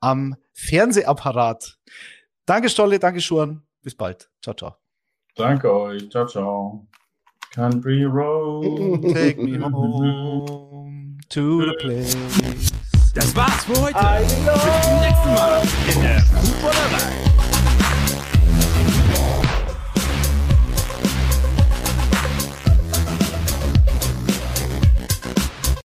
[0.01, 1.79] am Fernsehapparat.
[2.45, 2.99] Danke, Stolle.
[2.99, 3.69] Danke, Schuren.
[3.83, 4.29] Bis bald.
[4.43, 4.75] Ciao, ciao.
[5.37, 6.11] Danke euch.
[6.11, 6.89] Ciao, ciao.
[7.55, 9.03] Country road.
[9.15, 12.15] Take me home to the place.
[13.15, 13.99] Das war's für heute.
[14.21, 15.63] Bis zum nächsten Mal
[15.95, 17.28] in der Fußballerei.